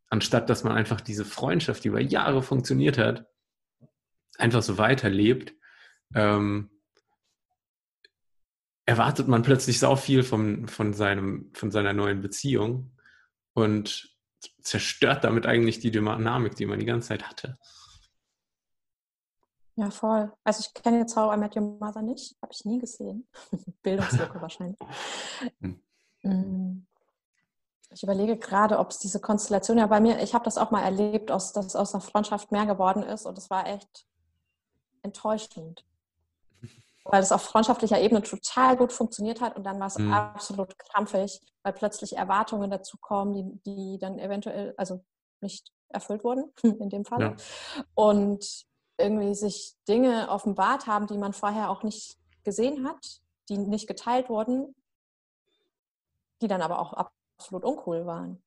Anstatt 0.08 0.48
dass 0.48 0.64
man 0.64 0.72
einfach 0.72 1.00
diese 1.00 1.24
Freundschaft, 1.24 1.84
die 1.84 1.88
über 1.88 2.00
Jahre 2.00 2.42
funktioniert 2.42 2.96
hat, 2.98 3.26
einfach 4.38 4.62
so 4.62 4.78
weiterlebt, 4.78 5.54
ähm, 6.14 6.70
erwartet 8.86 9.28
man 9.28 9.42
plötzlich 9.42 9.78
sau 9.78 9.96
viel 9.96 10.22
von, 10.22 10.66
von, 10.68 10.94
seinem, 10.94 11.50
von 11.52 11.70
seiner 11.70 11.92
neuen 11.92 12.22
Beziehung 12.22 12.96
und 13.52 14.16
zerstört 14.62 15.24
damit 15.24 15.46
eigentlich 15.46 15.80
die 15.80 15.90
Dynamik, 15.90 16.54
die 16.54 16.66
man 16.66 16.78
die 16.78 16.86
ganze 16.86 17.08
Zeit 17.08 17.28
hatte. 17.28 17.58
Ja, 19.78 19.92
voll. 19.92 20.32
Also 20.42 20.64
ich 20.66 20.74
kenne 20.74 20.98
jetzt 20.98 21.14
How 21.14 21.32
I 21.32 21.38
Met 21.38 21.54
Your 21.54 21.62
Mother 21.62 22.02
nicht, 22.02 22.36
habe 22.42 22.52
ich 22.52 22.64
nie 22.64 22.80
gesehen. 22.80 23.28
Bildungslücke 23.82 24.40
wahrscheinlich. 24.42 24.76
Hm. 25.60 25.80
Mm. 26.24 26.86
Ich 27.90 28.02
überlege 28.02 28.36
gerade, 28.36 28.80
ob 28.80 28.90
es 28.90 28.98
diese 28.98 29.20
Konstellation 29.20 29.78
ja 29.78 29.86
bei 29.86 30.00
mir, 30.00 30.20
ich 30.20 30.34
habe 30.34 30.44
das 30.44 30.58
auch 30.58 30.72
mal 30.72 30.82
erlebt, 30.82 31.30
dass 31.30 31.56
aus 31.56 31.94
einer 31.94 32.00
Freundschaft 32.00 32.50
mehr 32.50 32.66
geworden 32.66 33.04
ist 33.04 33.24
und 33.24 33.38
es 33.38 33.50
war 33.50 33.68
echt 33.68 34.04
enttäuschend. 35.02 35.84
Weil 37.04 37.22
es 37.22 37.30
auf 37.30 37.42
freundschaftlicher 37.42 38.00
Ebene 38.00 38.22
total 38.22 38.76
gut 38.76 38.92
funktioniert 38.92 39.40
hat 39.40 39.56
und 39.56 39.62
dann 39.62 39.78
war 39.78 39.86
es 39.86 39.96
mhm. 39.96 40.12
absolut 40.12 40.76
krampfig, 40.76 41.40
weil 41.62 41.72
plötzlich 41.72 42.16
Erwartungen 42.16 42.68
dazu 42.68 42.98
kommen, 43.00 43.32
die, 43.32 43.60
die 43.64 43.98
dann 43.98 44.18
eventuell, 44.18 44.74
also 44.76 45.04
nicht 45.40 45.72
erfüllt 45.88 46.24
wurden 46.24 46.52
in 46.62 46.90
dem 46.90 47.04
Fall. 47.04 47.20
Ja. 47.20 47.36
Und 47.94 48.67
irgendwie 48.98 49.34
sich 49.34 49.74
Dinge 49.88 50.28
offenbart 50.28 50.86
haben, 50.86 51.06
die 51.06 51.18
man 51.18 51.32
vorher 51.32 51.70
auch 51.70 51.82
nicht 51.82 52.18
gesehen 52.44 52.86
hat, 52.86 53.20
die 53.48 53.58
nicht 53.58 53.86
geteilt 53.86 54.28
wurden, 54.28 54.74
die 56.42 56.48
dann 56.48 56.62
aber 56.62 56.80
auch 56.80 56.92
absolut 56.92 57.64
uncool 57.64 58.06
waren. 58.06 58.42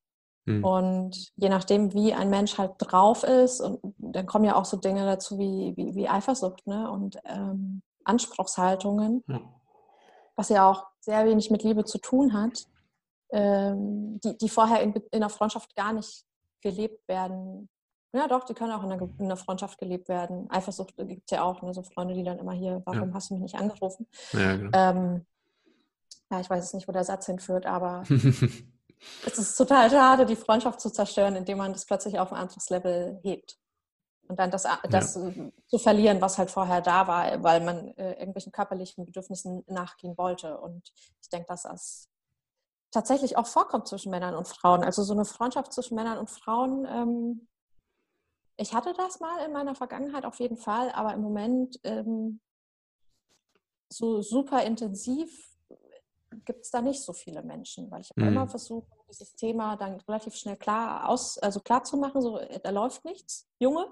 Mhm. 0.46 0.64
Und 0.64 1.32
je 1.36 1.50
nachdem, 1.50 1.94
wie 1.94 2.14
ein 2.14 2.30
Mensch 2.30 2.58
halt 2.58 2.74
drauf 2.80 3.24
ist 3.24 3.62
und 3.62 3.80
dann 3.98 4.26
kommen 4.26 4.46
ja 4.46 4.56
auch 4.56 4.66
so 4.66 4.78
Dinge 4.78 5.06
dazu 5.06 5.38
wie, 5.38 5.74
wie, 5.78 5.96
wie 5.96 6.10
Eifersucht 6.10 6.66
ne? 6.68 6.90
und 6.90 7.20
ähm, 7.26 7.82
Anspruchshaltungen, 8.04 9.24
ja. 9.28 9.42
was 10.36 10.50
ja 10.50 10.70
auch 10.70 10.88
sehr 11.00 11.26
wenig 11.26 11.52
mit 11.52 11.64
Liebe 11.64 11.86
zu 11.86 12.00
tun 12.00 12.34
hat, 12.34 12.66
ähm, 13.32 14.20
die, 14.24 14.38
die 14.38 14.50
vorher 14.50 14.82
in, 14.82 14.94
in 14.94 15.04
einer 15.14 15.30
Freundschaft 15.30 15.76
gar 15.76 15.94
nicht 15.94 16.26
gelebt 16.62 17.08
werden. 17.08 17.70
Ja, 18.14 18.28
doch, 18.28 18.44
die 18.44 18.54
können 18.54 18.74
auch 18.74 18.84
in 18.84 18.92
einer, 18.92 19.02
in 19.02 19.26
einer 19.26 19.38
Freundschaft 19.38 19.78
gelebt 19.78 20.10
werden. 20.10 20.50
Eifersucht 20.50 20.98
gibt 20.98 21.24
es 21.26 21.32
ja 21.32 21.44
auch, 21.44 21.62
ne? 21.62 21.74
so 21.74 21.82
Freunde, 21.82 22.14
die 22.14 22.24
dann 22.24 22.40
immer 22.40 22.52
hier, 22.52 22.82
warum 22.86 23.10
ja. 23.10 23.14
hast 23.14 23.30
du 23.30 23.36
mich 23.36 23.44
nicht 23.44 23.56
angerufen? 23.56 24.06
Ja, 24.34 24.58
genau. 24.58 24.78
ähm, 24.78 25.26
ja, 26.30 26.40
ich 26.40 26.50
weiß 26.50 26.64
jetzt 26.64 26.74
nicht, 26.74 26.88
wo 26.88 26.92
der 26.92 27.06
Satz 27.06 27.26
hinführt, 27.26 27.66
aber 27.66 28.04
es 28.10 29.38
ist 29.38 29.56
total 29.56 29.90
schade, 29.90 30.26
die 30.26 30.36
Freundschaft 30.36 30.82
zu 30.82 30.90
zerstören, 30.90 31.36
indem 31.36 31.58
man 31.58 31.72
das 31.72 31.86
plötzlich 31.86 32.20
auf 32.20 32.34
ein 32.34 32.40
anderes 32.40 32.70
Level 32.70 33.20
hebt. 33.24 33.58
Und 34.28 34.40
dann 34.40 34.52
das, 34.52 34.66
das 34.90 35.16
ja. 35.16 35.52
zu 35.68 35.78
verlieren, 35.78 36.22
was 36.22 36.38
halt 36.38 36.52
vorher 36.52 36.80
da 36.80 37.06
war, 37.08 37.44
weil 37.44 37.60
man 37.60 37.90
äh, 37.98 38.14
irgendwelchen 38.14 38.54
körperlichen 38.54 39.06
Bedürfnissen 39.06 39.64
nachgehen 39.68 40.18
wollte. 40.18 40.58
Und 40.58 40.94
ich 41.22 41.30
denke, 41.30 41.48
dass 41.48 41.64
das 41.64 42.08
tatsächlich 42.92 43.36
auch 43.36 43.48
vorkommt 43.48 43.90
zwischen 43.90 44.10
Männern 44.10 44.36
und 44.36 44.48
Frauen. 44.48 44.86
Also 44.86 45.04
so 45.04 45.14
eine 45.14 45.26
Freundschaft 45.26 45.74
zwischen 45.74 45.96
Männern 45.96 46.18
und 46.18 46.30
Frauen. 46.30 46.88
Ähm, 46.90 47.48
ich 48.62 48.74
hatte 48.74 48.94
das 48.94 49.20
mal 49.20 49.44
in 49.46 49.52
meiner 49.52 49.74
Vergangenheit 49.74 50.24
auf 50.24 50.40
jeden 50.40 50.58
Fall, 50.58 50.92
aber 50.92 51.14
im 51.14 51.22
Moment 51.22 51.80
ähm, 51.84 52.40
so 53.92 54.22
super 54.22 54.64
intensiv 54.64 55.30
gibt 56.46 56.64
es 56.64 56.72
da 56.72 56.82
nicht 56.82 57.04
so 57.04 57.12
viele 57.12 57.42
Menschen, 57.44 57.90
weil 57.92 58.02
ich 58.02 58.12
mhm. 58.16 58.28
immer 58.28 58.48
versucht, 58.48 58.88
dieses 59.10 59.36
Thema 59.36 59.76
dann 59.76 60.00
relativ 60.02 60.36
schnell 60.36 60.56
klar 60.56 61.10
aus, 61.10 61.38
also 61.40 61.60
klar 61.60 61.84
zu 61.84 61.98
machen, 61.98 62.22
so 62.22 62.40
da 62.64 62.70
läuft 62.70 63.04
nichts, 63.04 63.48
Junge. 63.60 63.88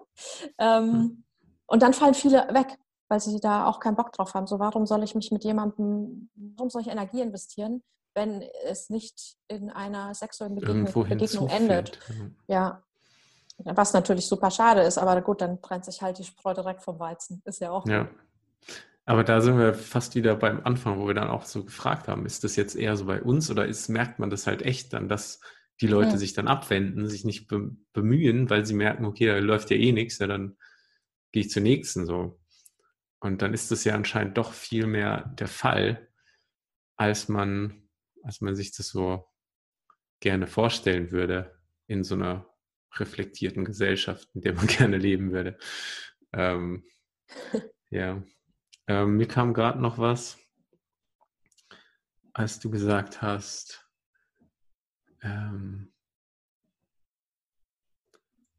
Ähm, 0.57 0.91
mhm. 0.91 1.23
Und 1.65 1.83
dann 1.83 1.93
fallen 1.93 2.13
viele 2.13 2.47
weg, 2.53 2.77
weil 3.09 3.19
sie 3.19 3.39
da 3.39 3.65
auch 3.65 3.79
keinen 3.79 3.95
Bock 3.95 4.13
drauf 4.13 4.33
haben. 4.35 4.47
So, 4.47 4.59
warum 4.59 4.85
soll 4.85 5.03
ich 5.03 5.15
mich 5.15 5.31
mit 5.31 5.43
jemandem, 5.43 6.29
warum 6.35 6.69
soll 6.69 6.83
ich 6.83 6.87
Energie 6.87 7.21
investieren, 7.21 7.83
wenn 8.15 8.43
es 8.63 8.89
nicht 8.89 9.35
in 9.47 9.69
einer 9.69 10.13
sexuellen 10.13 10.55
Begegnung, 10.55 11.07
Begegnung 11.09 11.49
endet? 11.49 11.99
Ja. 12.47 12.83
Was 13.65 13.93
natürlich 13.93 14.27
super 14.27 14.51
schade 14.51 14.81
ist, 14.81 14.97
aber 14.97 15.21
gut, 15.21 15.41
dann 15.41 15.61
trennt 15.61 15.85
sich 15.85 16.01
halt 16.01 16.17
die 16.17 16.23
Spreu 16.23 16.53
direkt 16.53 16.81
vom 16.81 16.99
Weizen. 16.99 17.41
Ist 17.45 17.61
ja 17.61 17.71
auch. 17.71 17.85
Ja. 17.87 18.09
Aber 19.05 19.23
da 19.23 19.41
sind 19.41 19.57
wir 19.57 19.73
fast 19.73 20.15
wieder 20.15 20.35
beim 20.35 20.61
Anfang, 20.63 20.99
wo 20.99 21.07
wir 21.07 21.15
dann 21.15 21.29
auch 21.29 21.45
so 21.45 21.65
gefragt 21.65 22.07
haben, 22.07 22.25
ist 22.25 22.43
das 22.43 22.55
jetzt 22.55 22.75
eher 22.75 22.95
so 22.95 23.05
bei 23.05 23.21
uns 23.21 23.49
oder 23.49 23.65
ist, 23.65 23.89
merkt 23.89 24.19
man 24.19 24.29
das 24.29 24.45
halt 24.45 24.61
echt 24.61 24.93
dann, 24.93 25.09
dass 25.09 25.41
die 25.81 25.87
Leute 25.87 26.11
ja. 26.11 26.17
sich 26.17 26.33
dann 26.33 26.47
abwenden, 26.47 27.07
sich 27.07 27.25
nicht 27.25 27.47
bemühen, 27.47 28.49
weil 28.49 28.65
sie 28.65 28.75
merken, 28.75 29.05
okay, 29.05 29.27
da 29.27 29.37
läuft 29.39 29.71
ja 29.71 29.77
eh 29.77 29.91
nichts, 29.91 30.19
ja, 30.19 30.27
dann 30.27 30.57
gehe 31.31 31.41
ich 31.41 31.49
zur 31.49 31.63
nächsten 31.63 32.05
so. 32.05 32.39
Und 33.19 33.41
dann 33.41 33.53
ist 33.53 33.71
das 33.71 33.83
ja 33.83 33.95
anscheinend 33.95 34.37
doch 34.37 34.53
viel 34.53 34.87
mehr 34.87 35.33
der 35.39 35.47
Fall, 35.47 36.07
als 36.95 37.29
man, 37.29 37.89
als 38.23 38.41
man 38.41 38.55
sich 38.55 38.75
das 38.75 38.89
so 38.89 39.25
gerne 40.19 40.47
vorstellen 40.47 41.11
würde 41.11 41.57
in 41.87 42.03
so 42.03 42.15
einer 42.15 42.48
reflektierten 42.97 43.65
Gesellschaft, 43.65 44.29
in 44.33 44.41
der 44.41 44.53
man 44.53 44.67
gerne 44.67 44.97
leben 44.97 45.31
würde. 45.31 45.57
Ähm, 46.33 46.83
ja. 47.89 48.21
Ähm, 48.87 49.17
mir 49.17 49.27
kam 49.27 49.53
gerade 49.53 49.79
noch 49.79 49.97
was, 49.97 50.37
als 52.33 52.59
du 52.59 52.69
gesagt 52.69 53.21
hast, 53.21 53.87
ähm, 55.21 55.91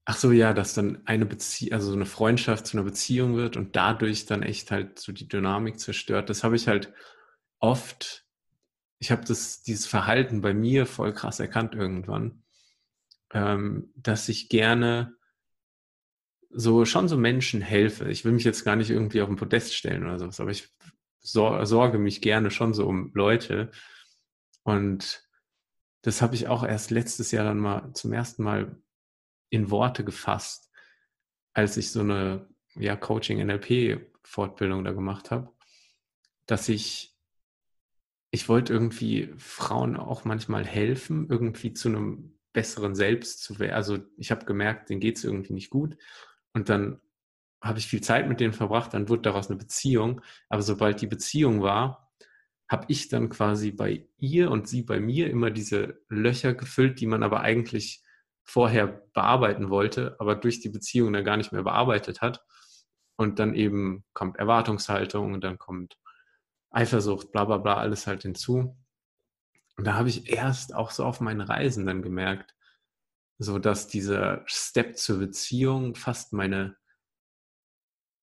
ach 0.04 0.16
so, 0.16 0.32
ja, 0.32 0.52
dass 0.52 0.74
dann 0.74 1.06
eine 1.06 1.26
Beziehung, 1.26 1.72
also 1.72 1.90
so 1.90 1.96
eine 1.96 2.06
Freundschaft 2.06 2.66
zu 2.66 2.76
einer 2.76 2.84
Beziehung 2.84 3.36
wird 3.36 3.56
und 3.56 3.76
dadurch 3.76 4.26
dann 4.26 4.42
echt 4.42 4.70
halt 4.70 4.98
so 4.98 5.12
die 5.12 5.28
Dynamik 5.28 5.78
zerstört. 5.78 6.28
Das 6.28 6.42
habe 6.44 6.56
ich 6.56 6.68
halt 6.68 6.92
oft, 7.60 8.26
ich 8.98 9.10
habe 9.10 9.24
das, 9.24 9.62
dieses 9.62 9.86
Verhalten 9.86 10.40
bei 10.40 10.52
mir 10.52 10.86
voll 10.86 11.12
krass 11.12 11.40
erkannt 11.40 11.74
irgendwann, 11.74 12.39
ähm, 13.32 13.92
dass 13.96 14.28
ich 14.28 14.48
gerne 14.48 15.14
so 16.50 16.84
schon 16.84 17.08
so 17.08 17.16
Menschen 17.16 17.60
helfe. 17.60 18.10
Ich 18.10 18.24
will 18.24 18.32
mich 18.32 18.44
jetzt 18.44 18.64
gar 18.64 18.76
nicht 18.76 18.90
irgendwie 18.90 19.22
auf 19.22 19.28
den 19.28 19.36
Podest 19.36 19.74
stellen 19.74 20.02
oder 20.04 20.18
sowas, 20.18 20.40
aber 20.40 20.50
ich 20.50 20.68
sor 21.20 21.64
sorge 21.66 21.98
mich 21.98 22.20
gerne 22.20 22.50
schon 22.50 22.74
so 22.74 22.86
um 22.86 23.12
Leute. 23.14 23.70
Und 24.64 25.28
das 26.02 26.22
habe 26.22 26.34
ich 26.34 26.48
auch 26.48 26.64
erst 26.64 26.90
letztes 26.90 27.30
Jahr 27.30 27.44
dann 27.44 27.58
mal 27.58 27.92
zum 27.92 28.12
ersten 28.12 28.42
Mal 28.42 28.76
in 29.50 29.70
Worte 29.70 30.04
gefasst, 30.04 30.70
als 31.52 31.76
ich 31.76 31.90
so 31.90 32.00
eine 32.00 32.48
ja, 32.74 32.96
Coaching-NLP-Fortbildung 32.96 34.84
da 34.84 34.92
gemacht 34.92 35.30
habe, 35.30 35.52
dass 36.46 36.68
ich, 36.68 37.16
ich 38.30 38.48
wollte 38.48 38.72
irgendwie 38.72 39.34
Frauen 39.36 39.96
auch 39.96 40.24
manchmal 40.24 40.64
helfen, 40.64 41.28
irgendwie 41.28 41.74
zu 41.74 41.88
einem 41.88 42.39
besseren 42.52 42.94
Selbst 42.94 43.42
zu 43.42 43.58
werden. 43.58 43.74
Also 43.74 43.98
ich 44.16 44.30
habe 44.30 44.44
gemerkt, 44.44 44.90
denen 44.90 45.00
geht 45.00 45.18
es 45.18 45.24
irgendwie 45.24 45.52
nicht 45.52 45.70
gut. 45.70 45.96
Und 46.52 46.68
dann 46.68 47.00
habe 47.62 47.78
ich 47.78 47.86
viel 47.86 48.00
Zeit 48.00 48.28
mit 48.28 48.40
denen 48.40 48.52
verbracht, 48.52 48.94
dann 48.94 49.08
wurde 49.08 49.22
daraus 49.22 49.48
eine 49.48 49.58
Beziehung. 49.58 50.22
Aber 50.48 50.62
sobald 50.62 51.00
die 51.00 51.06
Beziehung 51.06 51.62
war, 51.62 52.10
habe 52.68 52.86
ich 52.88 53.08
dann 53.08 53.28
quasi 53.28 53.72
bei 53.72 54.06
ihr 54.16 54.50
und 54.50 54.68
sie 54.68 54.82
bei 54.82 55.00
mir 55.00 55.28
immer 55.28 55.50
diese 55.50 56.00
Löcher 56.08 56.54
gefüllt, 56.54 57.00
die 57.00 57.06
man 57.06 57.22
aber 57.22 57.40
eigentlich 57.40 58.02
vorher 58.44 59.02
bearbeiten 59.12 59.70
wollte, 59.70 60.16
aber 60.18 60.36
durch 60.36 60.60
die 60.60 60.68
Beziehung 60.68 61.12
dann 61.12 61.24
gar 61.24 61.36
nicht 61.36 61.52
mehr 61.52 61.62
bearbeitet 61.62 62.20
hat. 62.20 62.44
Und 63.16 63.38
dann 63.38 63.54
eben 63.54 64.04
kommt 64.14 64.38
Erwartungshaltung 64.38 65.34
und 65.34 65.44
dann 65.44 65.58
kommt 65.58 65.98
Eifersucht, 66.70 67.32
bla 67.32 67.44
bla 67.44 67.58
bla, 67.58 67.76
alles 67.76 68.06
halt 68.06 68.22
hinzu. 68.22 68.76
Und 69.80 69.86
da 69.86 69.94
habe 69.94 70.10
ich 70.10 70.28
erst 70.28 70.74
auch 70.74 70.90
so 70.90 71.06
auf 71.06 71.22
meinen 71.22 71.40
Reisen 71.40 71.86
dann 71.86 72.02
gemerkt, 72.02 72.54
so 73.38 73.58
dass 73.58 73.88
dieser 73.88 74.42
Step 74.44 74.98
zur 74.98 75.20
Beziehung 75.20 75.94
fast 75.94 76.34
meine, 76.34 76.76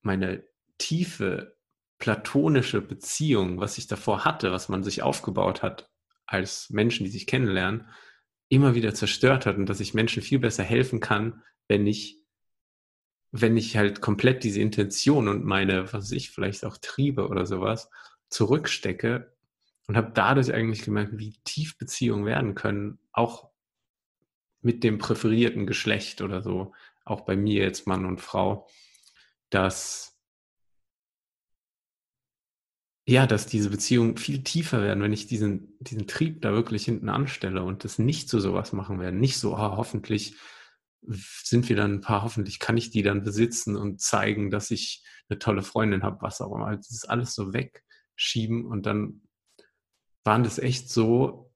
meine 0.04 0.44
tiefe 0.78 1.58
platonische 1.98 2.80
Beziehung, 2.80 3.60
was 3.60 3.80
ich 3.80 3.88
davor 3.88 4.24
hatte, 4.24 4.52
was 4.52 4.70
man 4.70 4.84
sich 4.84 5.02
aufgebaut 5.02 5.64
hat 5.64 5.90
als 6.28 6.70
Menschen, 6.70 7.06
die 7.06 7.10
sich 7.10 7.26
kennenlernen, 7.26 7.90
immer 8.50 8.76
wieder 8.76 8.94
zerstört 8.94 9.48
hat 9.48 9.58
und 9.58 9.66
dass 9.66 9.80
ich 9.80 9.96
Menschen 9.96 10.22
viel 10.22 10.38
besser 10.38 10.64
helfen 10.64 11.00
kann, 11.00 11.42
wenn 11.68 11.88
ich, 11.88 12.24
wenn 13.32 13.58
ich 13.58 13.78
halt 13.78 14.00
komplett 14.00 14.44
diese 14.44 14.62
Intention 14.62 15.28
und 15.28 15.44
meine, 15.44 15.92
was 15.92 16.12
ich, 16.12 16.30
vielleicht 16.30 16.66
auch 16.66 16.78
Triebe 16.78 17.28
oder 17.30 17.48
sowas 17.48 17.90
zurückstecke 18.30 19.36
und 19.88 19.98
habe 19.98 20.12
dadurch 20.14 20.54
eigentlich 20.54 20.84
gemerkt, 20.84 21.18
wie 21.18 21.34
tief 21.44 21.78
Beziehungen 21.78 22.26
werden 22.26 22.56
können, 22.56 23.00
auch 23.12 23.50
mit 24.62 24.84
dem 24.84 24.98
präferierten 24.98 25.66
Geschlecht 25.66 26.22
oder 26.22 26.42
so, 26.42 26.74
auch 27.06 27.22
bei 27.22 27.36
mir 27.36 27.64
jetzt 27.64 27.88
Mann 27.88 28.06
und 28.06 28.20
Frau, 28.20 28.68
dass 29.50 30.18
ja, 33.10 33.26
dass 33.26 33.46
diese 33.46 33.70
Beziehungen 33.70 34.18
viel 34.18 34.44
tiefer 34.44 34.82
werden, 34.82 35.02
wenn 35.02 35.14
ich 35.14 35.28
diesen, 35.28 35.78
diesen 35.80 36.08
Trieb 36.08 36.42
da 36.42 36.52
wirklich 36.52 36.84
hinten 36.84 37.08
anstelle 37.08 37.64
und 37.64 37.86
das 37.86 38.00
nicht 38.00 38.28
zu 38.28 38.42
sowas 38.42 38.74
machen 38.74 39.00
werde. 39.00 39.16
Nicht 39.16 39.38
so, 39.38 39.54
oh, 39.54 39.78
hoffentlich 39.78 40.36
sind 41.02 41.70
wir 41.70 41.78
dann 41.78 41.94
ein 41.94 42.02
paar, 42.02 42.24
hoffentlich 42.24 42.60
kann 42.60 42.76
ich 42.76 42.90
die 42.90 43.04
dann 43.04 43.24
besitzen 43.24 43.78
und 43.78 44.02
zeigen, 44.02 44.52
dass 44.52 44.72
ich 44.72 45.06
eine 45.30 45.40
tolle 45.40 45.64
Freundin 45.64 46.04
habe, 46.04 46.18
was 46.22 46.42
auch 46.42 46.54
immer. 46.54 46.76
Das 46.76 46.92
ist 46.92 47.10
alles 47.10 47.34
so 47.34 47.54
wegschieben 47.54 48.66
und 48.66 48.86
dann 48.86 49.22
waren 50.28 50.44
das 50.44 50.60
echt 50.60 50.92
so 50.92 51.48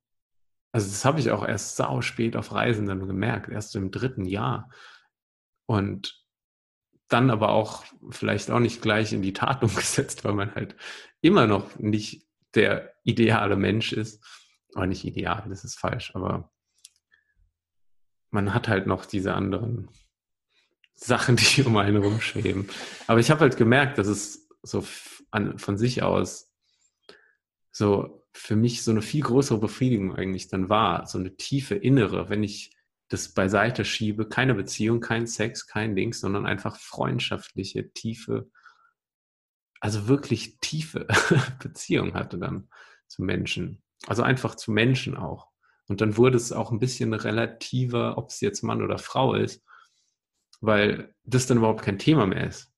also 0.72 0.88
das 0.88 1.04
habe 1.04 1.20
ich 1.20 1.32
auch 1.32 1.46
erst 1.46 1.76
sau 1.76 2.02
spät 2.02 2.36
auf 2.36 2.54
Reisen 2.54 2.86
dann 2.86 3.06
gemerkt, 3.08 3.50
erst 3.50 3.76
im 3.76 3.92
dritten 3.92 4.26
Jahr. 4.26 4.70
Und 5.66 6.24
dann 7.08 7.30
aber 7.30 7.50
auch 7.50 7.84
vielleicht 8.10 8.50
auch 8.52 8.60
nicht 8.60 8.82
gleich 8.82 9.12
in 9.12 9.22
die 9.22 9.34
Tat 9.34 9.64
umgesetzt, 9.64 10.24
weil 10.24 10.34
man 10.34 10.56
halt 10.56 10.76
immer 11.20 11.46
noch 11.46 11.78
nicht 11.78 12.26
der 12.56 12.94
ideale 13.04 13.58
Mensch 13.58 13.92
ist. 13.92 14.26
Aber 14.74 14.88
nicht 14.88 15.04
ideal, 15.04 15.46
das 15.50 15.66
ist 15.66 15.78
falsch, 15.78 16.16
aber 16.16 16.50
man 18.30 18.54
hat 18.54 18.70
halt 18.70 18.88
noch 18.88 19.06
diese 19.06 19.34
anderen 19.34 19.90
Sachen, 20.94 21.36
die 21.36 21.64
um 21.64 21.76
einen 21.76 21.98
rumschweben. 21.98 22.70
Aber 23.08 23.20
ich 23.20 23.30
habe 23.30 23.42
halt 23.42 23.58
gemerkt, 23.58 23.98
dass 23.98 24.08
es 24.08 24.48
so 24.64 24.86
an, 25.32 25.58
von 25.58 25.78
sich 25.78 26.04
aus 26.04 26.54
so 27.74 28.21
für 28.34 28.56
mich 28.56 28.84
so 28.84 28.92
eine 28.92 29.02
viel 29.02 29.24
größere 29.24 29.60
Befriedigung 29.60 30.16
eigentlich 30.16 30.48
dann 30.48 30.70
war, 30.70 31.06
so 31.06 31.18
eine 31.18 31.36
tiefe 31.36 31.76
innere, 31.76 32.30
wenn 32.30 32.44
ich 32.44 32.76
das 33.10 33.34
beiseite 33.34 33.84
schiebe, 33.84 34.28
keine 34.28 34.56
Beziehung, 34.56 35.02
kein 35.02 35.28
Sex, 35.28 35.68
kein 35.68 35.96
Dings, 35.96 36.22
sondern 36.22 36.46
einfach 36.46 36.78
freundschaftliche, 36.80 37.92
tiefe, 37.92 38.50
also 39.82 40.08
wirklich 40.08 40.60
tiefe 40.60 41.08
Beziehung 41.62 42.14
hatte 42.14 42.38
dann 42.38 42.70
zu 43.08 43.24
Menschen. 43.24 43.82
Also 44.08 44.24
einfach 44.24 44.56
zu 44.56 44.72
Menschen 44.72 45.18
auch. 45.18 45.50
Und 45.88 46.00
dann 46.00 46.16
wurde 46.16 46.38
es 46.38 46.54
auch 46.54 46.72
ein 46.72 46.80
bisschen 46.80 47.14
relativer, 47.14 48.18
ob 48.18 48.30
es 48.30 48.40
jetzt 48.40 48.64
Mann 48.64 48.82
oder 48.82 48.98
Frau 48.98 49.34
ist. 49.34 49.64
weil 50.62 51.14
das 51.24 51.48
dann 51.48 51.58
überhaupt 51.58 51.82
kein 51.82 52.00
Thema 52.00 52.28
mehr 52.28 52.48
ist. 52.48 52.72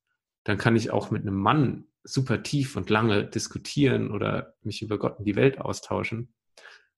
Dann 0.45 0.58
kann 0.58 0.76
ich 0.76 0.91
auch 0.91 1.12
mit 1.12 1.22
einem 1.24 1.36
Mann 1.36 1.86
super 2.04 2.43
tief 2.43 2.76
und 2.76 2.89
lange 2.89 3.26
diskutieren 3.26 4.12
oder 4.12 4.56
mich 4.62 4.82
über 4.82 4.97
Gott 4.97 5.20
und 5.20 5.26
die 5.26 5.36
Welt 5.36 5.60
austauschen, 5.60 6.34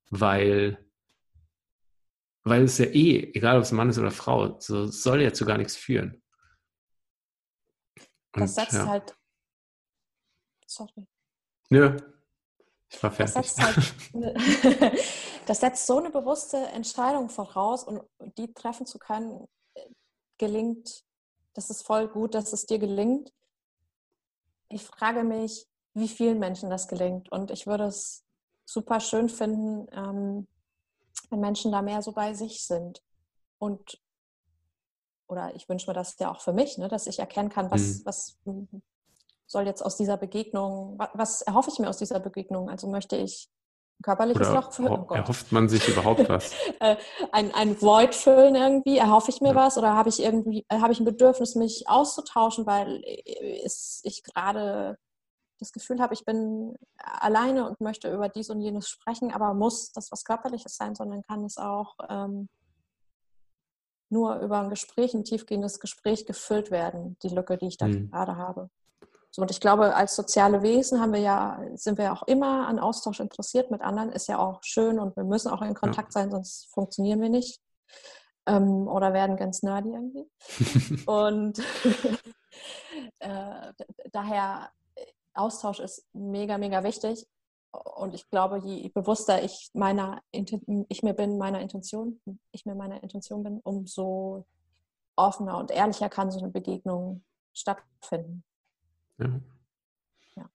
weil, 0.10 0.84
weil 2.43 2.64
es 2.64 2.78
ja 2.78 2.86
eh, 2.86 3.32
egal 3.34 3.58
ob 3.58 3.64
es 3.64 3.72
Mann 3.72 3.89
ist 3.89 3.99
oder 3.99 4.12
Frau, 4.12 4.60
so 4.60 4.88
soll 4.88 5.22
ja 5.22 5.34
zu 5.34 5.45
gar 5.45 5.58
nichts 5.58 5.76
führen. 5.76 6.22
Und, 8.36 8.41
das 8.41 8.56
setzt 8.56 8.74
ja. 8.74 8.88
halt. 8.88 9.16
Sorry. 10.68 11.08
Nö, 11.70 11.97
ich 12.89 13.01
war 13.01 13.12
fertig. 13.12 13.36
Das 13.36 13.56
setzt, 13.56 14.14
halt 14.14 14.99
das 15.45 15.60
setzt 15.60 15.88
so 15.88 15.99
eine 15.99 16.10
bewusste 16.10 16.58
Entscheidung 16.58 17.30
voraus 17.30 17.84
und 17.84 18.01
die 18.38 18.53
treffen 18.53 18.86
zu 18.86 18.99
können, 18.99 19.47
gelingt, 20.38 21.03
das 21.53 21.70
ist 21.70 21.84
voll 21.84 22.08
gut, 22.08 22.36
dass 22.36 22.53
es 22.53 22.66
dir 22.66 22.80
gelingt. 22.80 23.32
Ich 24.70 24.84
frage 24.84 25.24
mich, 25.24 25.68
wie 25.93 26.07
vielen 26.07 26.39
Menschen 26.39 26.70
das 26.70 26.88
gelingt. 26.88 27.32
Und 27.32 27.51
ich 27.51 27.68
würde 27.68 27.86
es 27.86 28.24
super 28.66 28.99
schön 28.99 29.30
finden, 29.30 29.88
ähm, 29.91 30.47
wenn 31.30 31.39
Menschen 31.39 31.72
da 31.72 31.82
mehr 31.82 32.01
so 32.01 32.11
bei 32.11 32.34
sich 32.34 32.66
sind. 32.66 33.01
Und 33.57 33.99
oder 35.28 35.55
ich 35.55 35.68
wünsche 35.68 35.89
mir 35.89 35.93
das 35.93 36.18
ja 36.20 36.32
auch 36.32 36.41
für 36.41 36.53
mich, 36.53 36.78
ne, 36.78 36.88
dass 36.88 37.07
ich 37.07 37.20
erkennen 37.20 37.49
kann, 37.49 37.72
was, 37.72 37.82
mhm. 37.82 38.01
was 38.05 38.38
soll 39.47 39.66
jetzt 39.66 39.82
aus 39.84 39.97
dieser 39.97 40.18
Begegnung, 40.18 40.99
was 41.13 41.41
erhoffe 41.41 41.72
ich 41.72 41.80
mir 41.80 41.89
aus 41.89 41.97
dieser 41.97 42.20
Begegnung? 42.20 42.70
Also 42.70 42.88
möchte 42.88 43.16
ich 43.16 43.49
körperliches 44.04 44.50
Oder 44.50 44.56
Loch 44.56 44.72
füllen? 44.72 45.06
Oh 45.10 45.14
erhofft 45.14 45.52
man 45.52 45.70
sich 45.70 45.88
überhaupt 45.88 46.28
was? 46.30 46.54
Äh, 46.80 46.96
ein, 47.32 47.54
ein 47.54 47.82
Void 47.82 48.16
füllen 48.16 48.56
irgendwie, 48.56 48.98
erhoffe 48.98 49.32
ich 49.32 49.41
mir 49.41 49.50
ja. 49.50 49.56
was? 49.56 49.78
Oder 49.78 49.93
habe 49.93 50.10
ich 50.10 50.22
irgendwie, 50.22 50.66
äh, 50.70 50.80
habe 50.80 50.93
ich 50.93 51.00
ein 51.00 51.06
Bedürfnis, 51.06 51.56
mich 51.56 51.88
auszutauschen, 51.88 52.66
weil 52.66 53.02
äh, 53.06 53.68
ich 54.04 54.24
gerade 54.24 54.98
das 55.60 55.72
Gefühl 55.72 56.02
habe, 56.02 56.14
ich 56.14 56.26
bin 56.26 56.76
alleine 56.98 57.68
und 57.68 57.80
möchte 57.80 58.14
über 58.14 58.30
dies 58.30 58.50
und 58.50 58.62
jenes 58.62 58.89
sprechen, 58.89 59.32
aber 59.32 59.54
muss 59.54 59.91
das 59.91 60.12
was 60.12 60.26
Körperliches 60.26 60.76
sein, 60.76 60.96
sondern 60.96 61.24
kann 61.24 61.46
es 61.46 61.58
auch 61.58 61.96
ähm, 62.10 62.50
nur 64.10 64.39
über 64.39 64.60
ein 64.60 64.70
Gespräch, 64.70 65.14
ein 65.14 65.24
tiefgehendes 65.24 65.80
Gespräch 65.80 66.26
gefüllt 66.26 66.72
werden, 66.72 67.18
die 67.24 67.30
Lücke, 67.30 67.58
die 67.58 67.68
ich 67.68 67.78
da 67.78 67.88
mhm. 67.88 68.12
gerade 68.12 68.36
habe. 68.36 68.70
So, 69.36 69.42
und 69.42 69.52
ich 69.52 69.60
glaube, 69.60 69.94
als 69.94 70.16
soziale 70.16 70.62
Wesen 70.62 71.02
haben 71.02 71.12
wir 71.12 71.20
ja, 71.20 71.60
sind 71.74 71.98
wir 71.98 72.06
ja 72.06 72.14
auch 72.14 72.24
immer 72.26 72.70
an 72.70 72.80
Austausch 72.80 73.20
interessiert 73.20 73.70
mit 73.70 73.82
anderen, 73.82 74.14
ist 74.14 74.30
ja 74.30 74.40
auch 74.40 74.64
schön 74.64 74.98
und 74.98 75.18
wir 75.18 75.26
müssen 75.26 75.52
auch 75.52 75.62
in 75.62 75.74
Kontakt 75.74 76.16
ja. 76.16 76.22
sein, 76.22 76.32
sonst 76.32 76.74
funktionieren 76.74 77.20
wir 77.20 77.28
nicht. 77.28 77.60
Ähm, 78.46 78.88
oder 78.88 79.12
werden 79.12 79.36
ganz 79.36 79.62
nerdy 79.62 79.90
irgendwie. 79.90 81.06
und 81.06 81.60
äh, 83.20 83.74
daher, 84.14 84.72
Austausch 85.34 85.82
ist 85.82 86.06
mega, 86.14 86.58
mega 86.58 86.82
wichtig. 86.86 87.28
Und 87.74 88.16
ich 88.16 88.30
glaube, 88.30 88.60
je 88.60 88.88
bewusster 88.88 89.44
ich 89.44 89.70
meiner 89.74 90.22
ich 90.32 91.04
mir 91.04 91.14
bin, 91.14 91.38
meiner 91.38 91.60
Intention, 91.60 92.22
ich 92.54 92.66
mir 92.66 92.76
meiner 92.76 93.04
Intention 93.04 93.44
bin, 93.44 93.60
umso 93.66 94.46
offener 95.18 95.58
und 95.58 95.72
ehrlicher 95.72 96.08
kann 96.08 96.32
so 96.32 96.40
eine 96.40 96.52
Begegnung 96.52 97.26
stattfinden. 97.52 98.46
Ja. 99.18 99.41
ja. 100.36 100.49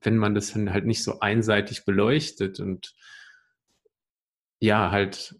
wenn 0.02 0.16
man 0.16 0.34
das 0.34 0.54
halt 0.54 0.86
nicht 0.86 1.02
so 1.02 1.20
einseitig 1.20 1.84
beleuchtet 1.84 2.60
und 2.60 2.94
ja, 4.60 4.90
halt 4.90 5.36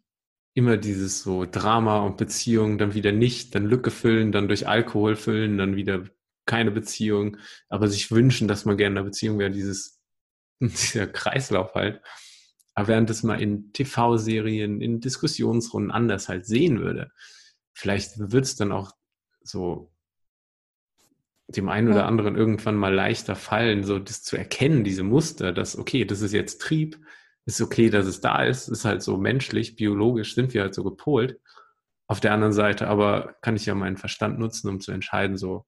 immer 0.54 0.76
dieses 0.76 1.22
so 1.22 1.44
Drama 1.44 2.00
und 2.00 2.16
Beziehung, 2.16 2.78
dann 2.78 2.94
wieder 2.94 3.12
nicht, 3.12 3.54
dann 3.54 3.64
Lücke 3.64 3.90
füllen, 3.90 4.32
dann 4.32 4.48
durch 4.48 4.66
Alkohol 4.66 5.16
füllen, 5.16 5.58
dann 5.58 5.76
wieder 5.76 6.04
keine 6.46 6.70
Beziehung, 6.70 7.36
aber 7.68 7.88
sich 7.88 8.10
wünschen, 8.10 8.48
dass 8.48 8.64
man 8.64 8.76
gerne 8.76 8.94
in 8.94 8.98
einer 8.98 9.06
Beziehung 9.06 9.38
wäre, 9.38 9.50
dieses, 9.50 10.00
dieser 10.60 11.06
Kreislauf 11.06 11.74
halt. 11.74 12.02
Aber 12.74 12.88
während 12.88 13.10
das 13.10 13.22
mal 13.22 13.40
in 13.40 13.72
TV-Serien, 13.72 14.80
in 14.80 15.00
Diskussionsrunden 15.00 15.90
anders 15.90 16.28
halt 16.28 16.46
sehen 16.46 16.80
würde, 16.80 17.10
vielleicht 17.72 18.18
wird 18.18 18.44
es 18.44 18.56
dann 18.56 18.72
auch 18.72 18.92
so 19.42 19.92
dem 21.48 21.68
einen 21.68 21.88
oder 21.88 22.06
anderen 22.06 22.36
irgendwann 22.36 22.76
mal 22.76 22.94
leichter 22.94 23.34
fallen, 23.34 23.82
so 23.82 23.98
das 23.98 24.22
zu 24.22 24.36
erkennen, 24.36 24.84
diese 24.84 25.02
Muster, 25.02 25.52
dass, 25.52 25.78
okay, 25.78 26.04
das 26.04 26.20
ist 26.20 26.32
jetzt 26.32 26.60
Trieb, 26.60 26.98
ist 27.46 27.62
okay, 27.62 27.88
dass 27.88 28.06
es 28.06 28.20
da 28.20 28.44
ist, 28.44 28.68
ist 28.68 28.84
halt 28.84 29.02
so 29.02 29.16
menschlich, 29.16 29.74
biologisch 29.74 30.34
sind 30.34 30.52
wir 30.52 30.62
halt 30.62 30.74
so 30.74 30.84
gepolt. 30.84 31.40
Auf 32.06 32.20
der 32.20 32.32
anderen 32.32 32.52
Seite 32.52 32.88
aber 32.88 33.36
kann 33.40 33.56
ich 33.56 33.64
ja 33.64 33.74
meinen 33.74 33.96
Verstand 33.96 34.38
nutzen, 34.38 34.68
um 34.68 34.80
zu 34.80 34.92
entscheiden, 34.92 35.38
so, 35.38 35.64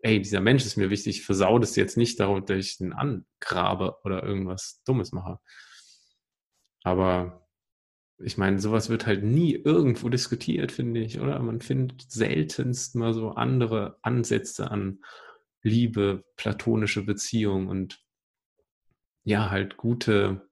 ey, 0.00 0.20
dieser 0.20 0.40
Mensch 0.40 0.64
ist 0.64 0.76
mir 0.76 0.90
wichtig, 0.90 1.18
ich 1.18 1.24
versau 1.24 1.60
das 1.60 1.76
jetzt 1.76 1.96
nicht 1.96 2.18
darunter, 2.18 2.56
dass 2.56 2.66
ich 2.66 2.78
den 2.78 2.92
angrabe 2.92 3.98
oder 4.02 4.24
irgendwas 4.24 4.82
Dummes 4.84 5.12
mache. 5.12 5.38
Aber 6.82 7.41
ich 8.22 8.38
meine, 8.38 8.58
sowas 8.60 8.88
wird 8.88 9.06
halt 9.06 9.22
nie 9.22 9.52
irgendwo 9.54 10.08
diskutiert, 10.08 10.72
finde 10.72 11.00
ich, 11.00 11.20
oder? 11.20 11.38
Man 11.40 11.60
findet 11.60 12.10
seltenst 12.10 12.94
mal 12.94 13.14
so 13.14 13.30
andere 13.30 13.98
Ansätze 14.02 14.70
an 14.70 15.00
Liebe, 15.62 16.24
platonische 16.36 17.04
Beziehung 17.04 17.68
und 17.68 18.00
ja, 19.24 19.50
halt 19.50 19.76
gute, 19.76 20.48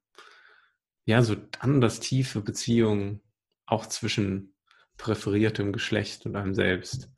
ja, 1.05 1.23
so 1.23 1.37
anders 1.59 2.01
tiefe 2.01 2.41
Beziehungen 2.41 3.21
auch 3.67 3.87
zwischen 3.87 4.55
präferiertem 4.97 5.73
Geschlecht 5.73 6.27
und 6.27 6.37
einem 6.37 6.55
selbst 6.55 7.11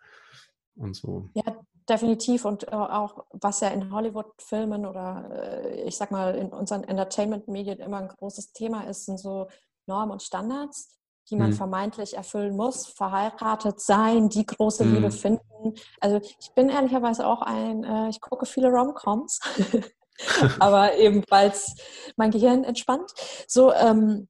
und 0.77 0.95
so. 0.95 1.29
Ja, 1.35 1.43
definitiv. 1.89 2.45
Und 2.45 2.69
äh, 2.69 2.75
auch 2.75 3.27
was 3.31 3.61
ja 3.61 3.69
in 3.69 3.93
Hollywood-Filmen 3.93 4.87
oder 4.87 5.65
äh, 5.65 5.83
ich 5.83 5.97
sag 5.97 6.11
mal 6.11 6.35
in 6.35 6.49
unseren 6.49 6.85
Entertainment-Medien 6.85 7.81
immer 7.81 7.99
ein 7.99 8.09
großes 8.09 8.53
Thema 8.53 8.85
ist, 8.85 9.07
sind 9.07 9.19
so 9.19 9.49
Normen 9.87 10.13
und 10.13 10.23
Standards, 10.23 10.99
die 11.31 11.37
man 11.37 11.51
mhm. 11.51 11.55
vermeintlich 11.55 12.17
erfüllen 12.17 12.57
muss, 12.57 12.87
verheiratet 12.87 13.81
sein, 13.81 14.29
die 14.29 14.47
große 14.47 14.85
mhm. 14.85 14.95
Liebe 14.95 15.11
finden. 15.11 15.75
Also 16.01 16.21
ich 16.41 16.53
bin 16.55 16.69
ehrlicherweise 16.69 17.27
auch 17.27 17.43
ein, 17.43 17.85
äh, 17.85 18.09
ich 18.09 18.21
gucke 18.21 18.47
viele 18.47 18.69
Romcoms, 18.69 19.41
aber 20.59 20.97
ebenfalls 20.97 21.75
mein 22.17 22.31
Gehirn 22.31 22.65
entspannt. 22.65 23.13
So, 23.47 23.73
ähm, 23.73 24.29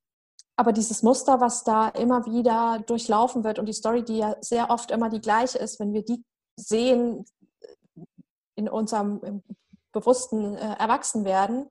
aber 0.56 0.72
dieses 0.72 1.02
Muster, 1.02 1.40
was 1.40 1.64
da 1.64 1.88
immer 1.88 2.26
wieder 2.26 2.82
durchlaufen 2.86 3.42
wird 3.42 3.58
und 3.58 3.66
die 3.66 3.72
Story, 3.72 4.04
die 4.04 4.18
ja 4.18 4.36
sehr 4.40 4.70
oft 4.70 4.90
immer 4.90 5.08
die 5.08 5.20
gleiche 5.20 5.58
ist, 5.58 5.80
wenn 5.80 5.92
wir 5.92 6.04
die 6.04 6.22
sehen 6.56 7.24
in 8.54 8.68
unserem 8.68 9.42
bewussten 9.92 10.56
äh, 10.56 10.76
Erwachsenwerden, 10.78 11.68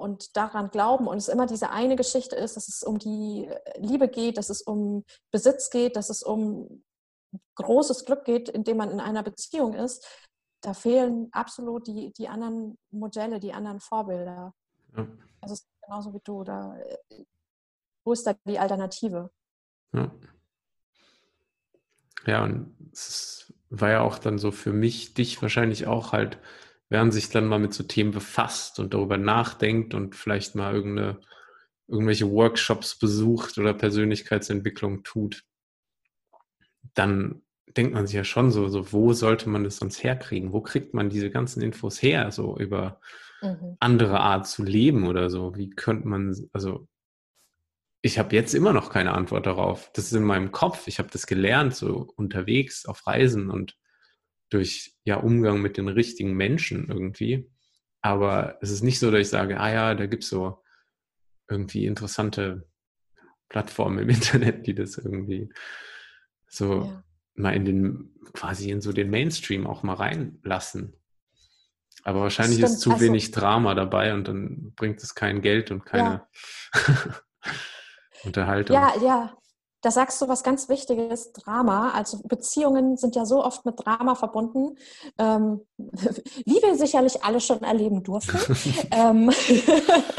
und 0.00 0.36
daran 0.36 0.70
glauben 0.70 1.06
und 1.06 1.18
es 1.18 1.28
immer 1.28 1.46
diese 1.46 1.70
eine 1.70 1.96
Geschichte 1.96 2.34
ist, 2.34 2.56
dass 2.56 2.68
es 2.68 2.82
um 2.82 2.98
die 2.98 3.48
Liebe 3.76 4.08
geht, 4.08 4.38
dass 4.38 4.50
es 4.50 4.62
um 4.62 5.04
Besitz 5.30 5.70
geht, 5.70 5.96
dass 5.96 6.10
es 6.10 6.22
um 6.22 6.82
großes 7.54 8.04
Glück 8.04 8.24
geht, 8.24 8.48
indem 8.48 8.78
man 8.78 8.90
in 8.90 9.00
einer 9.00 9.22
Beziehung 9.22 9.74
ist, 9.74 10.06
da 10.62 10.74
fehlen 10.74 11.28
absolut 11.32 11.86
die, 11.86 12.12
die 12.12 12.28
anderen 12.28 12.78
Modelle, 12.90 13.40
die 13.40 13.52
anderen 13.52 13.80
Vorbilder. 13.80 14.54
Ja. 14.96 15.06
Also 15.40 15.54
es 15.54 15.60
ist 15.60 15.68
genauso 15.82 16.12
wie 16.12 16.20
du. 16.22 16.44
Da, 16.44 16.76
äh, 16.76 17.24
wo 18.04 18.12
ist 18.12 18.26
da 18.26 18.34
die 18.44 18.58
Alternative? 18.58 19.30
Ja. 19.92 20.10
Ja, 22.26 22.44
und 22.44 22.76
es 22.92 23.52
war 23.70 23.90
ja 23.90 24.00
auch 24.02 24.18
dann 24.18 24.38
so 24.38 24.50
für 24.50 24.72
mich, 24.72 25.14
dich 25.14 25.40
wahrscheinlich 25.40 25.86
auch 25.86 26.12
halt, 26.12 26.38
während 26.90 27.14
sich 27.14 27.30
dann 27.30 27.46
mal 27.46 27.58
mit 27.58 27.72
so 27.72 27.84
Themen 27.84 28.10
befasst 28.10 28.78
und 28.78 28.92
darüber 28.92 29.16
nachdenkt 29.16 29.94
und 29.94 30.14
vielleicht 30.16 30.54
mal 30.54 30.74
irgendeine, 30.74 31.20
irgendwelche 31.88 32.30
Workshops 32.30 32.98
besucht 32.98 33.56
oder 33.58 33.72
Persönlichkeitsentwicklung 33.72 35.02
tut, 35.04 35.44
dann 36.94 37.42
denkt 37.76 37.94
man 37.94 38.06
sich 38.06 38.16
ja 38.16 38.24
schon 38.24 38.50
so, 38.50 38.68
so, 38.68 38.92
wo 38.92 39.12
sollte 39.12 39.48
man 39.48 39.62
das 39.62 39.76
sonst 39.76 40.02
herkriegen? 40.02 40.52
Wo 40.52 40.60
kriegt 40.60 40.92
man 40.92 41.08
diese 41.08 41.30
ganzen 41.30 41.62
Infos 41.62 42.02
her, 42.02 42.32
so 42.32 42.58
über 42.58 43.00
mhm. 43.40 43.76
andere 43.78 44.18
Art 44.20 44.48
zu 44.48 44.64
leben 44.64 45.06
oder 45.06 45.30
so? 45.30 45.56
Wie 45.56 45.70
könnte 45.70 46.08
man, 46.08 46.36
also 46.52 46.88
ich 48.02 48.18
habe 48.18 48.34
jetzt 48.34 48.54
immer 48.54 48.72
noch 48.72 48.90
keine 48.90 49.12
Antwort 49.12 49.46
darauf. 49.46 49.92
Das 49.92 50.06
ist 50.06 50.14
in 50.14 50.24
meinem 50.24 50.50
Kopf. 50.50 50.88
Ich 50.88 50.98
habe 50.98 51.10
das 51.12 51.26
gelernt, 51.26 51.76
so 51.76 52.12
unterwegs 52.16 52.86
auf 52.86 53.06
Reisen 53.06 53.50
und 53.50 53.76
durch 54.50 54.96
ja 55.04 55.16
Umgang 55.16 55.62
mit 55.62 55.76
den 55.76 55.88
richtigen 55.88 56.34
Menschen 56.34 56.88
irgendwie. 56.88 57.50
Aber 58.02 58.58
es 58.60 58.70
ist 58.70 58.82
nicht 58.82 58.98
so, 58.98 59.10
dass 59.10 59.20
ich 59.20 59.28
sage, 59.28 59.58
ah 59.58 59.72
ja, 59.72 59.94
da 59.94 60.06
gibt 60.06 60.24
es 60.24 60.30
so 60.30 60.62
irgendwie 61.48 61.86
interessante 61.86 62.68
Plattformen 63.48 64.00
im 64.00 64.08
Internet, 64.10 64.66
die 64.66 64.74
das 64.74 64.98
irgendwie 64.98 65.52
so 66.48 66.82
ja. 66.82 67.04
mal 67.34 67.54
in 67.54 67.64
den, 67.64 68.14
quasi 68.32 68.70
in 68.70 68.80
so 68.80 68.92
den 68.92 69.10
Mainstream 69.10 69.66
auch 69.66 69.82
mal 69.82 69.94
reinlassen. 69.94 70.96
Aber 72.02 72.22
wahrscheinlich 72.22 72.58
Stimmt. 72.58 72.72
ist 72.72 72.80
zu 72.80 72.92
also, 72.92 73.04
wenig 73.04 73.30
Drama 73.30 73.74
dabei 73.74 74.14
und 74.14 74.26
dann 74.26 74.72
bringt 74.74 75.02
es 75.02 75.14
kein 75.14 75.42
Geld 75.42 75.70
und 75.70 75.84
keine. 75.84 76.26
Ja. 76.74 77.20
Unterhaltung. 78.24 78.74
Ja, 78.74 78.92
ja. 79.02 79.36
Da 79.82 79.90
sagst 79.90 80.20
du 80.20 80.28
was 80.28 80.42
ganz 80.42 80.68
Wichtiges, 80.68 81.32
Drama. 81.32 81.90
Also 81.92 82.20
Beziehungen 82.24 82.96
sind 82.96 83.16
ja 83.16 83.24
so 83.24 83.44
oft 83.44 83.64
mit 83.64 83.84
Drama 83.84 84.14
verbunden, 84.14 84.76
ähm, 85.18 85.66
wie 85.78 86.62
wir 86.62 86.76
sicherlich 86.76 87.24
alle 87.24 87.40
schon 87.40 87.62
erleben 87.62 88.02
durften. 88.02 88.38
ähm, 88.90 89.30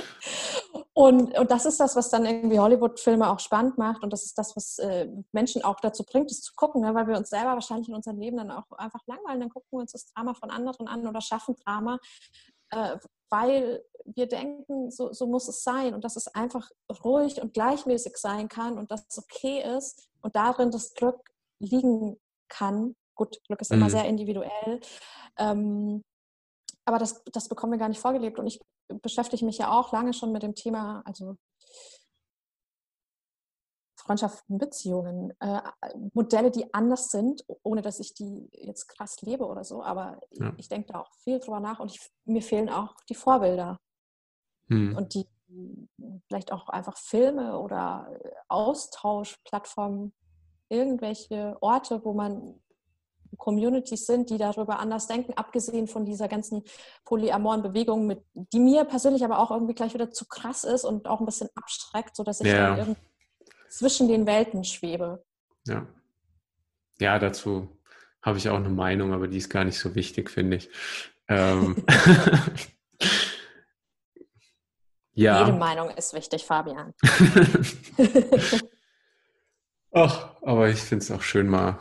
und, 0.93 1.37
und 1.37 1.51
das 1.51 1.65
ist 1.65 1.79
das, 1.79 1.95
was 1.95 2.09
dann 2.09 2.25
irgendwie 2.25 2.59
Hollywood-Filme 2.59 3.29
auch 3.29 3.39
spannend 3.39 3.77
macht. 3.77 4.03
Und 4.03 4.11
das 4.11 4.23
ist 4.23 4.37
das, 4.37 4.55
was 4.55 4.79
äh, 4.79 5.07
Menschen 5.31 5.63
auch 5.63 5.79
dazu 5.79 6.03
bringt, 6.03 6.31
es 6.31 6.41
zu 6.41 6.53
gucken, 6.55 6.81
ne? 6.81 6.95
weil 6.95 7.07
wir 7.07 7.17
uns 7.17 7.29
selber 7.29 7.53
wahrscheinlich 7.53 7.89
in 7.89 7.95
unserem 7.95 8.19
Leben 8.19 8.37
dann 8.37 8.51
auch 8.51 8.69
einfach 8.77 9.01
langweilen. 9.05 9.41
Dann 9.41 9.49
gucken 9.49 9.69
wir 9.71 9.79
uns 9.79 9.91
das 9.91 10.05
Drama 10.05 10.33
von 10.33 10.49
anderen 10.49 10.87
an 10.87 11.07
oder 11.07 11.21
schaffen 11.21 11.55
Drama, 11.63 11.99
äh, 12.71 12.97
weil 13.31 13.83
wir 14.05 14.27
denken, 14.27 14.91
so, 14.91 15.13
so 15.13 15.25
muss 15.25 15.47
es 15.47 15.63
sein 15.63 15.93
und 15.93 16.03
dass 16.03 16.15
es 16.15 16.27
einfach 16.27 16.69
ruhig 17.03 17.41
und 17.41 17.53
gleichmäßig 17.53 18.17
sein 18.17 18.47
kann 18.47 18.77
und 18.77 18.91
dass 18.91 19.05
es 19.07 19.17
okay 19.17 19.63
ist 19.77 20.09
und 20.21 20.35
darin 20.35 20.71
das 20.71 20.93
Glück 20.93 21.31
liegen 21.59 22.19
kann. 22.49 22.95
Gut, 23.15 23.41
Glück 23.47 23.61
ist 23.61 23.71
immer 23.71 23.85
mhm. 23.85 23.91
sehr 23.91 24.05
individuell. 24.05 24.81
Ähm, 25.37 26.03
aber 26.85 26.97
das, 26.97 27.23
das 27.31 27.47
bekommen 27.47 27.73
wir 27.73 27.79
gar 27.79 27.89
nicht 27.89 28.01
vorgelebt. 28.01 28.39
Und 28.39 28.47
ich 28.47 28.59
beschäftige 29.01 29.45
mich 29.45 29.59
ja 29.59 29.71
auch 29.71 29.93
lange 29.93 30.13
schon 30.13 30.31
mit 30.31 30.43
dem 30.43 30.55
Thema, 30.55 31.01
also 31.05 31.37
Freundschaften, 34.11 34.57
Beziehungen, 34.57 35.33
äh, 35.39 35.61
Modelle, 36.13 36.51
die 36.51 36.73
anders 36.73 37.11
sind, 37.11 37.45
ohne 37.63 37.81
dass 37.81 37.99
ich 37.99 38.13
die 38.13 38.49
jetzt 38.51 38.87
krass 38.87 39.21
lebe 39.21 39.45
oder 39.45 39.63
so. 39.63 39.83
Aber 39.83 40.19
ja. 40.31 40.53
ich 40.57 40.67
denke 40.67 40.91
da 40.91 40.99
auch 40.99 41.11
viel 41.23 41.39
drüber 41.39 41.61
nach 41.61 41.79
und 41.79 41.91
ich, 41.91 42.11
mir 42.25 42.41
fehlen 42.41 42.69
auch 42.69 42.95
die 43.07 43.15
Vorbilder. 43.15 43.79
Hm. 44.67 44.97
Und 44.97 45.13
die 45.13 45.27
vielleicht 46.27 46.51
auch 46.51 46.69
einfach 46.69 46.97
Filme 46.97 47.57
oder 47.57 48.19
Austauschplattformen, 48.47 50.13
irgendwelche 50.69 51.57
Orte, 51.61 52.03
wo 52.03 52.13
man 52.13 52.61
Communities 53.37 54.05
sind, 54.05 54.29
die 54.29 54.37
darüber 54.37 54.79
anders 54.79 55.07
denken, 55.07 55.33
abgesehen 55.35 55.87
von 55.87 56.05
dieser 56.05 56.27
ganzen 56.27 56.63
polyamoren 57.05 57.61
Bewegung, 57.61 58.07
mit, 58.07 58.23
die 58.33 58.59
mir 58.59 58.83
persönlich 58.85 59.23
aber 59.23 59.39
auch 59.39 59.51
irgendwie 59.51 59.73
gleich 59.73 59.93
wieder 59.93 60.11
zu 60.11 60.25
krass 60.25 60.65
ist 60.65 60.83
und 60.83 61.07
auch 61.07 61.21
ein 61.21 61.25
bisschen 61.25 61.49
abstreckt, 61.55 62.15
sodass 62.15 62.41
ich 62.41 62.47
ja. 62.47 62.69
dann 62.69 62.77
irgendwie 62.77 63.10
zwischen 63.71 64.07
den 64.07 64.27
Welten 64.27 64.63
schwebe. 64.63 65.23
Ja. 65.65 65.87
Ja, 66.99 67.17
dazu 67.17 67.79
habe 68.21 68.37
ich 68.37 68.49
auch 68.49 68.57
eine 68.57 68.69
Meinung, 68.69 69.13
aber 69.13 69.27
die 69.27 69.37
ist 69.37 69.49
gar 69.49 69.63
nicht 69.63 69.79
so 69.79 69.95
wichtig, 69.95 70.29
finde 70.29 70.57
ich. 70.57 70.69
Ähm. 71.27 71.83
ja. 75.13 75.45
Jede 75.45 75.57
Meinung 75.57 75.89
ist 75.91 76.13
wichtig, 76.13 76.45
Fabian. 76.45 76.93
Ach, 79.91 80.35
aber 80.41 80.69
ich 80.69 80.79
finde 80.79 81.03
es 81.03 81.11
auch 81.11 81.21
schön, 81.21 81.47
mal 81.47 81.79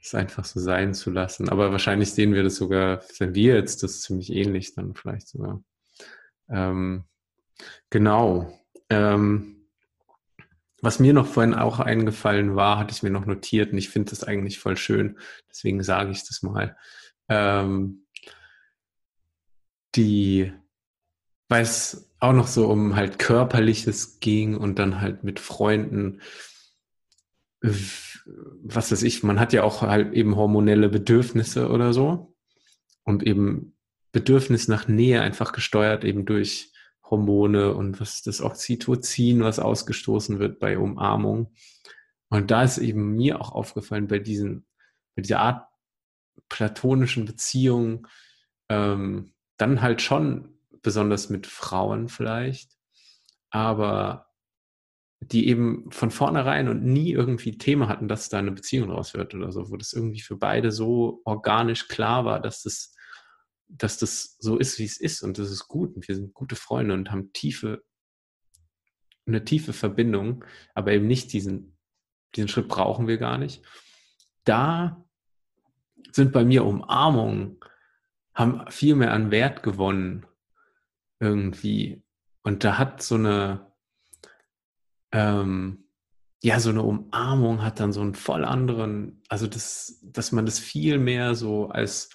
es 0.00 0.14
einfach 0.14 0.44
so 0.44 0.60
sein 0.60 0.94
zu 0.94 1.10
lassen. 1.10 1.48
Aber 1.48 1.72
wahrscheinlich 1.72 2.12
sehen 2.12 2.34
wir 2.34 2.42
das 2.42 2.56
sogar, 2.56 3.02
wenn 3.18 3.34
wir 3.34 3.54
jetzt 3.54 3.82
das 3.82 4.02
ziemlich 4.02 4.30
ähnlich 4.30 4.74
dann 4.74 4.94
vielleicht 4.94 5.28
sogar. 5.28 5.62
Ähm, 6.48 7.04
genau. 7.88 8.52
Ähm, 8.90 9.63
was 10.84 10.98
mir 10.98 11.12
noch 11.14 11.26
vorhin 11.26 11.54
auch 11.54 11.80
eingefallen 11.80 12.56
war, 12.56 12.78
hatte 12.78 12.92
ich 12.94 13.02
mir 13.02 13.10
noch 13.10 13.26
notiert 13.26 13.72
und 13.72 13.78
ich 13.78 13.88
finde 13.88 14.10
das 14.10 14.22
eigentlich 14.22 14.58
voll 14.58 14.76
schön. 14.76 15.18
Deswegen 15.50 15.82
sage 15.82 16.10
ich 16.10 16.26
das 16.26 16.42
mal. 16.42 16.76
Ähm, 17.28 18.04
die, 19.94 20.52
weil 21.48 21.62
es 21.62 22.10
auch 22.20 22.32
noch 22.32 22.48
so 22.48 22.68
um 22.68 22.96
halt 22.96 23.18
körperliches 23.18 24.20
ging 24.20 24.56
und 24.56 24.78
dann 24.78 25.00
halt 25.00 25.24
mit 25.24 25.40
Freunden, 25.40 26.20
was 27.60 28.92
weiß 28.92 29.02
ich, 29.02 29.22
man 29.22 29.40
hat 29.40 29.52
ja 29.52 29.62
auch 29.62 29.82
halt 29.82 30.12
eben 30.12 30.36
hormonelle 30.36 30.90
Bedürfnisse 30.90 31.70
oder 31.70 31.94
so 31.94 32.34
und 33.04 33.22
eben 33.22 33.74
Bedürfnis 34.12 34.68
nach 34.68 34.86
Nähe 34.86 35.22
einfach 35.22 35.52
gesteuert 35.52 36.04
eben 36.04 36.26
durch 36.26 36.73
Hormone 37.10 37.74
und 37.74 38.00
was 38.00 38.22
das 38.22 38.40
Oxytocin, 38.40 39.42
was 39.42 39.58
ausgestoßen 39.58 40.38
wird 40.38 40.58
bei 40.58 40.78
Umarmung. 40.78 41.52
Und 42.28 42.50
da 42.50 42.62
ist 42.62 42.78
eben 42.78 43.14
mir 43.14 43.40
auch 43.40 43.52
aufgefallen, 43.52 44.08
bei 44.08 44.18
diesen, 44.18 44.66
bei 45.14 45.22
dieser 45.22 45.40
Art 45.40 45.68
platonischen 46.48 47.26
Beziehung, 47.26 48.06
ähm, 48.68 49.32
dann 49.56 49.82
halt 49.82 50.02
schon 50.02 50.58
besonders 50.82 51.30
mit 51.30 51.46
Frauen 51.46 52.08
vielleicht, 52.08 52.72
aber 53.50 54.26
die 55.20 55.48
eben 55.48 55.90
von 55.90 56.10
vornherein 56.10 56.68
und 56.68 56.84
nie 56.84 57.12
irgendwie 57.12 57.56
Thema 57.56 57.88
hatten, 57.88 58.08
dass 58.08 58.28
da 58.28 58.38
eine 58.38 58.52
Beziehung 58.52 58.90
raus 58.90 59.14
wird 59.14 59.34
oder 59.34 59.52
so, 59.52 59.70
wo 59.70 59.76
das 59.76 59.92
irgendwie 59.92 60.20
für 60.20 60.36
beide 60.36 60.70
so 60.70 61.22
organisch 61.24 61.88
klar 61.88 62.24
war, 62.24 62.40
dass 62.40 62.62
das 62.62 62.93
dass 63.76 63.98
das 63.98 64.36
so 64.38 64.58
ist, 64.58 64.78
wie 64.78 64.84
es 64.84 64.98
ist 64.98 65.22
und 65.22 65.38
das 65.38 65.50
ist 65.50 65.66
gut 65.68 65.96
und 65.96 66.06
wir 66.06 66.14
sind 66.14 66.32
gute 66.32 66.56
Freunde 66.56 66.94
und 66.94 67.10
haben 67.10 67.32
tiefe, 67.32 67.82
eine 69.26 69.44
tiefe 69.44 69.72
Verbindung, 69.72 70.44
aber 70.74 70.92
eben 70.92 71.06
nicht 71.06 71.32
diesen, 71.32 71.76
diesen 72.34 72.48
Schritt 72.48 72.68
brauchen 72.68 73.08
wir 73.08 73.18
gar 73.18 73.38
nicht. 73.38 73.62
Da 74.44 75.04
sind 76.12 76.32
bei 76.32 76.44
mir 76.44 76.64
Umarmungen, 76.64 77.58
haben 78.34 78.70
viel 78.70 78.94
mehr 78.94 79.12
an 79.12 79.30
Wert 79.30 79.62
gewonnen 79.62 80.26
irgendwie. 81.20 82.02
Und 82.42 82.64
da 82.64 82.78
hat 82.78 83.02
so 83.02 83.14
eine, 83.14 83.72
ähm, 85.12 85.88
ja, 86.42 86.60
so 86.60 86.70
eine 86.70 86.82
Umarmung 86.82 87.62
hat 87.62 87.80
dann 87.80 87.92
so 87.92 88.02
einen 88.02 88.14
voll 88.14 88.44
anderen, 88.44 89.22
also 89.28 89.46
das, 89.46 90.00
dass 90.02 90.30
man 90.30 90.44
das 90.44 90.58
viel 90.58 90.98
mehr 90.98 91.34
so 91.34 91.68
als 91.68 92.10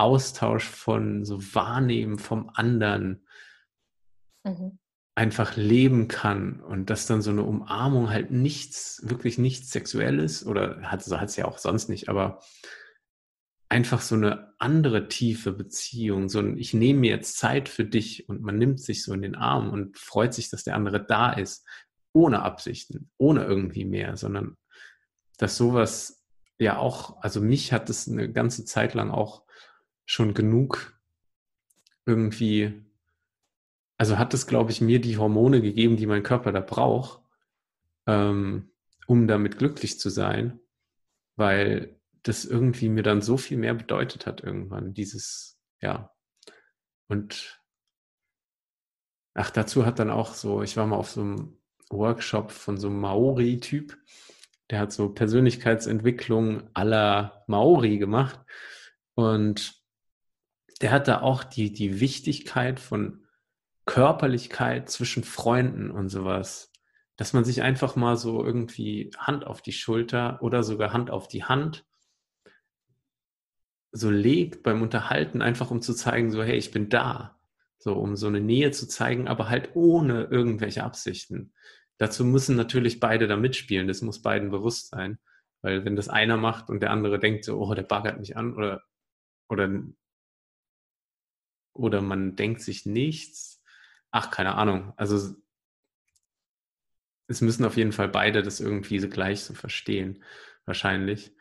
Austausch 0.00 0.64
von 0.64 1.24
so 1.24 1.38
Wahrnehmen 1.54 2.18
vom 2.18 2.50
anderen 2.54 3.26
mhm. 4.44 4.78
einfach 5.14 5.56
leben 5.56 6.08
kann 6.08 6.60
und 6.60 6.90
dass 6.90 7.06
dann 7.06 7.22
so 7.22 7.30
eine 7.30 7.42
Umarmung 7.42 8.10
halt 8.10 8.30
nichts, 8.30 9.00
wirklich 9.04 9.38
nichts 9.38 9.70
Sexuelles 9.70 10.44
oder 10.44 10.82
hat 10.82 11.06
es 11.06 11.36
ja 11.36 11.44
auch 11.44 11.58
sonst 11.58 11.88
nicht, 11.88 12.08
aber 12.08 12.40
einfach 13.68 14.00
so 14.00 14.16
eine 14.16 14.52
andere 14.58 15.08
tiefe 15.08 15.52
Beziehung, 15.52 16.28
so 16.28 16.40
ein 16.40 16.58
ich 16.58 16.74
nehme 16.74 17.00
mir 17.00 17.10
jetzt 17.10 17.38
Zeit 17.38 17.68
für 17.68 17.84
dich 17.84 18.28
und 18.28 18.42
man 18.42 18.58
nimmt 18.58 18.80
sich 18.80 19.04
so 19.04 19.12
in 19.12 19.22
den 19.22 19.36
Arm 19.36 19.70
und 19.70 19.96
freut 19.96 20.34
sich, 20.34 20.50
dass 20.50 20.64
der 20.64 20.74
andere 20.74 21.04
da 21.04 21.32
ist, 21.32 21.66
ohne 22.12 22.42
Absichten, 22.42 23.10
ohne 23.16 23.44
irgendwie 23.44 23.84
mehr, 23.84 24.16
sondern 24.16 24.56
dass 25.38 25.56
sowas 25.56 26.24
ja 26.58 26.78
auch, 26.78 27.22
also 27.22 27.40
mich 27.40 27.72
hat 27.72 27.88
es 27.88 28.08
eine 28.08 28.30
ganze 28.30 28.64
Zeit 28.64 28.94
lang 28.94 29.10
auch 29.10 29.44
schon 30.10 30.34
genug 30.34 31.00
irgendwie, 32.04 32.84
also 33.96 34.18
hat 34.18 34.34
es, 34.34 34.48
glaube 34.48 34.72
ich, 34.72 34.80
mir 34.80 35.00
die 35.00 35.18
Hormone 35.18 35.62
gegeben, 35.62 35.96
die 35.96 36.06
mein 36.06 36.24
Körper 36.24 36.50
da 36.50 36.58
braucht, 36.58 37.22
ähm, 38.08 38.72
um 39.06 39.28
damit 39.28 39.58
glücklich 39.58 40.00
zu 40.00 40.10
sein, 40.10 40.58
weil 41.36 42.00
das 42.24 42.44
irgendwie 42.44 42.88
mir 42.88 43.04
dann 43.04 43.22
so 43.22 43.36
viel 43.36 43.56
mehr 43.56 43.74
bedeutet 43.74 44.26
hat 44.26 44.42
irgendwann, 44.42 44.94
dieses, 44.94 45.60
ja. 45.80 46.12
Und 47.06 47.62
ach, 49.34 49.50
dazu 49.50 49.86
hat 49.86 50.00
dann 50.00 50.10
auch 50.10 50.34
so, 50.34 50.62
ich 50.62 50.76
war 50.76 50.88
mal 50.88 50.96
auf 50.96 51.10
so 51.10 51.20
einem 51.20 51.56
Workshop 51.88 52.50
von 52.50 52.78
so 52.78 52.88
einem 52.88 52.98
Maori-Typ, 52.98 53.96
der 54.70 54.80
hat 54.80 54.92
so 54.92 55.08
Persönlichkeitsentwicklung 55.10 56.68
aller 56.74 57.44
Maori 57.46 57.98
gemacht. 57.98 58.40
Und 59.14 59.79
der 60.80 60.92
hat 60.92 61.08
da 61.08 61.20
auch 61.20 61.44
die, 61.44 61.72
die 61.72 62.00
Wichtigkeit 62.00 62.80
von 62.80 63.24
Körperlichkeit 63.86 64.88
zwischen 64.88 65.24
Freunden 65.24 65.90
und 65.90 66.08
sowas. 66.08 66.72
Dass 67.16 67.32
man 67.32 67.44
sich 67.44 67.62
einfach 67.62 67.96
mal 67.96 68.16
so 68.16 68.44
irgendwie 68.44 69.10
Hand 69.18 69.46
auf 69.46 69.60
die 69.60 69.72
Schulter 69.72 70.42
oder 70.42 70.62
sogar 70.62 70.92
Hand 70.92 71.10
auf 71.10 71.28
die 71.28 71.44
Hand 71.44 71.84
so 73.92 74.10
legt 74.10 74.62
beim 74.62 74.82
Unterhalten, 74.82 75.42
einfach 75.42 75.70
um 75.70 75.82
zu 75.82 75.94
zeigen, 75.94 76.30
so, 76.30 76.42
hey, 76.42 76.56
ich 76.56 76.70
bin 76.70 76.88
da. 76.88 77.36
So, 77.78 77.94
um 77.94 78.14
so 78.14 78.26
eine 78.26 78.40
Nähe 78.40 78.70
zu 78.70 78.86
zeigen, 78.86 79.26
aber 79.26 79.48
halt 79.48 79.70
ohne 79.74 80.24
irgendwelche 80.24 80.84
Absichten. 80.84 81.52
Dazu 81.98 82.24
müssen 82.24 82.56
natürlich 82.56 83.00
beide 83.00 83.26
da 83.26 83.36
mitspielen. 83.36 83.88
Das 83.88 84.02
muss 84.02 84.22
beiden 84.22 84.50
bewusst 84.50 84.90
sein. 84.90 85.18
Weil 85.62 85.84
wenn 85.84 85.96
das 85.96 86.08
einer 86.08 86.36
macht 86.36 86.70
und 86.70 86.80
der 86.80 86.90
andere 86.90 87.18
denkt 87.18 87.44
so, 87.44 87.58
oh, 87.58 87.74
der 87.74 87.82
baggert 87.82 88.20
mich 88.20 88.36
an 88.36 88.54
oder, 88.54 88.82
oder 89.48 89.68
oder 91.72 92.02
man 92.02 92.36
denkt 92.36 92.60
sich 92.60 92.86
nichts. 92.86 93.62
Ach, 94.10 94.30
keine 94.30 94.54
Ahnung. 94.54 94.92
Also 94.96 95.34
es 97.26 97.40
müssen 97.40 97.64
auf 97.64 97.76
jeden 97.76 97.92
Fall 97.92 98.08
beide 98.08 98.42
das 98.42 98.60
irgendwie 98.60 98.98
so 98.98 99.08
gleich 99.08 99.42
so 99.42 99.54
verstehen, 99.54 100.24
wahrscheinlich. 100.64 101.32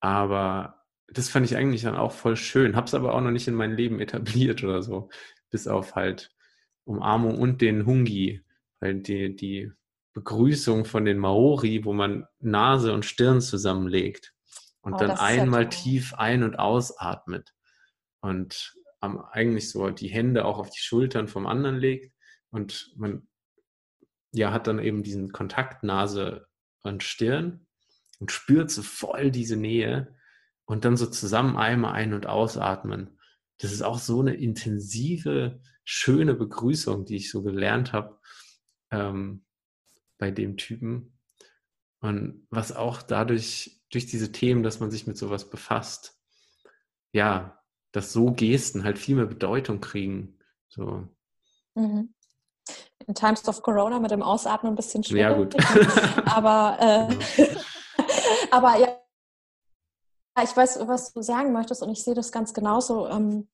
Aber 0.00 0.84
das 1.08 1.28
fand 1.28 1.46
ich 1.46 1.56
eigentlich 1.56 1.82
dann 1.82 1.96
auch 1.96 2.12
voll 2.12 2.36
schön. 2.36 2.76
Hab's 2.76 2.94
aber 2.94 3.14
auch 3.14 3.20
noch 3.20 3.30
nicht 3.30 3.48
in 3.48 3.54
mein 3.54 3.76
Leben 3.76 4.00
etabliert 4.00 4.62
oder 4.62 4.82
so. 4.82 5.08
Bis 5.50 5.66
auf 5.66 5.94
halt 5.94 6.34
Umarmung 6.84 7.38
und 7.38 7.60
den 7.60 7.86
Hungi. 7.86 8.42
Weil 8.80 9.00
die, 9.00 9.34
die 9.34 9.72
Begrüßung 10.12 10.84
von 10.84 11.04
den 11.04 11.18
Maori, 11.18 11.84
wo 11.84 11.92
man 11.92 12.26
Nase 12.38 12.92
und 12.92 13.04
Stirn 13.04 13.40
zusammenlegt 13.40 14.34
und 14.82 14.94
oh, 14.94 14.98
dann 14.98 15.12
einmal 15.12 15.64
ja 15.64 15.68
tief 15.68 16.14
ein- 16.14 16.42
und 16.42 16.58
ausatmet. 16.58 17.54
Und 18.20 18.74
eigentlich 19.00 19.70
so 19.70 19.90
die 19.90 20.08
Hände 20.08 20.44
auch 20.44 20.58
auf 20.58 20.70
die 20.70 20.80
Schultern 20.80 21.28
vom 21.28 21.46
anderen 21.46 21.76
legt 21.76 22.14
und 22.50 22.92
man 22.96 23.26
ja 24.32 24.52
hat 24.52 24.66
dann 24.66 24.78
eben 24.78 25.02
diesen 25.02 25.32
Kontakt 25.32 25.82
Nase 25.82 26.46
und 26.82 27.02
Stirn 27.02 27.66
und 28.18 28.30
spürt 28.30 28.70
so 28.70 28.82
voll 28.82 29.30
diese 29.30 29.56
Nähe 29.56 30.14
und 30.64 30.84
dann 30.84 30.96
so 30.96 31.06
zusammen 31.06 31.56
einmal 31.56 31.94
ein- 31.94 32.14
und 32.14 32.26
ausatmen. 32.26 33.18
Das 33.58 33.72
ist 33.72 33.82
auch 33.82 33.98
so 33.98 34.20
eine 34.20 34.34
intensive, 34.34 35.60
schöne 35.84 36.34
Begrüßung, 36.34 37.04
die 37.04 37.16
ich 37.16 37.30
so 37.30 37.42
gelernt 37.42 37.92
habe 37.92 38.18
ähm, 38.90 39.44
bei 40.18 40.30
dem 40.30 40.56
Typen. 40.56 41.18
Und 42.00 42.46
was 42.50 42.72
auch 42.72 43.02
dadurch, 43.02 43.82
durch 43.90 44.06
diese 44.06 44.32
Themen, 44.32 44.62
dass 44.62 44.80
man 44.80 44.90
sich 44.90 45.06
mit 45.06 45.18
sowas 45.18 45.50
befasst, 45.50 46.18
ja, 47.12 47.59
dass 47.92 48.12
so 48.12 48.32
Gesten 48.32 48.84
halt 48.84 48.98
viel 48.98 49.16
mehr 49.16 49.26
Bedeutung 49.26 49.80
kriegen. 49.80 50.38
So. 50.68 51.08
Mhm. 51.74 52.14
In 53.06 53.14
Times 53.14 53.46
of 53.48 53.62
Corona 53.62 53.98
mit 53.98 54.10
dem 54.10 54.22
Ausatmen 54.22 54.72
ein 54.72 54.76
bisschen 54.76 55.02
schwierig. 55.02 55.22
Ja, 55.22 55.36
gut. 55.36 55.56
aber, 56.26 56.76
äh, 56.80 57.46
aber 58.50 58.76
ja, 58.78 59.00
ich 60.42 60.56
weiß, 60.56 60.86
was 60.86 61.12
du 61.12 61.22
sagen 61.22 61.52
möchtest 61.52 61.82
und 61.82 61.90
ich 61.90 62.04
sehe 62.04 62.14
das 62.14 62.32
ganz 62.32 62.54
genauso. 62.54 63.08
Ähm, 63.08 63.48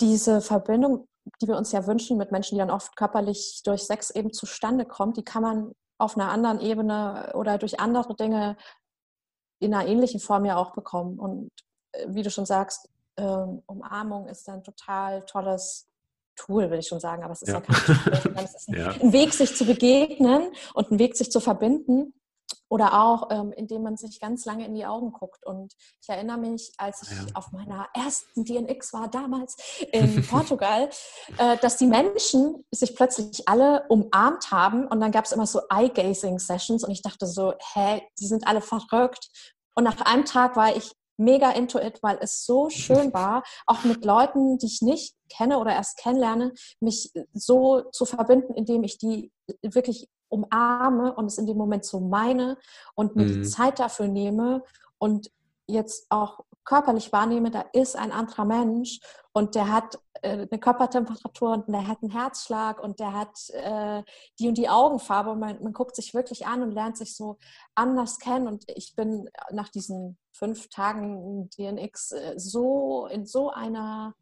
diese 0.00 0.40
Verbindung, 0.40 1.08
die 1.40 1.48
wir 1.48 1.56
uns 1.56 1.72
ja 1.72 1.86
wünschen 1.86 2.18
mit 2.18 2.32
Menschen, 2.32 2.56
die 2.56 2.60
dann 2.60 2.70
oft 2.70 2.96
körperlich 2.96 3.62
durch 3.64 3.84
Sex 3.84 4.10
eben 4.10 4.32
zustande 4.32 4.84
kommt, 4.84 5.16
die 5.16 5.24
kann 5.24 5.42
man 5.42 5.72
auf 5.98 6.16
einer 6.16 6.30
anderen 6.30 6.60
Ebene 6.60 7.32
oder 7.34 7.58
durch 7.58 7.80
andere 7.80 8.14
Dinge 8.16 8.56
in 9.60 9.72
einer 9.72 9.88
ähnlichen 9.88 10.20
Form 10.20 10.44
ja 10.44 10.56
auch 10.56 10.72
bekommen. 10.72 11.18
Und 11.18 11.50
äh, 11.92 12.06
wie 12.08 12.22
du 12.22 12.30
schon 12.30 12.46
sagst, 12.46 12.88
ähm, 13.16 13.62
Umarmung 13.66 14.28
ist 14.28 14.48
ein 14.48 14.62
total 14.62 15.24
tolles 15.24 15.88
Tool, 16.36 16.70
will 16.70 16.78
ich 16.78 16.88
schon 16.88 17.00
sagen, 17.00 17.22
aber 17.22 17.32
es 17.32 17.42
ist 17.42 17.48
ja, 17.48 17.54
ja 17.54 17.60
kein 17.60 17.76
Tool, 17.76 18.34
es 18.36 18.54
ist 18.54 18.68
ein, 18.68 18.76
ja. 18.76 18.90
ein, 18.90 19.12
Weg, 19.12 19.34
sich 19.34 19.54
zu 19.54 19.64
begegnen 19.64 20.52
und 20.74 20.90
ein 20.90 20.98
Weg, 20.98 21.16
sich 21.16 21.30
zu 21.30 21.40
verbinden. 21.40 22.14
Oder 22.68 23.02
auch, 23.02 23.28
ähm, 23.30 23.52
indem 23.52 23.82
man 23.82 23.98
sich 23.98 24.18
ganz 24.18 24.46
lange 24.46 24.64
in 24.64 24.74
die 24.74 24.86
Augen 24.86 25.12
guckt. 25.12 25.44
Und 25.44 25.74
ich 26.00 26.08
erinnere 26.08 26.38
mich, 26.38 26.72
als 26.78 27.02
ich 27.02 27.10
ja. 27.10 27.26
auf 27.34 27.52
meiner 27.52 27.86
ersten 27.94 28.46
DNX 28.46 28.94
war, 28.94 29.08
damals 29.08 29.58
in 29.92 30.26
Portugal, 30.30 30.88
äh, 31.36 31.58
dass 31.58 31.76
die 31.76 31.86
Menschen 31.86 32.64
sich 32.70 32.96
plötzlich 32.96 33.46
alle 33.46 33.84
umarmt 33.90 34.50
haben. 34.50 34.86
Und 34.86 35.00
dann 35.00 35.12
gab 35.12 35.26
es 35.26 35.32
immer 35.32 35.46
so 35.46 35.60
Eye-Gazing-Sessions. 35.68 36.82
Und 36.82 36.92
ich 36.92 37.02
dachte 37.02 37.26
so, 37.26 37.52
hä, 37.74 38.02
die 38.18 38.26
sind 38.26 38.46
alle 38.46 38.62
verrückt. 38.62 39.28
Und 39.74 39.84
nach 39.84 40.00
einem 40.00 40.24
Tag 40.24 40.56
war 40.56 40.74
ich 40.74 40.92
mega 41.16 41.50
into 41.50 41.78
it, 41.78 42.02
weil 42.02 42.18
es 42.20 42.44
so 42.44 42.70
schön 42.70 43.12
war, 43.14 43.42
auch 43.66 43.84
mit 43.84 44.04
Leuten, 44.04 44.58
die 44.58 44.66
ich 44.66 44.82
nicht 44.82 45.14
kenne 45.28 45.58
oder 45.58 45.72
erst 45.72 45.98
kennenlerne, 45.98 46.52
mich 46.80 47.12
so 47.32 47.82
zu 47.92 48.04
verbinden, 48.04 48.54
indem 48.54 48.84
ich 48.84 48.98
die 48.98 49.32
wirklich 49.62 50.08
umarme 50.28 51.14
und 51.14 51.26
es 51.26 51.38
in 51.38 51.46
dem 51.46 51.58
Moment 51.58 51.84
so 51.84 52.00
meine 52.00 52.56
und 52.94 53.16
mir 53.16 53.26
mhm. 53.26 53.42
die 53.42 53.48
Zeit 53.48 53.78
dafür 53.78 54.08
nehme 54.08 54.62
und 54.98 55.30
jetzt 55.66 56.06
auch 56.10 56.40
körperlich 56.64 57.12
wahrnehme, 57.12 57.50
da 57.50 57.64
ist 57.72 57.96
ein 57.96 58.12
anderer 58.12 58.44
Mensch 58.44 59.00
und 59.32 59.54
der 59.54 59.72
hat 59.72 59.98
äh, 60.22 60.46
eine 60.50 60.58
Körpertemperatur 60.58 61.52
und 61.52 61.68
der 61.68 61.86
hat 61.86 62.02
einen 62.02 62.12
Herzschlag 62.12 62.80
und 62.82 63.00
der 63.00 63.12
hat 63.12 63.50
äh, 63.50 64.02
die 64.38 64.48
und 64.48 64.58
die 64.58 64.68
Augenfarbe 64.68 65.30
und 65.30 65.40
man, 65.40 65.62
man, 65.62 65.72
guckt 65.72 65.96
sich 65.96 66.14
wirklich 66.14 66.46
an 66.46 66.62
und 66.62 66.72
lernt 66.72 66.96
sich 66.96 67.16
so 67.16 67.38
anders 67.74 68.18
kennen 68.18 68.46
und 68.46 68.64
ich 68.68 68.94
bin 68.94 69.28
nach 69.50 69.68
diesen 69.68 70.18
fünf 70.32 70.68
Tagen 70.68 71.48
DNX 71.50 72.12
äh, 72.12 72.34
so 72.36 73.06
in 73.06 73.26
so 73.26 73.50
einer 73.50 74.14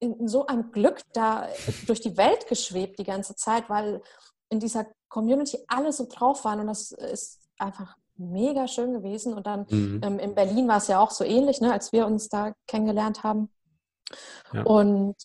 in 0.00 0.28
so 0.28 0.46
einem 0.46 0.70
Glück 0.72 1.00
da 1.14 1.48
durch 1.86 2.00
die 2.00 2.16
Welt 2.16 2.46
geschwebt 2.48 2.98
die 2.98 3.04
ganze 3.04 3.36
Zeit, 3.36 3.70
weil 3.70 4.02
in 4.50 4.60
dieser 4.60 4.86
Community 5.08 5.58
alle 5.68 5.92
so 5.92 6.06
drauf 6.06 6.44
waren 6.44 6.60
und 6.60 6.66
das 6.66 6.92
ist 6.92 7.40
einfach 7.58 7.96
mega 8.16 8.68
schön 8.68 8.92
gewesen. 8.92 9.34
Und 9.34 9.46
dann 9.46 9.66
mhm. 9.68 10.00
ähm, 10.02 10.18
in 10.18 10.34
Berlin 10.34 10.68
war 10.68 10.78
es 10.78 10.88
ja 10.88 11.00
auch 11.00 11.10
so 11.10 11.24
ähnlich, 11.24 11.60
ne, 11.60 11.72
als 11.72 11.92
wir 11.92 12.06
uns 12.06 12.28
da 12.28 12.52
kennengelernt 12.66 13.22
haben. 13.22 13.50
Ja. 14.52 14.62
Und 14.62 15.16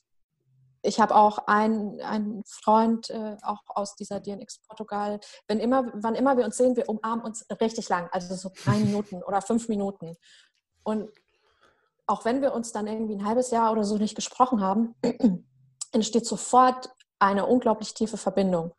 ich 0.82 1.00
habe 1.00 1.16
auch 1.16 1.40
einen, 1.48 2.00
einen 2.02 2.44
Freund, 2.46 3.10
äh, 3.10 3.36
auch 3.42 3.62
aus 3.68 3.96
dieser 3.96 4.20
DNX 4.20 4.60
Portugal, 4.68 5.20
wenn 5.48 5.60
immer, 5.60 5.92
wann 5.94 6.16
immer 6.16 6.38
wir 6.38 6.46
uns 6.46 6.58
sehen, 6.58 6.78
wir 6.78 6.88
umarmen 6.88 7.26
uns 7.26 7.46
richtig 7.60 7.90
lang, 7.90 8.08
also 8.12 8.34
so 8.36 8.52
drei 8.64 8.78
Minuten 8.80 9.22
oder 9.24 9.42
fünf 9.42 9.68
Minuten. 9.68 10.16
Und 10.84 11.10
auch 12.08 12.26
wenn 12.26 12.42
wir 12.42 12.54
uns 12.54 12.72
dann 12.72 12.88
irgendwie 12.88 13.16
ein 13.16 13.26
halbes 13.26 13.52
Jahr 13.52 13.72
oder 13.72 13.84
so 13.84 13.98
nicht 13.98 14.16
gesprochen 14.16 14.62
haben, 14.62 14.96
entsteht 15.92 16.26
sofort 16.26 16.90
eine 17.20 17.46
unglaublich 17.46 17.94
tiefe 17.94 18.18
Verbindung. 18.18 18.74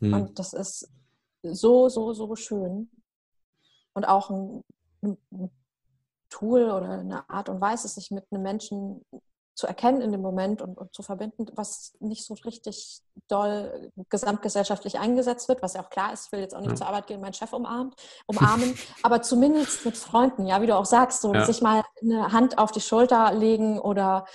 Mhm. 0.00 0.14
Und 0.14 0.38
das 0.38 0.52
ist 0.52 0.90
so, 1.42 1.88
so, 1.88 2.12
so 2.12 2.34
schön 2.34 2.90
und 3.94 4.04
auch 4.04 4.30
ein, 4.30 4.64
ein 5.02 5.50
Tool 6.30 6.70
oder 6.70 6.90
eine 6.90 7.28
Art 7.30 7.48
und 7.48 7.60
Weise, 7.60 7.88
sich 7.88 8.10
mit 8.10 8.24
einem 8.30 8.42
Menschen 8.42 9.04
zu 9.54 9.68
erkennen 9.68 10.00
in 10.00 10.10
dem 10.10 10.20
Moment 10.20 10.60
und, 10.62 10.76
und, 10.76 10.92
zu 10.92 11.02
verbinden, 11.02 11.46
was 11.54 11.94
nicht 12.00 12.24
so 12.24 12.34
richtig 12.44 13.00
doll 13.28 13.92
gesamtgesellschaftlich 14.08 14.98
eingesetzt 14.98 15.48
wird, 15.48 15.62
was 15.62 15.74
ja 15.74 15.82
auch 15.82 15.90
klar 15.90 16.12
ist, 16.12 16.26
ich 16.26 16.32
will 16.32 16.40
jetzt 16.40 16.56
auch 16.56 16.60
nicht 16.60 16.70
ja. 16.70 16.76
zur 16.76 16.88
Arbeit 16.88 17.06
gehen, 17.06 17.20
meinen 17.20 17.34
Chef 17.34 17.52
umarmt, 17.52 17.94
umarmen, 18.26 18.76
aber 19.02 19.22
zumindest 19.22 19.84
mit 19.84 19.96
Freunden, 19.96 20.46
ja, 20.46 20.60
wie 20.60 20.66
du 20.66 20.76
auch 20.76 20.84
sagst, 20.84 21.22
so 21.22 21.32
ja. 21.32 21.44
sich 21.44 21.62
mal 21.62 21.84
eine 22.02 22.32
Hand 22.32 22.58
auf 22.58 22.72
die 22.72 22.80
Schulter 22.80 23.32
legen 23.32 23.78
oder 23.78 24.26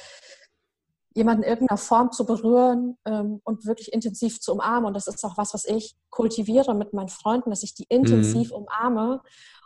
jemanden 1.20 1.44
in 1.44 1.50
irgendeiner 1.50 1.78
Form 1.78 2.12
zu 2.12 2.26
berühren 2.26 2.98
ähm, 3.06 3.42
und 3.44 3.66
wirklich 3.66 3.94
intensiv 3.94 4.40
zu 4.40 4.54
umarmen. 4.54 4.86
Und 4.86 4.94
das 4.96 5.08
ist 5.08 5.24
auch 5.24 5.38
was, 5.38 5.54
was 5.54 5.66
ich 5.66 5.96
kultiviere 6.10 6.74
mit 6.74 6.94
meinen 6.94 7.10
Freunden, 7.10 7.50
dass 7.52 7.62
ich 7.62 7.76
die 7.76 7.86
intensiv 7.90 8.50
mhm. 8.50 8.56
umarme. 8.56 9.22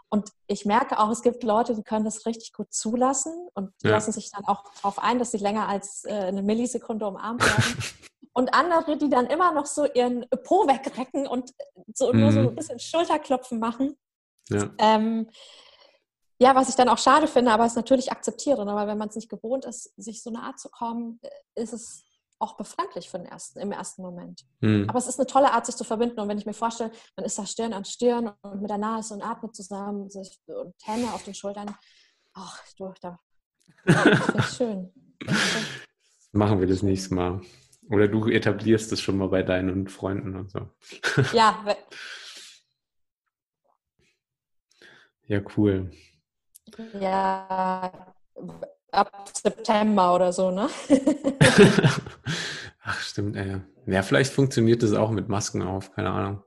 Und 0.10 0.30
ich 0.48 0.66
merke 0.66 1.00
auch, 1.00 1.10
es 1.10 1.22
gibt 1.22 1.44
Leute, 1.44 1.76
die 1.76 1.84
können 1.84 2.06
das 2.06 2.26
richtig 2.26 2.54
gut 2.54 2.74
zulassen 2.74 3.34
und 3.54 3.72
die 3.82 3.88
ja. 3.88 3.94
lassen 3.94 4.12
sich 4.12 4.32
dann 4.32 4.46
auch 4.46 4.64
darauf 4.76 5.00
ein, 5.00 5.18
dass 5.18 5.32
sie 5.32 5.38
länger 5.38 5.68
als 5.68 6.04
äh, 6.06 6.14
eine 6.14 6.44
Millisekunde 6.44 7.08
umarmt 7.08 7.42
werden. 7.42 7.84
und 8.34 8.54
andere, 8.54 8.98
die 8.98 9.10
dann 9.10 9.28
immer 9.28 9.54
noch 9.54 9.66
so 9.66 9.86
ihren 9.86 10.26
Po 10.44 10.68
wegrecken 10.68 11.28
und 11.28 11.52
so 11.94 12.12
mhm. 12.12 12.20
nur 12.20 12.32
so 12.32 12.40
mhm. 12.42 12.48
ein 12.50 12.56
bisschen 12.56 12.80
Schulterklopfen 12.80 13.60
machen. 13.60 13.96
Ja. 14.50 14.70
Ähm, 14.78 15.30
ja, 16.40 16.56
was 16.56 16.70
ich 16.70 16.76
dann 16.76 16.90
auch 16.90 16.98
schade 16.98 17.28
finde, 17.28 17.52
aber 17.52 17.66
es 17.66 17.76
natürlich 17.76 18.12
akzeptiere. 18.12 18.66
Ne? 18.66 18.76
Weil 18.76 18.88
wenn 18.88 18.98
man 18.98 19.10
es 19.10 19.16
nicht 19.16 19.30
gewohnt 19.30 19.66
ist, 19.66 19.94
sich 19.98 20.24
so 20.24 20.32
nahe 20.32 20.56
zu 20.56 20.70
kommen, 20.70 21.20
ist 21.56 21.74
es 21.74 22.04
auch 22.40 22.58
befremdlich 22.58 23.10
für 23.10 23.18
den 23.18 23.28
ersten, 23.28 23.60
im 23.60 23.72
ersten 23.72 24.02
Moment. 24.02 24.42
Mhm. 24.60 24.90
Aber 24.90 25.00
es 25.00 25.08
ist 25.08 25.20
eine 25.20 25.28
tolle 25.28 25.52
Art, 25.54 25.66
sich 25.66 25.76
zu 25.76 25.84
verbinden. 25.84 26.20
Und 26.20 26.28
wenn 26.28 26.38
ich 26.38 26.46
mir 26.46 26.54
vorstelle, 26.54 26.92
man 27.16 27.26
ist 27.26 27.38
da 27.38 27.46
Stirn 27.46 27.72
an 27.72 27.86
Stirn 27.86 28.32
und 28.42 28.62
mit 28.62 28.70
der 28.70 28.78
Nase 28.78 29.14
und 29.14 29.22
atmet 29.22 29.56
zusammen 29.56 30.10
und 30.48 30.76
Hände 30.84 31.14
auf 31.14 31.24
den 31.24 31.34
Schultern, 31.34 31.74
Ach, 32.34 32.64
du, 32.78 32.94
da. 33.02 33.20
Das 33.86 34.30
ist 34.30 34.58
schön. 34.58 34.92
Machen 36.32 36.60
wir 36.60 36.68
das 36.68 36.82
nächste 36.82 37.14
Mal. 37.14 37.42
Oder 37.90 38.08
du 38.08 38.28
etablierst 38.28 38.92
es 38.92 39.02
schon 39.02 39.18
mal 39.18 39.28
bei 39.30 39.44
deinen 39.44 39.88
Freunden 39.88 40.36
und 40.36 40.52
so. 40.52 40.70
Ja. 41.34 41.64
Ja, 45.26 45.42
cool. 45.58 45.92
Ja, 47.00 47.92
ab 48.92 49.30
September 49.34 50.16
oder 50.16 50.34
so, 50.34 50.52
ne? 50.52 50.70
Ach, 52.84 53.00
stimmt, 53.00 53.36
ey. 53.36 53.62
Ja, 53.86 54.02
vielleicht 54.02 54.34
funktioniert 54.34 54.84
das 54.84 54.94
auch 54.94 55.12
mit 55.12 55.30
Masken 55.30 55.62
auf, 55.62 55.92
keine 55.94 56.10
Ahnung. 56.12 56.44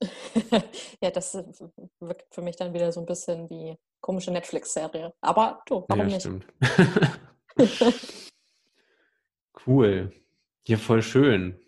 ja, 1.02 1.10
das 1.10 1.36
wirkt 2.00 2.34
für 2.34 2.42
mich 2.42 2.56
dann 2.56 2.72
wieder 2.72 2.92
so 2.92 3.00
ein 3.00 3.06
bisschen 3.06 3.50
wie 3.50 3.76
komische 4.00 4.30
Netflix-Serie. 4.30 5.12
Aber 5.20 5.62
du, 5.66 5.84
warum 5.88 6.08
ja, 6.08 6.14
nicht? 6.14 6.20
Stimmt. 6.20 6.46
cool. 9.66 10.12
Ja, 10.66 10.76
voll 10.76 11.02
schön. 11.02 11.58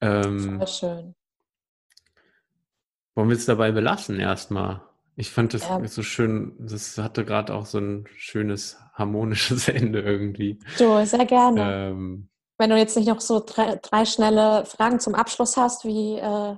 Ähm, 0.00 0.58
voll 0.58 0.66
schön. 0.68 1.14
Wollen 3.14 3.28
wir 3.28 3.36
es 3.36 3.46
dabei 3.46 3.70
belassen 3.70 4.18
erstmal? 4.18 4.82
Ich 5.16 5.30
fand 5.30 5.54
das 5.54 5.62
ja. 5.62 5.86
so 5.86 6.02
schön, 6.02 6.54
das 6.58 6.98
hatte 6.98 7.24
gerade 7.24 7.54
auch 7.54 7.66
so 7.66 7.78
ein 7.78 8.06
schönes 8.16 8.78
harmonisches 8.94 9.68
Ende 9.68 10.00
irgendwie. 10.00 10.58
Du, 10.78 11.04
sehr 11.06 11.24
gerne. 11.24 11.90
Ähm, 11.90 12.28
Wenn 12.58 12.70
du 12.70 12.76
jetzt 12.76 12.96
nicht 12.96 13.08
noch 13.08 13.20
so 13.20 13.42
drei, 13.44 13.76
drei, 13.76 14.04
schnelle 14.04 14.64
Fragen 14.64 14.98
zum 14.98 15.14
Abschluss 15.14 15.56
hast, 15.56 15.84
wie 15.84 16.16
äh, 16.18 16.56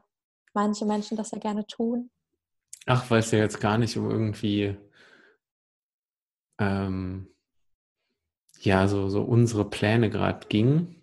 manche 0.55 0.87
Menschen 0.87 1.17
das 1.17 1.33
ja 1.33 1.39
gerne 1.39 1.67
tun. 1.67 2.11
Ach, 2.87 3.11
weil 3.11 3.21
es 3.21 3.31
ja 3.31 3.39
jetzt 3.39 3.61
gar 3.61 3.79
nicht 3.79 3.97
um 3.97 4.11
irgendwie 4.11 4.77
ähm, 6.59 7.29
ja, 8.61 8.89
so, 8.89 9.09
so 9.09 9.23
unsere 9.23 9.69
Pläne 9.69 10.09
gerade 10.09 10.47
ging. 10.49 11.03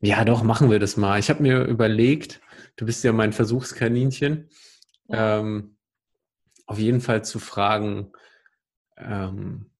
Ja, 0.00 0.24
doch, 0.24 0.42
machen 0.42 0.70
wir 0.70 0.78
das 0.78 0.96
mal. 0.96 1.18
Ich 1.18 1.30
habe 1.30 1.42
mir 1.42 1.64
überlegt, 1.64 2.40
du 2.76 2.86
bist 2.86 3.02
ja 3.02 3.12
mein 3.12 3.32
Versuchskaninchen, 3.32 4.48
ja. 5.08 5.40
ähm, 5.40 5.77
auf 6.68 6.78
jeden 6.78 7.00
Fall 7.00 7.24
zu 7.24 7.40
fragen, 7.40 8.12
ähm, 8.96 9.70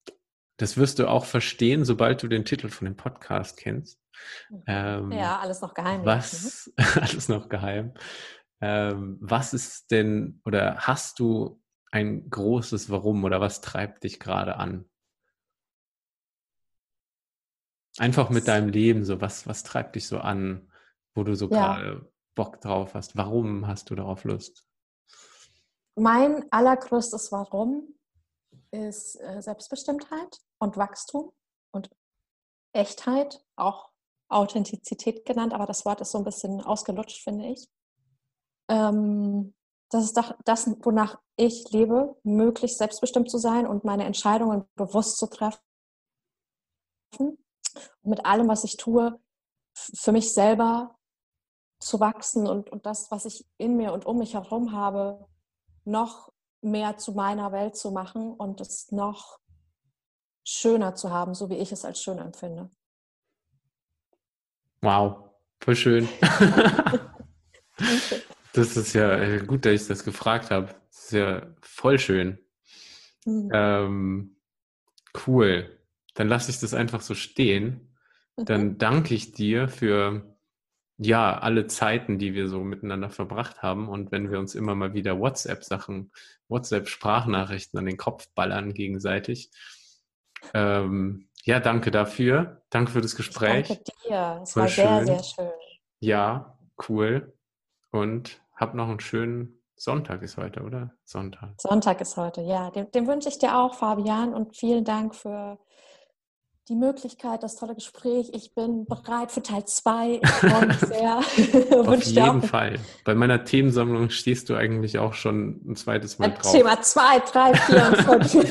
das 0.56 0.76
wirst 0.76 0.98
du 0.98 1.06
auch 1.06 1.24
verstehen, 1.24 1.84
sobald 1.84 2.22
du 2.22 2.28
den 2.28 2.44
Titel 2.44 2.68
von 2.68 2.86
dem 2.86 2.96
Podcast 2.96 3.58
kennst. 3.58 4.00
Mhm. 4.50 4.62
Ähm, 4.66 5.12
ja, 5.12 5.38
alles 5.38 5.60
noch 5.60 5.74
geheim. 5.74 6.04
Was, 6.04 6.72
alles 6.96 7.28
noch 7.28 7.48
geheim. 7.48 7.94
Ähm, 8.60 9.18
was 9.20 9.54
ist 9.54 9.90
denn, 9.90 10.40
oder 10.44 10.78
hast 10.78 11.20
du 11.20 11.62
ein 11.92 12.28
großes 12.28 12.90
Warum 12.90 13.22
oder 13.22 13.40
was 13.40 13.60
treibt 13.60 14.02
dich 14.02 14.18
gerade 14.18 14.56
an? 14.56 14.88
Einfach 17.98 18.30
mit 18.30 18.48
deinem 18.48 18.68
Leben, 18.68 19.04
so 19.04 19.20
was, 19.20 19.46
was 19.46 19.62
treibt 19.62 19.94
dich 19.94 20.06
so 20.06 20.18
an, 20.18 20.72
wo 21.14 21.22
du 21.22 21.34
so 21.34 21.50
ja. 21.50 21.76
gerade 21.76 22.10
Bock 22.34 22.60
drauf 22.60 22.94
hast? 22.94 23.16
Warum 23.16 23.66
hast 23.66 23.90
du 23.90 23.94
darauf 23.94 24.24
Lust? 24.24 24.67
Mein 25.98 26.46
allergrößtes 26.52 27.32
Warum 27.32 27.94
ist 28.70 29.20
äh, 29.20 29.42
Selbstbestimmtheit 29.42 30.40
und 30.58 30.76
Wachstum 30.76 31.32
und 31.72 31.90
Echtheit, 32.72 33.44
auch 33.56 33.90
Authentizität 34.28 35.24
genannt, 35.24 35.54
aber 35.54 35.66
das 35.66 35.84
Wort 35.84 36.00
ist 36.00 36.12
so 36.12 36.18
ein 36.18 36.24
bisschen 36.24 36.60
ausgelutscht, 36.60 37.22
finde 37.22 37.48
ich. 37.48 37.68
Ähm, 38.68 39.54
das 39.90 40.04
ist 40.04 40.16
doch 40.16 40.36
das, 40.44 40.70
wonach 40.84 41.18
ich 41.36 41.68
lebe, 41.70 42.16
möglichst 42.22 42.78
selbstbestimmt 42.78 43.30
zu 43.30 43.38
sein 43.38 43.66
und 43.66 43.84
meine 43.84 44.04
Entscheidungen 44.04 44.64
bewusst 44.76 45.18
zu 45.18 45.26
treffen. 45.26 45.60
Und 47.18 47.38
mit 48.02 48.24
allem, 48.24 48.46
was 48.48 48.64
ich 48.64 48.76
tue, 48.76 49.18
für 49.74 50.12
mich 50.12 50.32
selber 50.32 50.96
zu 51.80 51.98
wachsen 51.98 52.46
und, 52.46 52.70
und 52.70 52.86
das, 52.86 53.10
was 53.10 53.24
ich 53.24 53.48
in 53.56 53.76
mir 53.76 53.92
und 53.92 54.04
um 54.04 54.18
mich 54.18 54.34
herum 54.34 54.72
habe, 54.72 55.26
noch 55.88 56.32
mehr 56.60 56.96
zu 56.96 57.12
meiner 57.12 57.52
Welt 57.52 57.76
zu 57.76 57.90
machen 57.90 58.32
und 58.32 58.60
es 58.60 58.92
noch 58.92 59.38
schöner 60.44 60.94
zu 60.94 61.10
haben, 61.10 61.34
so 61.34 61.50
wie 61.50 61.56
ich 61.56 61.72
es 61.72 61.84
als 61.84 62.02
schön 62.02 62.18
empfinde. 62.18 62.70
Wow, 64.80 65.30
voll 65.60 65.76
schön. 65.76 66.08
Das 68.58 68.76
ist 68.76 68.92
ja 68.92 69.16
äh, 69.16 69.44
gut, 69.44 69.64
dass 69.64 69.82
ich 69.82 69.86
das 69.86 70.04
gefragt 70.04 70.50
habe. 70.50 70.74
Das 70.90 71.04
ist 71.04 71.12
ja 71.12 71.46
voll 71.60 71.98
schön. 71.98 72.38
Mhm. 73.24 73.50
Ähm, 73.52 74.36
cool. 75.26 75.78
Dann 76.14 76.28
lasse 76.28 76.50
ich 76.50 76.58
das 76.58 76.74
einfach 76.74 77.00
so 77.00 77.14
stehen. 77.14 77.94
Dann 78.36 78.62
mhm. 78.62 78.78
danke 78.78 79.14
ich 79.14 79.32
dir 79.32 79.68
für 79.68 80.37
ja 80.98 81.38
alle 81.38 81.66
Zeiten, 81.68 82.18
die 82.18 82.34
wir 82.34 82.48
so 82.48 82.60
miteinander 82.60 83.08
verbracht 83.08 83.62
haben. 83.62 83.88
Und 83.88 84.10
wenn 84.12 84.30
wir 84.30 84.38
uns 84.38 84.54
immer 84.54 84.74
mal 84.74 84.94
wieder 84.94 85.18
WhatsApp-Sachen, 85.18 86.10
WhatsApp-Sprachnachrichten 86.48 87.78
an 87.78 87.86
den 87.86 87.96
Kopf 87.96 88.28
ballern 88.34 88.74
gegenseitig. 88.74 89.50
Ähm, 90.54 91.28
ja, 91.44 91.60
danke 91.60 91.90
dafür. 91.90 92.62
Danke 92.70 92.92
für 92.92 93.00
das 93.00 93.16
Gespräch. 93.16 93.68
Danke 93.68 93.84
dir. 94.06 94.40
Es 94.42 94.52
Voll 94.52 94.62
war 94.62 94.68
sehr, 94.68 94.98
schön. 94.98 95.06
sehr 95.06 95.22
schön. 95.22 95.50
Ja, 96.00 96.58
cool. 96.88 97.32
Und 97.90 98.42
hab 98.54 98.74
noch 98.74 98.88
einen 98.88 99.00
schönen 99.00 99.62
Sonntag 99.76 100.22
ist 100.22 100.36
heute, 100.36 100.62
oder? 100.62 100.92
Sonntag. 101.04 101.54
Sonntag 101.58 102.00
ist 102.00 102.16
heute, 102.16 102.42
ja. 102.42 102.70
Den, 102.70 102.90
den 102.90 103.06
wünsche 103.06 103.28
ich 103.28 103.38
dir 103.38 103.56
auch, 103.56 103.74
Fabian. 103.74 104.34
Und 104.34 104.56
vielen 104.56 104.84
Dank 104.84 105.14
für 105.14 105.58
die 106.68 106.74
Möglichkeit, 106.74 107.42
das 107.42 107.56
tolle 107.56 107.74
Gespräch. 107.74 108.30
Ich 108.34 108.54
bin 108.54 108.84
bereit 108.84 109.32
für 109.32 109.42
Teil 109.42 109.64
2. 109.64 110.20
Ich 110.22 110.30
freue 110.30 110.66
mich 110.66 110.78
sehr. 110.78 111.16
Auf 111.16 112.02
jeden 112.04 112.42
Fall. 112.42 112.78
Bei 113.04 113.14
meiner 113.14 113.44
Themensammlung 113.44 114.10
stehst 114.10 114.48
du 114.48 114.56
eigentlich 114.56 114.98
auch 114.98 115.14
schon 115.14 115.60
ein 115.66 115.76
zweites 115.76 116.18
Mal 116.18 116.32
drauf. 116.32 116.52
Thema 116.52 116.80
2, 116.80 117.18
3, 117.20 117.54
4 117.54 117.86
und 117.86 118.30
5. 118.30 118.50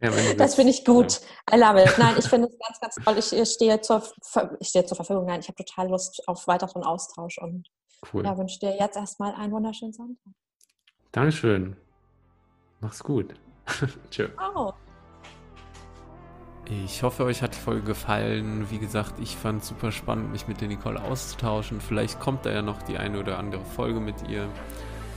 ja, 0.00 0.10
das 0.36 0.54
finde 0.54 0.70
ich 0.70 0.84
gut. 0.84 1.20
Ja. 1.50 1.56
I 1.56 1.60
love 1.60 1.82
it. 1.82 1.98
Nein, 1.98 2.14
ich 2.18 2.26
finde 2.26 2.48
es 2.48 2.58
ganz, 2.58 2.80
ganz 2.80 2.94
toll. 3.04 3.18
Ich 3.18 3.50
stehe 3.50 3.80
zur, 3.80 4.02
ich 4.60 4.68
stehe 4.68 4.84
zur 4.86 4.96
Verfügung. 4.96 5.26
Nein, 5.26 5.40
ich 5.40 5.48
habe 5.48 5.62
total 5.62 5.88
Lust 5.88 6.22
auf 6.26 6.46
weiteren 6.46 6.82
Austausch 6.82 7.38
und 7.38 7.68
Cool. 8.12 8.24
Ja, 8.24 8.36
wünsche 8.36 8.58
dir 8.58 8.76
jetzt 8.78 8.96
erstmal 8.96 9.34
einen 9.34 9.52
wunderschönen 9.52 9.92
Sonntag. 9.92 10.32
Dankeschön. 11.12 11.76
Mach's 12.80 13.02
gut. 13.02 13.34
Tschö. 14.10 14.28
Oh. 14.54 14.72
Ich 16.66 17.02
hoffe, 17.02 17.24
euch 17.24 17.42
hat 17.42 17.54
die 17.54 17.58
Folge 17.58 17.82
gefallen. 17.82 18.70
Wie 18.70 18.78
gesagt, 18.78 19.20
ich 19.20 19.36
fand 19.36 19.62
es 19.62 19.68
super 19.68 19.92
spannend, 19.92 20.32
mich 20.32 20.48
mit 20.48 20.62
der 20.62 20.68
Nicole 20.68 21.02
auszutauschen. 21.02 21.80
Vielleicht 21.80 22.20
kommt 22.20 22.46
da 22.46 22.52
ja 22.52 22.62
noch 22.62 22.80
die 22.82 22.96
eine 22.96 23.18
oder 23.18 23.38
andere 23.38 23.62
Folge 23.64 24.00
mit 24.00 24.14
ihr. 24.28 24.48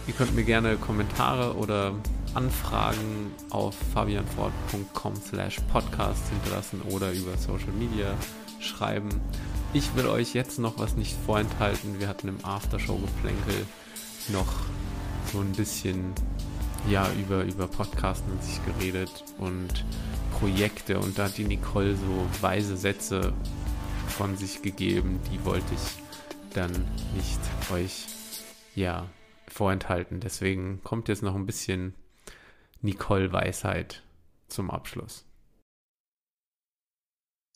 Ihr 0.08 0.14
könnt 0.14 0.36
mir 0.36 0.44
gerne 0.44 0.76
Kommentare 0.76 1.56
oder 1.56 1.94
Anfragen 2.34 3.32
auf 3.50 3.76
fabianfort.com 3.94 5.16
slash 5.16 5.58
podcast 5.72 6.30
hinterlassen 6.30 6.82
oder 6.90 7.12
über 7.14 7.38
Social 7.38 7.72
Media 7.78 8.14
schreiben. 8.60 9.10
Ich 9.74 9.96
will 9.96 10.08
euch 10.08 10.34
jetzt 10.34 10.60
noch 10.60 10.78
was 10.80 10.98
nicht 10.98 11.16
vorenthalten. 11.26 12.00
Wir 12.00 12.10
hatten 12.10 12.28
im 12.28 12.44
Aftershow-Geplänkel 12.44 13.66
noch 14.30 14.48
so 15.32 15.40
ein 15.40 15.54
bisschen 15.54 16.14
ja, 16.90 17.12
über, 17.14 17.44
über 17.44 17.68
Podcasten 17.68 18.32
an 18.32 18.42
sich 18.42 18.64
geredet 18.66 19.24
und 19.38 19.86
Projekte. 20.40 21.00
Und 21.00 21.18
da 21.18 21.26
hat 21.26 21.38
die 21.38 21.44
Nicole 21.44 21.96
so 21.96 22.28
weise 22.42 22.78
Sätze 22.78 23.34
von 24.08 24.38
sich 24.38 24.62
gegeben, 24.62 25.20
die 25.32 25.44
wollte 25.46 25.74
ich 25.74 26.04
dann 26.54 26.72
nicht 27.16 27.40
euch 27.72 28.06
ja 28.76 29.10
vorenthalten. 29.48 30.20
Deswegen 30.20 30.82
kommt 30.84 31.08
jetzt 31.08 31.24
noch 31.24 31.36
ein 31.36 31.46
bisschen 31.46 31.94
Nicole 32.82 33.32
Weisheit 33.32 34.04
zum 34.48 34.72
Abschluss. 34.72 35.26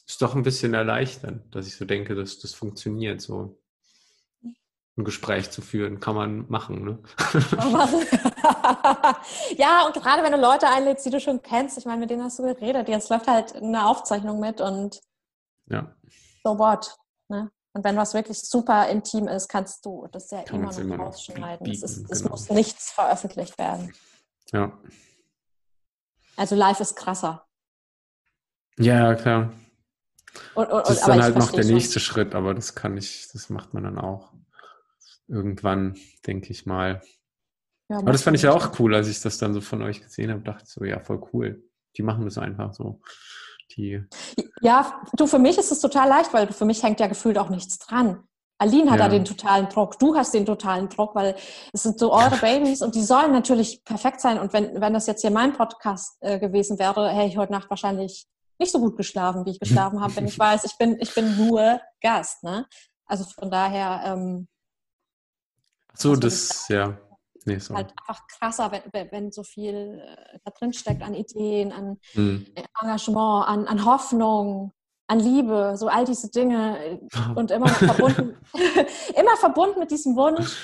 Ist 0.07 0.21
doch 0.21 0.35
ein 0.35 0.43
bisschen 0.43 0.73
erleichternd, 0.73 1.55
dass 1.55 1.67
ich 1.67 1.75
so 1.75 1.85
denke, 1.85 2.15
dass 2.15 2.39
das 2.39 2.53
funktioniert, 2.53 3.21
so 3.21 3.60
ein 4.97 5.05
Gespräch 5.05 5.51
zu 5.51 5.61
führen, 5.61 5.99
kann 5.99 6.15
man 6.15 6.49
machen. 6.49 6.83
Ne? 6.83 6.99
ja, 9.57 9.85
und 9.85 9.93
gerade 9.93 10.23
wenn 10.23 10.33
du 10.33 10.37
Leute 10.37 10.67
einlädst, 10.67 11.05
die 11.05 11.09
du 11.09 11.19
schon 11.19 11.41
kennst, 11.41 11.77
ich 11.77 11.85
meine, 11.85 12.01
mit 12.01 12.09
denen 12.09 12.23
hast 12.23 12.39
du 12.39 12.43
geredet, 12.43 12.89
jetzt 12.89 13.09
läuft 13.09 13.27
halt 13.27 13.55
eine 13.55 13.85
Aufzeichnung 13.87 14.39
mit 14.39 14.59
und 14.59 14.99
ja. 15.67 15.95
so 16.43 16.59
what. 16.59 16.97
Ne? 17.29 17.49
Und 17.73 17.85
wenn 17.85 17.95
was 17.95 18.13
wirklich 18.13 18.41
super 18.41 18.89
intim 18.89 19.29
ist, 19.29 19.47
kannst 19.47 19.85
du 19.85 20.07
das 20.11 20.29
ja 20.31 20.43
kann 20.43 20.59
immer 20.59 20.71
noch 20.71 20.77
immer 20.77 20.97
rausschneiden. 20.97 21.63
Bieten, 21.63 21.85
es, 21.85 21.97
ist, 21.97 22.11
es 22.11 22.19
genau. 22.19 22.31
muss 22.31 22.49
nichts 22.49 22.91
veröffentlicht 22.91 23.57
werden. 23.57 23.93
Ja. 24.51 24.77
Also 26.35 26.55
live 26.55 26.81
ist 26.81 26.95
krasser. 26.97 27.45
Ja, 28.77 29.15
klar. 29.15 29.53
Und, 30.55 30.69
und, 30.69 30.87
das 30.87 30.97
ist 30.97 31.07
dann 31.07 31.21
halt 31.21 31.37
noch 31.37 31.51
der 31.51 31.63
schon. 31.63 31.73
nächste 31.73 31.99
Schritt, 32.01 32.35
aber 32.35 32.53
das 32.53 32.75
kann 32.75 32.97
ich, 32.97 33.29
das 33.31 33.49
macht 33.49 33.73
man 33.73 33.83
dann 33.83 33.97
auch 33.97 34.33
irgendwann, 35.31 35.97
denke 36.27 36.51
ich 36.51 36.65
mal. 36.65 37.01
Ja, 37.89 37.97
Aber 37.97 38.11
das 38.11 38.23
fand 38.23 38.37
ich 38.37 38.43
ja 38.43 38.53
auch 38.53 38.79
cool, 38.79 38.93
als 38.95 39.07
ich 39.07 39.21
das 39.21 39.37
dann 39.37 39.53
so 39.53 39.61
von 39.61 39.81
euch 39.81 40.01
gesehen 40.01 40.31
habe, 40.31 40.41
dachte 40.41 40.65
so, 40.65 40.83
ja, 40.83 40.99
voll 40.99 41.21
cool. 41.33 41.63
Die 41.97 42.03
machen 42.03 42.25
das 42.25 42.37
einfach 42.37 42.73
so. 42.73 43.01
Die 43.75 44.03
ja, 44.61 45.01
du, 45.13 45.27
für 45.27 45.39
mich 45.39 45.57
ist 45.57 45.71
es 45.71 45.79
total 45.79 46.09
leicht, 46.09 46.33
weil 46.33 46.51
für 46.51 46.65
mich 46.65 46.83
hängt 46.83 46.99
ja 46.99 47.07
gefühlt 47.07 47.37
auch 47.37 47.49
nichts 47.49 47.79
dran. 47.79 48.23
Aline 48.59 48.91
hat 48.91 48.99
ja. 48.99 49.05
da 49.05 49.11
den 49.11 49.25
totalen 49.25 49.69
Druck, 49.69 49.97
du 49.97 50.15
hast 50.15 50.33
den 50.33 50.45
totalen 50.45 50.87
Druck, 50.87 51.15
weil 51.15 51.35
es 51.73 51.81
sind 51.81 51.97
so 51.97 52.13
eure 52.13 52.37
Babys 52.37 52.83
und 52.83 52.93
die 52.93 53.01
sollen 53.01 53.31
natürlich 53.31 53.83
perfekt 53.83 54.21
sein. 54.21 54.39
Und 54.39 54.53
wenn, 54.53 54.79
wenn 54.79 54.93
das 54.93 55.07
jetzt 55.07 55.21
hier 55.21 55.31
mein 55.31 55.53
Podcast 55.53 56.17
äh, 56.19 56.37
gewesen 56.37 56.77
wäre, 56.77 57.09
hätte 57.09 57.27
ich 57.27 57.37
heute 57.37 57.53
Nacht 57.53 57.69
wahrscheinlich 57.71 58.27
nicht 58.59 58.71
so 58.71 58.79
gut 58.79 58.97
geschlafen, 58.97 59.45
wie 59.45 59.51
ich 59.51 59.59
geschlafen 59.59 59.99
habe, 59.99 60.15
wenn 60.15 60.27
ich 60.27 60.37
weiß, 60.39 60.63
ich 60.65 60.77
bin, 60.77 60.97
ich 60.99 61.13
bin 61.15 61.35
nur 61.37 61.81
Gast. 62.01 62.43
Ne? 62.43 62.67
Also 63.05 63.23
von 63.23 63.49
daher. 63.49 64.03
Ähm, 64.05 64.47
so, 65.93 66.15
das, 66.15 66.67
ja. 66.69 66.97
Nee, 67.45 67.57
so. 67.57 67.73
Halt 67.73 67.91
einfach 67.91 68.27
krasser, 68.27 68.71
wenn, 68.71 69.11
wenn 69.11 69.31
so 69.31 69.43
viel 69.43 69.99
äh, 70.05 70.39
da 70.43 70.51
drin 70.51 70.73
steckt 70.73 71.01
an 71.01 71.15
Ideen, 71.15 71.71
an 71.71 71.97
hm. 72.11 72.45
Engagement, 72.81 73.47
an, 73.47 73.67
an 73.67 73.85
Hoffnung, 73.85 74.73
an 75.07 75.19
Liebe, 75.19 75.73
so 75.75 75.87
all 75.87 76.05
diese 76.05 76.29
Dinge 76.29 76.99
und 77.35 77.51
immer 77.51 77.67
verbunden, 77.69 78.37
immer 79.15 79.35
verbunden 79.37 79.79
mit 79.79 79.91
diesem 79.91 80.15
Wunsch, 80.15 80.55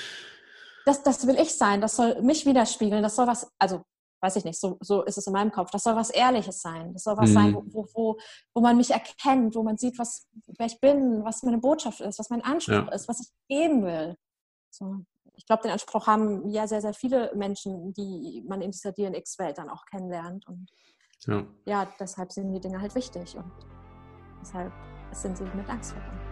das, 0.86 1.02
das 1.02 1.26
will 1.26 1.38
ich 1.38 1.54
sein, 1.54 1.80
das 1.80 1.96
soll 1.96 2.22
mich 2.22 2.46
widerspiegeln, 2.46 3.02
das 3.02 3.16
soll 3.16 3.26
was, 3.26 3.50
also 3.58 3.82
weiß 4.20 4.36
ich 4.36 4.44
nicht, 4.44 4.58
so, 4.58 4.78
so 4.80 5.02
ist 5.02 5.18
es 5.18 5.26
in 5.26 5.32
meinem 5.32 5.52
Kopf, 5.52 5.70
das 5.70 5.82
soll 5.82 5.96
was 5.96 6.10
Ehrliches 6.10 6.60
sein, 6.60 6.92
das 6.92 7.04
soll 7.04 7.16
was 7.16 7.30
mhm. 7.30 7.34
sein, 7.34 7.54
wo, 7.54 7.86
wo, 7.92 8.18
wo 8.54 8.60
man 8.60 8.76
mich 8.76 8.90
erkennt, 8.90 9.54
wo 9.54 9.62
man 9.62 9.76
sieht, 9.76 9.98
was, 9.98 10.26
wer 10.46 10.66
ich 10.66 10.80
bin, 10.80 11.24
was 11.24 11.42
meine 11.42 11.58
Botschaft 11.58 12.00
ist, 12.00 12.18
was 12.18 12.30
mein 12.30 12.42
Anspruch 12.42 12.86
ja. 12.86 12.92
ist, 12.92 13.08
was 13.08 13.20
ich 13.20 13.28
geben 13.48 13.84
will. 13.84 14.16
So. 14.70 15.04
Ich 15.38 15.46
glaube, 15.46 15.62
den 15.62 15.72
Anspruch 15.72 16.06
haben 16.06 16.50
ja 16.50 16.66
sehr, 16.66 16.82
sehr 16.82 16.92
viele 16.92 17.32
Menschen, 17.34 17.94
die 17.94 18.44
man 18.46 18.60
in 18.60 18.72
dieser 18.72 18.92
DNX-Welt 18.92 19.56
dann 19.56 19.70
auch 19.70 19.86
kennenlernt. 19.86 20.46
Und 20.46 20.68
ja. 21.26 21.46
ja, 21.64 21.88
deshalb 21.98 22.32
sind 22.32 22.52
die 22.52 22.60
Dinge 22.60 22.80
halt 22.80 22.94
wichtig. 22.94 23.36
Und 23.36 23.50
Deshalb 24.40 24.72
sind 25.12 25.36
sie 25.36 25.44
mit 25.44 25.68
Angst 25.68 25.92
verbunden. 25.92 26.27